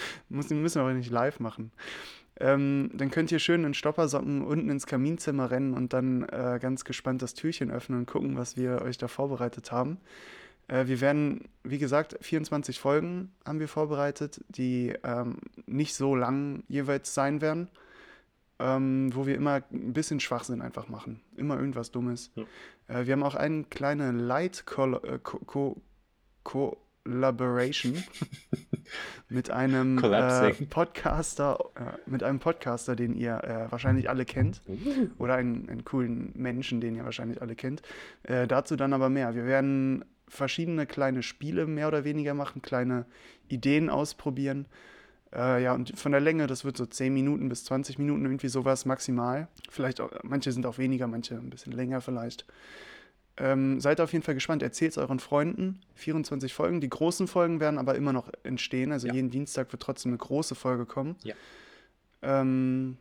Müssen 0.28 0.62
wir 0.62 0.80
aber 0.80 0.94
nicht 0.94 1.10
live 1.10 1.40
machen. 1.40 1.72
Ähm, 2.40 2.90
dann 2.94 3.10
könnt 3.10 3.30
ihr 3.30 3.38
schön 3.38 3.64
in 3.64 3.74
Stoppersocken 3.74 4.42
unten 4.42 4.70
ins 4.70 4.86
Kaminzimmer 4.86 5.50
rennen 5.50 5.74
und 5.74 5.92
dann 5.92 6.22
äh, 6.24 6.58
ganz 6.60 6.84
gespannt 6.84 7.22
das 7.22 7.34
Türchen 7.34 7.70
öffnen 7.70 8.00
und 8.00 8.06
gucken, 8.06 8.36
was 8.36 8.56
wir 8.56 8.82
euch 8.82 8.98
da 8.98 9.06
vorbereitet 9.06 9.70
haben. 9.70 9.98
Äh, 10.68 10.86
wir 10.86 11.00
werden, 11.00 11.48
wie 11.62 11.78
gesagt, 11.78 12.16
24 12.20 12.80
Folgen 12.80 13.32
haben 13.46 13.60
wir 13.60 13.68
vorbereitet, 13.68 14.40
die 14.48 14.94
ähm, 15.04 15.38
nicht 15.66 15.94
so 15.94 16.16
lang 16.16 16.64
jeweils 16.68 17.14
sein 17.14 17.40
werden, 17.40 17.68
ähm, 18.58 19.10
wo 19.14 19.26
wir 19.26 19.34
immer 19.34 19.62
ein 19.70 19.92
bisschen 19.92 20.20
Schwachsinn 20.20 20.62
einfach 20.62 20.88
machen. 20.88 21.20
Immer 21.36 21.58
irgendwas 21.58 21.90
Dummes. 21.90 22.30
Ja. 22.34 22.44
Äh, 22.88 23.06
wir 23.06 23.12
haben 23.12 23.22
auch 23.22 23.34
eine 23.34 23.64
kleine 23.64 24.12
Light 24.12 24.64
Col 24.66 24.94
äh, 25.04 25.18
Co 25.22 25.38
Co 25.44 25.82
Collaboration 27.04 28.02
mit 29.28 29.50
einem 29.50 29.98
äh. 30.02 30.52
Podcaster, 30.52 31.58
äh, 31.74 32.10
mit 32.10 32.22
einem 32.22 32.38
Podcaster, 32.38 32.96
den 32.96 33.14
ihr 33.14 33.42
äh, 33.42 33.70
wahrscheinlich 33.70 34.08
alle 34.08 34.24
kennt 34.24 34.62
oder 35.18 35.34
einen, 35.34 35.68
einen 35.68 35.84
coolen 35.84 36.32
Menschen, 36.34 36.80
den 36.80 36.94
ihr 36.96 37.04
wahrscheinlich 37.04 37.40
alle 37.42 37.54
kennt. 37.54 37.82
Äh, 38.22 38.46
dazu 38.46 38.76
dann 38.76 38.92
aber 38.92 39.08
mehr. 39.08 39.34
Wir 39.34 39.46
werden 39.46 40.04
verschiedene 40.28 40.86
kleine 40.86 41.22
Spiele 41.22 41.66
mehr 41.66 41.88
oder 41.88 42.04
weniger 42.04 42.34
machen, 42.34 42.62
kleine 42.62 43.04
Ideen 43.48 43.90
ausprobieren. 43.90 44.66
Äh, 45.34 45.62
ja, 45.62 45.74
und 45.74 45.98
von 45.98 46.12
der 46.12 46.20
Länge, 46.20 46.46
das 46.46 46.64
wird 46.64 46.76
so 46.76 46.86
10 46.86 47.12
Minuten 47.12 47.48
bis 47.48 47.64
20 47.64 47.98
Minuten, 47.98 48.24
irgendwie 48.24 48.48
sowas 48.48 48.84
maximal. 48.84 49.48
Vielleicht 49.70 50.00
auch, 50.00 50.10
manche 50.22 50.52
sind 50.52 50.66
auch 50.66 50.78
weniger, 50.78 51.06
manche 51.06 51.34
ein 51.34 51.50
bisschen 51.50 51.72
länger 51.72 52.00
vielleicht. 52.00 52.46
Ähm, 53.38 53.80
seid 53.80 54.00
auf 54.00 54.12
jeden 54.12 54.24
Fall 54.24 54.34
gespannt. 54.34 54.62
Erzählt 54.62 54.92
es 54.92 54.98
euren 54.98 55.18
Freunden. 55.18 55.80
24 55.94 56.52
Folgen. 56.52 56.80
Die 56.80 56.90
großen 56.90 57.26
Folgen 57.28 57.60
werden 57.60 57.78
aber 57.78 57.94
immer 57.94 58.12
noch 58.12 58.30
entstehen. 58.42 58.92
Also 58.92 59.06
Ja. 59.08 59.14
jeden 59.14 59.30
Dienstag 59.30 59.72
wird 59.72 59.80
trotzdem 59.82 60.10
eine 60.10 60.18
große 60.18 60.54
Folge 60.54 60.84
kommen. 60.86 61.16
Ja. 61.24 61.34
Ähm, 62.22 62.98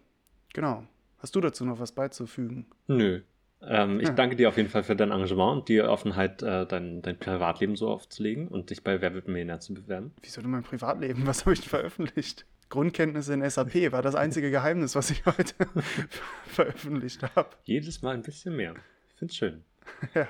genau. 0.54 0.84
Hast 1.20 1.36
du 1.36 1.42
dazu 1.42 1.66
noch 1.66 1.80
was 1.80 1.92
beizufügen? 1.92 2.66
Nö. 2.88 3.22
Ähm, 3.62 4.00
ich 4.00 4.08
Ja. 4.08 4.14
danke 4.14 4.36
dir 4.36 4.50
auf 4.50 4.58
jeden 4.58 4.70
Fall 4.70 4.84
für 4.84 4.96
dein 4.96 5.12
Engagement 5.12 5.60
und 5.60 5.70
die 5.70 5.82
Offenheit, 5.82 6.42
äh, 6.42 6.66
dein, 6.66 7.02
dein 7.04 7.20
Privatleben 7.20 7.76
so 7.76 7.90
aufzulegen 7.90 8.48
und 8.48 8.70
dich 8.72 8.84
bei 8.84 9.02
Wer 9.02 9.14
wird 9.14 9.28
Millionär 9.28 9.60
zu 9.60 9.74
bewerben. 9.76 10.14
Wieso 10.24 10.42
denn 10.42 10.50
mein 10.50 10.64
Privatleben? 10.64 11.28
Was 11.28 11.42
habe 11.42 11.54
ich 11.54 11.60
denn 11.60 11.70
veröffentlicht? 11.70 12.46
Grundkenntnisse 12.70 13.34
in 13.34 13.48
SAP 13.48 13.92
war 13.92 14.02
das 14.02 14.16
einzige 14.16 14.50
Geheimnis, 14.50 14.96
was 14.96 15.12
ich 15.12 15.26
heute 15.26 15.54
veröffentlicht 16.48 17.22
habe. 17.36 17.50
Jedes 17.66 18.02
Mal 18.02 18.16
ein 18.16 18.22
bisschen 18.24 18.56
mehr. 18.56 18.74
Ich 19.10 19.16
find's 19.18 19.36
schön. 19.36 19.64
Ja. 20.16 20.28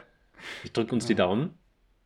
Ich 0.63 0.71
drücke 0.71 0.93
uns 0.93 1.05
die 1.05 1.15
Daumen, 1.15 1.57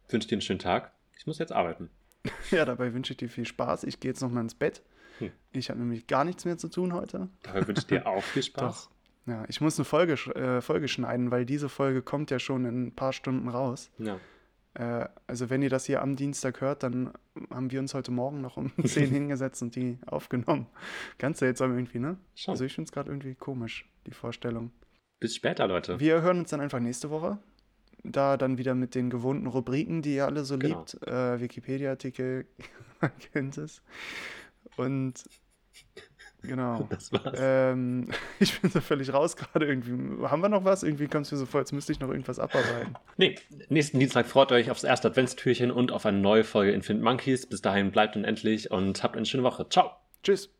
wünsche 0.09 0.27
dir 0.27 0.35
einen 0.35 0.41
schönen 0.41 0.59
Tag. 0.59 0.91
Ich 1.17 1.25
muss 1.25 1.39
jetzt 1.39 1.53
arbeiten. 1.53 1.89
ja, 2.51 2.65
dabei 2.65 2.93
wünsche 2.93 3.13
ich 3.13 3.17
dir 3.17 3.29
viel 3.29 3.45
Spaß. 3.45 3.83
Ich 3.85 3.99
gehe 3.99 4.11
jetzt 4.11 4.21
noch 4.21 4.29
mal 4.29 4.41
ins 4.41 4.55
Bett. 4.55 4.81
Hm. 5.19 5.31
Ich 5.51 5.69
habe 5.69 5.79
nämlich 5.79 6.07
gar 6.07 6.25
nichts 6.25 6.45
mehr 6.45 6.57
zu 6.57 6.67
tun 6.67 6.93
heute. 6.93 7.29
Dabei 7.43 7.67
wünsche 7.67 7.81
ich 7.81 7.87
dir 7.87 8.05
auch 8.07 8.23
viel 8.23 8.43
Spaß. 8.43 8.89
Doch. 8.89 8.95
Ja, 9.27 9.45
ich 9.47 9.59
muss 9.59 9.79
eine 9.79 9.85
Folge, 9.85 10.13
äh, 10.35 10.61
Folge 10.61 10.87
schneiden, 10.87 11.31
weil 11.31 11.45
diese 11.45 11.69
Folge 11.69 12.01
kommt 12.01 12.29
ja 12.29 12.37
schon 12.37 12.65
in 12.65 12.87
ein 12.87 12.95
paar 12.95 13.13
Stunden 13.13 13.47
raus. 13.49 13.89
Ja. 13.97 14.19
Äh, 14.75 15.07
also 15.25 15.49
wenn 15.49 15.61
ihr 15.63 15.69
das 15.69 15.85
hier 15.85 16.01
am 16.01 16.15
Dienstag 16.15 16.61
hört, 16.61 16.83
dann 16.83 17.11
haben 17.49 17.71
wir 17.71 17.79
uns 17.79 17.93
heute 17.93 18.11
Morgen 18.11 18.41
noch 18.41 18.57
um 18.57 18.71
10 18.83 19.09
hingesetzt 19.09 19.63
und 19.63 19.75
die 19.75 19.97
aufgenommen. 20.05 20.67
Ganz 21.17 21.39
seltsam 21.39 21.75
irgendwie, 21.75 21.99
ne? 21.99 22.17
Schon. 22.35 22.51
Also 22.51 22.65
ich 22.65 22.73
finde 22.73 22.87
es 22.89 22.91
gerade 22.91 23.09
irgendwie 23.09 23.33
komisch, 23.33 23.89
die 24.05 24.13
Vorstellung. 24.13 24.71
Bis 25.19 25.35
später, 25.35 25.67
Leute. 25.67 25.99
Wir 25.99 26.21
hören 26.21 26.39
uns 26.39 26.49
dann 26.49 26.61
einfach 26.61 26.79
nächste 26.79 27.09
Woche. 27.09 27.37
Da 28.03 28.37
dann 28.37 28.57
wieder 28.59 28.75
mit 28.75 28.93
den 28.93 29.09
gewohnten 29.09 29.47
Rubriken, 29.47 30.01
die 30.01 30.15
ihr 30.15 30.25
alle 30.25 30.45
so 30.45 30.57
Genau. 30.57 30.79
liebt. 30.79 31.07
Äh, 31.07 31.39
Wikipedia-Artikel, 31.39 32.45
man 33.01 33.11
kennt 33.33 33.57
es. 33.57 33.81
Und 34.77 35.23
genau. 36.43 36.85
Das 36.89 37.11
war's. 37.11 37.39
Ähm, 37.41 38.09
ich 38.39 38.59
bin 38.61 38.69
so 38.69 38.79
völlig 38.81 39.11
raus 39.11 39.35
gerade 39.35 39.65
irgendwie. 39.65 40.23
Haben 40.27 40.41
wir 40.43 40.49
noch 40.49 40.65
was? 40.65 40.83
Irgendwie 40.83 41.07
kommt 41.07 41.25
es 41.25 41.31
mir 41.31 41.39
so 41.39 41.47
vor, 41.47 41.61
als 41.61 41.71
müsste 41.71 41.91
ich 41.93 41.99
noch 41.99 42.09
irgendwas 42.09 42.37
abarbeiten. 42.37 42.95
Nee, 43.17 43.35
nächsten 43.69 43.97
Dienstag 43.97 44.27
freut 44.27 44.51
euch 44.51 44.69
aufs 44.69 44.83
erste 44.83 45.07
Adventstürchen 45.07 45.71
und 45.71 45.91
auf 45.91 46.05
eine 46.05 46.19
neue 46.19 46.43
Folge 46.43 46.71
Infinite 46.73 47.03
Monkeys. 47.03 47.47
Bis 47.47 47.61
dahin 47.63 47.91
bleibt 47.91 48.15
unendlich 48.15 48.69
und 48.69 49.01
habt 49.01 49.15
eine 49.17 49.25
schöne 49.25 49.41
Woche. 49.43 49.67
Ciao. 49.69 49.89
Tschüss. 50.21 50.54